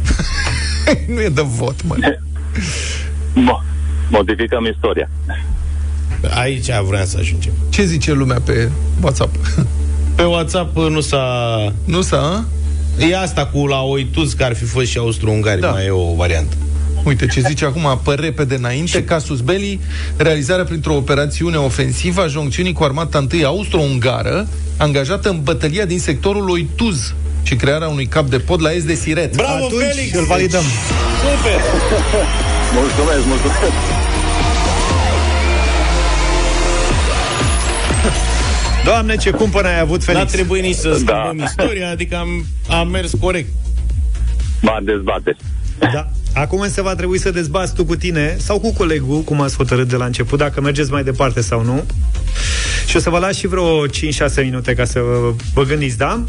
nu 1.14 1.22
e 1.22 1.30
de 1.30 1.42
vot, 1.46 1.84
mă. 1.84 1.96
Mo- 3.34 3.64
Modificăm 4.10 4.66
istoria. 4.66 5.10
Aici 6.30 6.70
vreau 6.88 7.06
să 7.06 7.18
ajungem. 7.20 7.52
Ce 7.70 7.84
zice 7.86 8.12
lumea 8.14 8.40
pe 8.46 8.70
WhatsApp? 9.02 9.36
Pe 10.18 10.24
WhatsApp 10.24 10.78
uh, 10.78 10.88
nu 10.90 11.00
s-a... 11.02 11.26
Nu 11.86 12.02
s-a, 12.02 12.18
a? 13.00 13.06
E 13.06 13.18
asta 13.18 13.46
cu 13.46 13.66
la 13.68 13.82
Oituz, 13.82 14.34
că 14.34 14.44
ar 14.44 14.56
fi 14.56 14.64
fost 14.64 14.86
și 14.86 14.98
austro-ungari, 14.98 15.62
Da. 15.62 15.70
mai 15.70 15.86
e 15.86 15.90
o 15.90 16.14
variantă. 16.16 16.56
Uite 17.04 17.26
ce 17.28 17.42
zice 17.48 17.66
acum, 17.66 17.86
apă 17.86 18.14
repede 18.14 18.56
înainte, 18.56 19.04
Casus 19.04 19.40
Belli, 19.40 19.80
realizarea 20.18 20.64
printr-o 20.64 20.96
operațiune 20.96 21.58
ofensivă 21.58 22.22
a 22.22 22.28
joncțiunii 22.28 22.74
cu 22.74 22.84
armata 22.84 23.18
întâi 23.18 23.44
austro-ungară, 23.46 24.48
angajată 24.78 25.30
în 25.30 25.40
bătălia 25.44 25.86
din 25.86 26.00
sectorul 26.00 26.50
Oituz 26.50 27.14
și 27.44 27.56
crearea 27.56 27.88
unui 27.88 28.06
cap 28.06 28.26
de 28.30 28.38
pod 28.40 28.62
la 28.62 28.72
est 28.74 28.86
de 28.86 28.94
Siret. 28.94 29.36
Bravo, 29.36 29.66
Atunci 29.66 29.82
Felix! 29.94 30.14
îl 30.18 30.26
validăm. 30.26 30.64
Super! 31.22 31.60
Mulțumesc, 32.80 33.26
mulțumesc. 33.28 34.07
Doamne, 38.88 39.16
ce 39.16 39.30
cumpăr 39.30 39.66
ai 39.66 39.80
avut, 39.80 40.06
N-a 40.06 40.14
Felix? 40.14 40.32
trebuit 40.32 40.64
nici 40.64 40.76
să 40.76 40.92
schimbăm 40.94 41.36
Da. 41.38 41.44
istoria, 41.44 41.90
adică 41.90 42.16
am, 42.16 42.46
am 42.70 42.88
mers 42.88 43.12
corect. 43.20 43.50
M-a 44.62 44.80
dezbate. 44.84 45.36
Da. 45.80 46.10
Acum 46.34 46.70
se 46.70 46.82
va 46.82 46.96
trebui 46.96 47.20
să 47.20 47.32
dezbați 47.32 47.74
tu 47.74 47.86
cu 47.86 47.96
tine 47.96 48.36
sau 48.40 48.60
cu 48.60 48.74
colegul, 48.74 49.22
cum 49.22 49.42
ați 49.42 49.56
hotărât 49.56 49.88
de 49.88 49.96
la 49.96 50.06
început, 50.06 50.38
dacă 50.40 50.62
mergeți 50.62 50.92
mai 50.92 51.04
departe 51.04 51.42
sau 51.42 51.64
nu. 51.64 51.84
Și 52.88 52.96
o 52.96 53.00
să 53.00 53.10
vă 53.10 53.20
las 53.20 53.36
și 53.38 53.48
vreo 53.48 53.88
5-6 53.88 53.90
minute 54.38 54.74
ca 54.74 54.86
să 54.86 55.00
vă, 55.00 55.34
vă 55.54 55.64
gândiți, 55.64 55.98
da? 55.98 56.24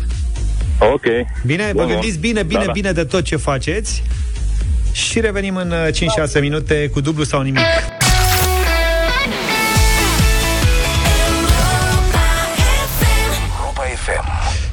Ok. 0.79 1.05
Bine? 1.47 1.71
Bun, 1.75 1.85
vă 1.87 1.91
gândiți 1.93 2.19
bine, 2.19 2.43
bine, 2.43 2.61
Da, 2.61 2.67
da. 2.67 2.73
bine 2.73 2.93
de 2.93 3.05
tot 3.05 3.25
ce 3.25 3.37
faceți 3.37 4.03
și 4.93 5.21
revenim 5.21 5.57
în 5.57 5.71
uh, 5.71 6.29
5-6 6.37 6.41
minute 6.41 6.89
cu 6.93 7.01
dublu 7.01 7.25
sau 7.25 7.41
nimic. 7.43 7.63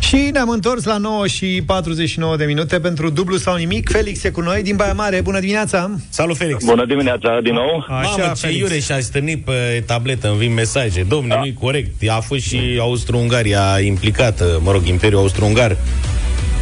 Și 0.08 0.30
ne-am 0.32 0.50
întors 0.50 0.84
la 0.84 0.98
9 0.98 1.28
și 1.28 1.64
49 1.66 2.36
de 2.38 2.46
minute 2.46 2.80
pentru 2.80 3.10
dublu 3.10 3.38
sau 3.38 3.56
nimic. 3.56 3.90
Felix 3.90 4.24
e 4.24 4.30
cu 4.30 4.42
noi 4.42 4.62
din 4.64 4.76
Baia 4.76 4.94
Mare. 4.94 5.22
Bună 5.22 5.40
dimineața! 5.40 5.92
Salut, 6.10 6.38
Felix! 6.38 6.64
Bună 6.64 6.86
dimineața 6.86 7.40
din 7.44 7.54
nou. 7.54 7.86
Așa, 7.88 8.10
Mamă, 8.18 8.32
ce 8.36 8.46
Felix. 8.46 8.60
iure 8.60 8.80
și-a 8.80 9.00
stârnit 9.00 9.44
pe 9.46 9.84
tabletă, 9.86 10.28
îmi 10.30 10.38
vin 10.38 10.54
mesaje. 10.54 11.04
Domne, 11.10 11.34
Da. 11.34 11.40
nu-i 11.40 11.54
corect. 11.60 12.10
A 12.10 12.20
fost 12.20 12.42
și 12.46 12.60
Austro-Ungaria 12.80 13.80
implicată, 13.80 14.60
mă 14.64 14.72
rog, 14.72 14.86
Imperiul 14.88 15.20
Austro-Ungar. 15.20 15.78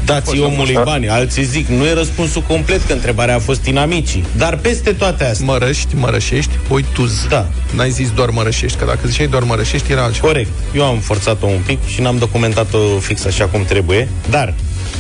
Dați 0.06 0.40
omului 0.40 0.80
bani. 0.84 1.10
Alții 1.10 1.44
zic, 1.44 1.68
nu 1.68 1.86
e 1.86 1.94
răspunsul 1.94 2.42
complet, 2.42 2.84
că 2.88 2.94
întrebarea 2.94 3.36
a 3.36 3.40
fost 3.40 3.66
inamicii. 3.66 4.26
Dar 4.38 4.58
peste 4.58 4.92
toate 4.92 5.26
astea... 5.26 5.46
Mărăști, 5.46 5.96
Mărășești, 5.96 6.52
Oituz. 6.70 7.26
Da. 7.30 7.48
N-ai 7.76 7.90
zis 7.90 8.12
doar 8.12 8.30
Mărășești, 8.30 8.78
că 8.78 8.86
dacă 8.86 9.00
ziceai 9.08 9.28
doar 9.28 9.44
Mărășești 9.44 9.92
era 9.92 10.04
altceva. 10.04 10.28
Corect. 10.28 10.50
Eu 10.76 10.84
am 10.84 10.98
forțat-o 11.00 11.46
un 11.46 11.62
pic 11.66 11.88
și 11.88 12.02
n-am 12.02 12.18
documentat-o 12.18 13.00
fix 13.00 13.26
așa 13.26 13.46
cum 13.46 13.66
trebuie. 13.66 14.08
Dar, 14.30 14.54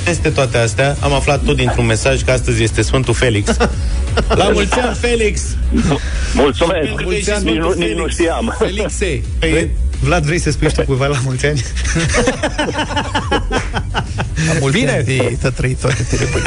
peste 0.04 0.30
toate 0.30 0.58
astea, 0.58 0.95
am 0.99 1.14
aflat 1.14 1.43
tot 1.43 1.56
dintr-un 1.56 1.86
mesaj 1.86 2.22
că 2.24 2.32
astăzi 2.32 2.64
este 2.64 2.82
Sfântul 2.82 3.14
Felix. 3.14 3.58
La 4.28 4.49
mulți 4.54 4.80
ani, 4.80 4.95
Felix! 4.99 5.41
Mulțumesc. 6.34 6.80
Pentru 6.80 7.06
că 7.06 7.14
ești 7.14 7.30
Nici 7.30 7.39
Sfântul 7.39 7.76
nu, 7.78 7.86
nici 7.86 7.89
nu 7.89 7.95
Felix. 7.95 8.14
știam. 8.14 8.56
Felixe! 8.60 9.22
Păi, 9.39 9.70
Vlad, 10.04 10.24
vrei 10.24 10.39
să 10.39 10.51
spui 10.51 10.68
și 10.68 10.74
tu 10.76 10.82
cuiva 10.82 11.08
la 11.08 11.18
mulți 11.24 11.45
ani? 11.45 11.62
Bine! 14.72 15.04
Ei, 15.08 15.38
tă 15.41 15.49
trăit 15.49 15.80
toate 15.80 16.06
tine, 16.10 16.28
băi. 16.32 16.41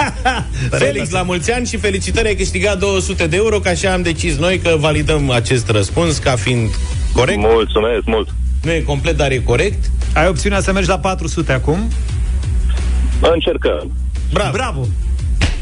Felix, 0.85 1.11
la 1.11 1.23
mulți 1.23 1.53
ani 1.53 1.67
și 1.67 1.77
felicitări, 1.77 2.27
ai 2.27 2.35
câștigat 2.35 2.79
200 2.79 3.27
de 3.27 3.37
euro, 3.37 3.59
că 3.61 3.69
așa 3.69 3.93
am 3.93 4.03
decis 4.03 4.37
noi 4.37 4.59
că 4.59 4.77
validăm 4.79 5.31
acest 5.31 5.69
răspuns 5.69 6.19
ca 6.19 6.37
fiind 6.37 6.71
corect. 7.13 7.39
Mulțumesc 7.39 8.03
mult. 8.05 8.29
Nu 8.63 8.73
e 8.73 8.81
complet, 8.81 9.17
dar 9.17 9.31
e 9.31 9.39
corect. 9.39 9.91
Ai 10.15 10.29
opțiunea 10.29 10.61
să 10.61 10.73
mergi 10.73 10.89
la 10.89 10.99
400 10.99 11.53
acum? 11.53 11.91
Încercăm. 13.21 13.93
Bravo! 14.33 14.51
Bravo! 14.53 14.87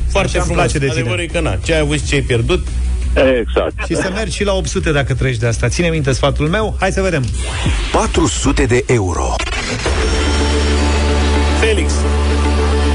Foarte 0.08 0.28
Așa 0.36 0.38
îmi 0.38 0.46
frumos. 0.46 0.72
place 0.72 0.78
de 0.78 0.86
tine. 0.86 1.00
Adevărul 1.00 1.22
e 1.22 1.26
că 1.26 1.40
na, 1.40 1.58
ce 1.64 1.74
ai 1.74 1.80
avut 1.80 1.98
și 1.98 2.04
ce 2.06 2.14
ai 2.14 2.20
pierdut, 2.20 2.66
Exact. 3.14 3.86
Și 3.86 3.94
să 3.94 4.10
mergi 4.14 4.36
și 4.36 4.44
la 4.44 4.52
800 4.52 4.92
dacă 4.92 5.14
treci 5.14 5.36
de 5.36 5.46
asta. 5.46 5.68
Ține 5.68 5.88
minte 5.88 6.12
sfatul 6.12 6.48
meu, 6.48 6.76
hai 6.80 6.92
să 6.92 7.02
vedem. 7.02 7.24
400 7.92 8.64
de 8.64 8.84
euro. 8.86 9.34
Felix, 11.60 11.92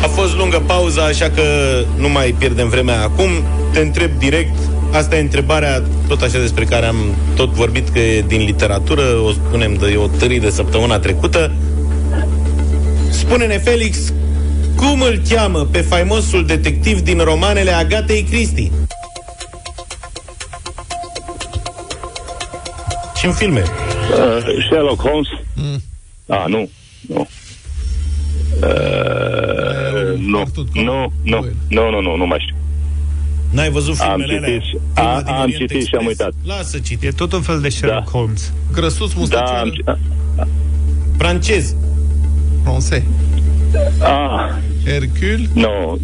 a 0.03 0.07
fost 0.07 0.35
lungă 0.35 0.63
pauza, 0.65 1.03
așa 1.03 1.29
că 1.29 1.43
nu 1.97 2.09
mai 2.09 2.35
pierdem 2.37 2.69
vremea 2.69 3.01
acum. 3.01 3.29
Te 3.73 3.79
întreb 3.79 4.11
direct, 4.17 4.57
asta 4.91 5.15
e 5.17 5.19
întrebarea 5.19 5.83
tot 6.07 6.21
așa 6.21 6.39
despre 6.39 6.65
care 6.65 6.85
am 6.85 6.95
tot 7.35 7.49
vorbit 7.49 7.89
că 7.89 7.99
e 7.99 8.21
din 8.27 8.43
literatură, 8.43 9.01
o 9.01 9.31
spunem 9.31 9.73
de 9.73 9.95
o 9.97 10.07
târii 10.07 10.39
de 10.39 10.49
săptămâna 10.49 10.99
trecută. 10.99 11.51
Spune-ne, 13.09 13.57
Felix, 13.57 14.13
cum 14.75 15.01
îl 15.01 15.21
cheamă 15.29 15.67
pe 15.71 15.81
faimosul 15.81 16.45
detectiv 16.45 16.99
din 16.99 17.17
romanele 17.17 17.71
Agatei 17.71 18.23
Christie? 18.29 18.71
Și 23.19 23.25
în 23.25 23.31
filme. 23.31 23.59
Uh, 23.61 24.63
Sherlock 24.69 25.01
Holmes? 25.01 25.27
Mm. 25.55 25.81
Ah, 26.27 26.43
nu. 26.47 26.69
Nu. 27.07 27.27
Uh, 28.63 30.17
nu. 30.17 30.43
Nu, 30.73 31.11
nu, 31.23 31.45
nu, 31.69 31.89
nu, 31.89 32.01
nu, 32.01 32.15
nu 32.15 32.25
mai 32.25 32.37
știu. 32.41 32.55
N-ai 33.51 33.69
văzut 33.69 33.99
Am 33.99 34.07
filmele 34.17 34.37
alea? 34.37 34.59
citit, 34.59 34.79
Filma 34.93 35.13
a, 35.15 35.21
din 35.21 35.33
am 35.33 35.41
Orient 35.41 35.59
citit 35.69 35.85
și 35.87 35.95
am 35.95 36.05
Express? 36.07 36.19
uitat. 36.45 36.57
Lasă 36.57 36.79
citi. 36.79 37.05
E 37.05 37.11
tot 37.11 37.33
un 37.33 37.41
fel 37.41 37.59
de 37.61 37.69
Sherlock 37.69 38.03
Da. 38.11 38.11
Holmes. 38.11 38.53
Grăsus 38.73 39.09
Da, 39.13 39.19
mustăcior. 39.19 39.47
am, 39.57 39.69
ci- 39.69 39.97
Francez. 41.17 41.75
Francez. 42.63 43.01
ah, 44.01 44.49
Hercule. 44.85 45.49
nu. 45.53 45.99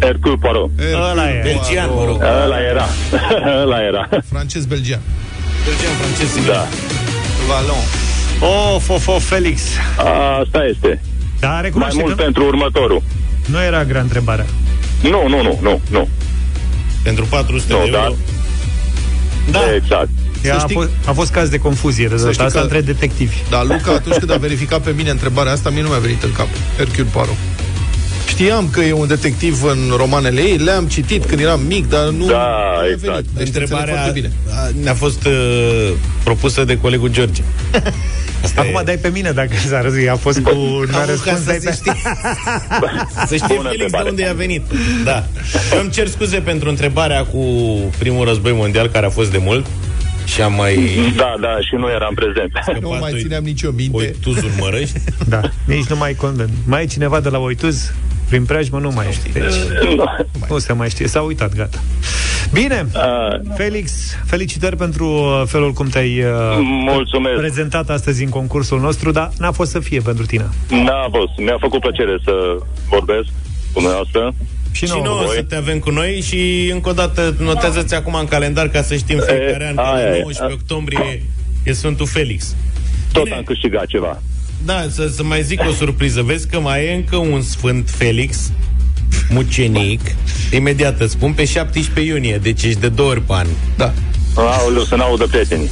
Hercule 0.00 0.36
Poirot. 0.36 0.70
Ăla 1.10 1.30
e. 1.30 1.40
Belgian, 1.42 1.90
mă 1.94 2.04
rog. 2.06 2.20
Ăla 2.44 2.60
era. 2.70 2.84
Ăla 3.62 3.82
era. 3.82 4.08
Francez-belgian. 4.24 5.00
Belgian, 5.66 5.94
francez. 6.00 6.46
Da. 6.46 6.68
Valon. 7.48 7.82
Of, 8.74 8.88
of, 8.88 9.06
of, 9.08 9.24
Felix. 9.28 9.60
Asta 10.42 10.64
este. 10.64 11.00
Da, 11.40 11.48
Mai 11.48 11.62
recunoaște 11.62 11.98
mult 12.00 12.16
că 12.16 12.22
pentru 12.22 12.44
următorul. 12.46 13.02
nu 13.46 13.62
era 13.62 13.84
grea 13.84 14.00
întrebarea. 14.00 14.46
Nu, 15.02 15.28
nu, 15.28 15.42
nu, 15.42 15.58
nu, 15.62 15.80
nu. 15.90 16.08
Pentru 17.02 17.24
400 17.24 17.72
Nu, 17.72 17.78
de 17.78 17.84
euro. 17.94 18.14
da. 19.50 19.58
Da. 19.58 19.74
Exact. 19.74 20.08
Ea 20.42 20.56
a, 20.56 20.58
știi- 20.58 20.74
fost, 20.74 20.88
a 21.06 21.12
fost 21.12 21.30
caz 21.32 21.48
de 21.48 21.58
confuzie 21.58 22.08
de 22.08 22.16
Să 22.16 22.20
data 22.20 22.32
știi 22.32 22.44
asta 22.44 22.58
că- 22.58 22.64
între 22.64 22.80
detectivi. 22.80 23.36
Dar 23.50 23.62
Luca, 23.64 23.92
atunci 23.92 24.16
când 24.16 24.30
a 24.30 24.36
verificat 24.36 24.80
pe 24.80 24.92
mine 24.96 25.10
întrebarea 25.10 25.52
asta, 25.52 25.70
mie 25.70 25.82
nu 25.82 25.88
mi-a 25.88 25.98
venit 25.98 26.22
în 26.22 26.32
cap. 26.32 26.46
Hercule 26.76 27.06
Poirot. 27.12 27.34
Știam 28.26 28.68
că 28.70 28.80
e 28.80 28.92
un 28.92 29.06
detectiv 29.06 29.62
în 29.64 29.78
romanele 29.96 30.40
ei, 30.40 30.56
le-am 30.56 30.86
citit 30.86 31.24
când 31.24 31.40
eram 31.40 31.60
mic, 31.66 31.88
dar 31.88 32.04
nu 32.08 32.08
Da, 32.10 32.12
nu 32.14 32.26
mi-a 32.26 32.92
exact. 32.92 33.02
venit. 33.02 33.24
Deci 33.24 33.34
te 33.34 33.42
înțeleg 33.42 33.62
Întrebarea 33.62 33.94
foarte 33.94 34.20
bine. 34.20 34.32
a, 34.50 34.68
ne-a 34.82 34.94
fost 34.94 35.24
uh, 35.26 35.92
propusă 36.24 36.64
de 36.64 36.78
colegul 36.78 37.08
George. 37.08 37.42
Asta 38.42 38.60
Acum 38.60 38.78
e. 38.80 38.82
dai 38.84 38.96
pe 38.96 39.08
mine 39.08 39.30
dacă 39.30 39.50
s-a 39.68 39.80
răzui. 39.80 40.08
A 40.08 40.16
fost 40.16 40.38
cu... 40.40 40.50
n-a 40.90 40.98
Au, 40.98 41.04
ca 41.04 41.04
răspuns, 41.06 41.38
să 41.38 41.44
dai 41.44 41.58
se 41.60 41.68
pe... 41.68 41.74
știe, 41.74 41.92
să 43.28 43.34
știe 43.36 43.54
Bună 43.56 43.68
Felix 43.68 43.76
de 43.78 43.82
întrebare. 43.84 44.08
unde 44.08 44.24
a 44.26 44.32
venit. 44.32 44.62
Da. 45.04 45.24
Eu 45.74 45.80
îmi 45.80 45.90
cer 45.90 46.06
scuze 46.08 46.38
pentru 46.38 46.68
întrebarea 46.68 47.24
cu 47.24 47.38
primul 47.98 48.24
război 48.26 48.52
mondial, 48.52 48.86
care 48.88 49.06
a 49.06 49.10
fost 49.10 49.30
de 49.30 49.38
mult. 49.40 49.66
Și 50.24 50.40
am 50.42 50.52
mai 50.52 50.74
Da, 51.16 51.34
da, 51.40 51.56
și 51.60 51.74
nu 51.78 51.88
eram 51.88 52.14
prezent. 52.14 52.50
Nu 52.52 52.60
scăpat 52.78 53.00
mai 53.00 53.12
oi- 53.12 53.20
țineam 53.22 53.42
nicio 53.44 53.70
minte. 53.70 53.96
oituzul 53.96 54.50
mărăști. 54.58 54.98
Da, 55.28 55.40
nici 55.64 55.86
nu 55.86 55.96
mai 55.96 56.14
condamn. 56.14 56.50
Mai 56.66 56.82
e 56.82 56.86
cineva 56.86 57.20
de 57.20 57.28
la 57.28 57.38
Oituz? 57.38 57.92
Prin 58.28 58.44
preajmă 58.44 58.78
nu 58.78 58.90
mai 58.94 59.06
știe. 59.10 59.30
Deci, 59.32 59.54
nu 60.48 60.58
se 60.58 60.72
mai 60.72 60.88
știe. 60.88 61.06
S-a 61.06 61.20
uitat, 61.20 61.54
gata. 61.54 61.78
Bine, 62.52 62.86
Ah, 62.94 63.38
Felix, 63.56 63.92
felicitări 64.24 64.76
pentru 64.76 65.06
uh, 65.08 65.42
felul 65.46 65.72
cum 65.72 65.88
te-ai 65.88 66.18
uh, 66.22 66.30
Mulțumesc. 66.62 67.36
prezentat 67.36 67.90
astăzi 67.90 68.22
în 68.22 68.28
concursul 68.28 68.80
nostru, 68.80 69.10
dar 69.10 69.30
n-a 69.38 69.52
fost 69.52 69.70
să 69.70 69.78
fie 69.80 70.00
pentru 70.00 70.26
tine. 70.26 70.48
N-a 70.68 71.08
fost. 71.10 71.38
Mi-a 71.38 71.56
făcut 71.60 71.80
plăcere 71.80 72.18
să 72.24 72.32
vorbesc 72.88 73.24
cu 73.72 73.80
dumneavoastră. 73.80 74.34
Și 74.72 74.86
Și 74.86 74.92
nouă. 74.92 75.04
nouă 75.04 75.24
să 75.34 75.42
te 75.42 75.54
avem 75.56 75.78
cu 75.78 75.90
noi 75.90 76.20
și 76.26 76.70
încă 76.72 76.88
o 76.88 76.92
dată 76.92 77.34
notează-ți 77.38 77.94
acum 77.94 78.14
în 78.14 78.26
calendar 78.26 78.68
ca 78.68 78.82
să 78.82 78.96
știm 78.96 79.18
fiecare 79.18 79.64
E, 79.64 79.68
an 79.68 79.74
că 79.74 79.80
aia 79.80 80.08
la 80.08 80.16
e. 80.16 80.20
19 80.20 80.58
octombrie 80.60 81.22
e 81.62 81.72
Sfântul 81.72 82.06
Felix. 82.06 82.54
Tot 83.12 83.22
Bine. 83.24 83.34
am 83.36 83.42
câștigat 83.42 83.86
ceva. 83.86 84.22
Da, 84.64 84.86
să, 84.90 85.08
să 85.14 85.22
mai 85.22 85.42
zic 85.42 85.60
o 85.68 85.72
surpriză. 85.72 86.22
Vezi 86.22 86.48
că 86.48 86.60
mai 86.60 86.84
e 86.84 86.94
încă 86.94 87.16
un 87.16 87.42
Sfânt 87.42 87.90
Felix 87.90 88.50
mucenic. 89.28 90.00
Imediat 90.52 91.00
îți 91.00 91.12
spun 91.12 91.32
pe 91.32 91.44
17 91.44 92.12
iunie, 92.12 92.38
deci 92.38 92.62
ești 92.62 92.80
de 92.80 92.88
două 92.88 93.10
ori 93.10 93.20
pe 93.20 93.32
an. 93.32 93.46
Da. 93.76 93.92
Aoleu, 94.34 94.82
să 94.82 94.96
n-audă 94.96 95.26
prietenii. 95.26 95.70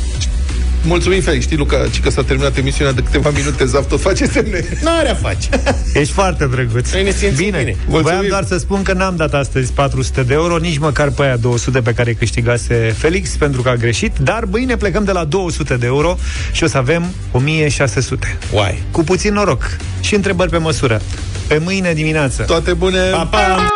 Mulțumim, 0.87 1.21
Felix. 1.21 1.43
Știi, 1.45 1.57
Luca, 1.57 1.85
ci 1.91 2.01
că 2.01 2.11
s-a 2.11 2.23
terminat 2.23 2.57
emisiunea 2.57 2.93
de 2.93 3.01
câteva 3.03 3.31
minute, 3.37 3.65
Zaf 3.65 3.89
tot 3.89 4.01
face 4.01 4.27
semne. 4.27 4.65
N-are 4.83 5.11
a 5.11 5.15
face. 5.15 5.49
Ești 5.95 6.13
foarte 6.13 6.47
drăguț. 6.47 6.93
Noi 6.93 7.03
ne 7.03 7.11
simțim 7.11 7.37
bine. 7.45 7.59
bine. 7.59 7.77
Voiam 7.87 8.03
Mulțumim. 8.05 8.29
doar 8.29 8.45
să 8.45 8.59
spun 8.59 8.83
că 8.83 8.93
n-am 8.93 9.17
dat 9.17 9.35
astăzi 9.35 9.73
400 9.73 10.23
de 10.23 10.35
euro, 10.35 10.57
nici 10.57 10.79
măcar 10.79 11.11
pe 11.11 11.23
aia 11.23 11.37
200 11.37 11.81
pe 11.81 11.93
care 11.93 12.13
câștigase 12.13 12.95
Felix, 12.99 13.31
pentru 13.31 13.63
că 13.63 13.69
a 13.69 13.75
greșit, 13.75 14.13
dar 14.19 14.45
mâine 14.51 14.77
plecăm 14.77 15.05
de 15.05 15.13
la 15.13 15.25
200 15.25 15.77
de 15.77 15.87
euro 15.87 16.17
și 16.53 16.65
o 16.65 16.67
să 16.67 16.77
avem 16.79 17.05
1600. 17.33 18.39
Uai. 18.53 18.83
Cu 18.91 19.05
puțin 19.05 19.33
noroc 19.33 19.77
și 20.01 20.15
întrebări 20.15 20.51
pe 20.51 20.59
măsură. 20.59 21.01
Pe 21.47 21.61
mâine 21.65 21.93
dimineață. 21.93 22.43
Toate 22.43 22.73
bune. 22.73 22.99
Pa, 23.11 23.27
pa! 23.31 23.74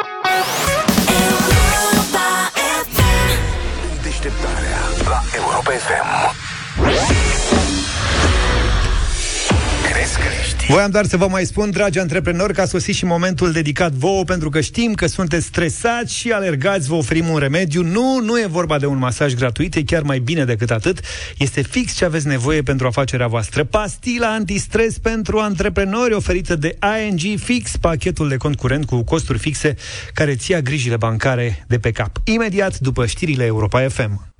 Voiam 10.68 10.90
doar 10.90 11.06
să 11.06 11.16
vă 11.16 11.28
mai 11.28 11.44
spun, 11.44 11.70
dragi 11.70 11.98
antreprenori, 11.98 12.52
că 12.52 12.60
a 12.60 12.64
sosit 12.64 12.94
și 12.94 13.04
momentul 13.04 13.52
dedicat 13.52 13.92
vouă, 13.92 14.24
pentru 14.24 14.48
că 14.48 14.60
știm 14.60 14.94
că 14.94 15.06
sunteți 15.06 15.46
stresați 15.46 16.14
și 16.14 16.30
alergați, 16.30 16.88
vă 16.88 16.94
oferim 16.94 17.28
un 17.28 17.38
remediu. 17.38 17.82
Nu, 17.82 18.20
nu 18.20 18.38
e 18.38 18.46
vorba 18.46 18.78
de 18.78 18.86
un 18.86 18.98
masaj 18.98 19.34
gratuit, 19.34 19.74
e 19.74 19.82
chiar 19.82 20.02
mai 20.02 20.18
bine 20.18 20.44
decât 20.44 20.70
atât. 20.70 21.00
Este 21.38 21.62
fix 21.62 21.94
ce 21.94 22.04
aveți 22.04 22.26
nevoie 22.26 22.62
pentru 22.62 22.86
afacerea 22.86 23.26
voastră. 23.26 23.64
Pastila 23.64 24.32
antistres 24.32 24.98
pentru 24.98 25.38
antreprenori 25.38 26.14
oferită 26.14 26.56
de 26.56 26.78
ING 27.08 27.38
Fix, 27.38 27.76
pachetul 27.76 28.28
de 28.28 28.36
cont 28.36 28.56
curent 28.56 28.84
cu 28.84 29.02
costuri 29.02 29.38
fixe 29.38 29.74
care 30.14 30.34
ți 30.34 30.50
ia 30.50 30.60
grijile 30.60 30.96
bancare 30.96 31.64
de 31.68 31.78
pe 31.78 31.90
cap. 31.90 32.16
Imediat 32.24 32.78
după 32.78 33.06
știrile 33.06 33.44
Europa 33.44 33.88
FM. 33.88 34.34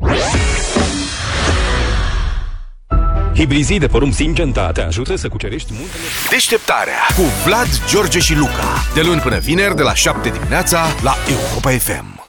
Hibrizii 3.39 3.79
de 3.79 3.87
porumb 3.87 4.13
Syngenta 4.13 4.73
te 4.73 4.81
ajută 4.81 5.17
să 5.17 5.29
cucerești 5.29 5.73
muntele... 5.73 6.03
Deșteptarea 6.31 7.01
cu 7.17 7.23
Vlad, 7.45 7.69
George 7.89 8.19
și 8.19 8.35
Luca. 8.35 8.85
De 8.95 9.03
luni 9.03 9.21
până 9.21 9.39
vineri, 9.39 9.77
de 9.77 9.83
la 9.83 9.95
7 9.95 10.29
dimineața, 10.29 10.87
la 11.03 11.15
Europa 11.29 11.71
FM. 11.71 12.18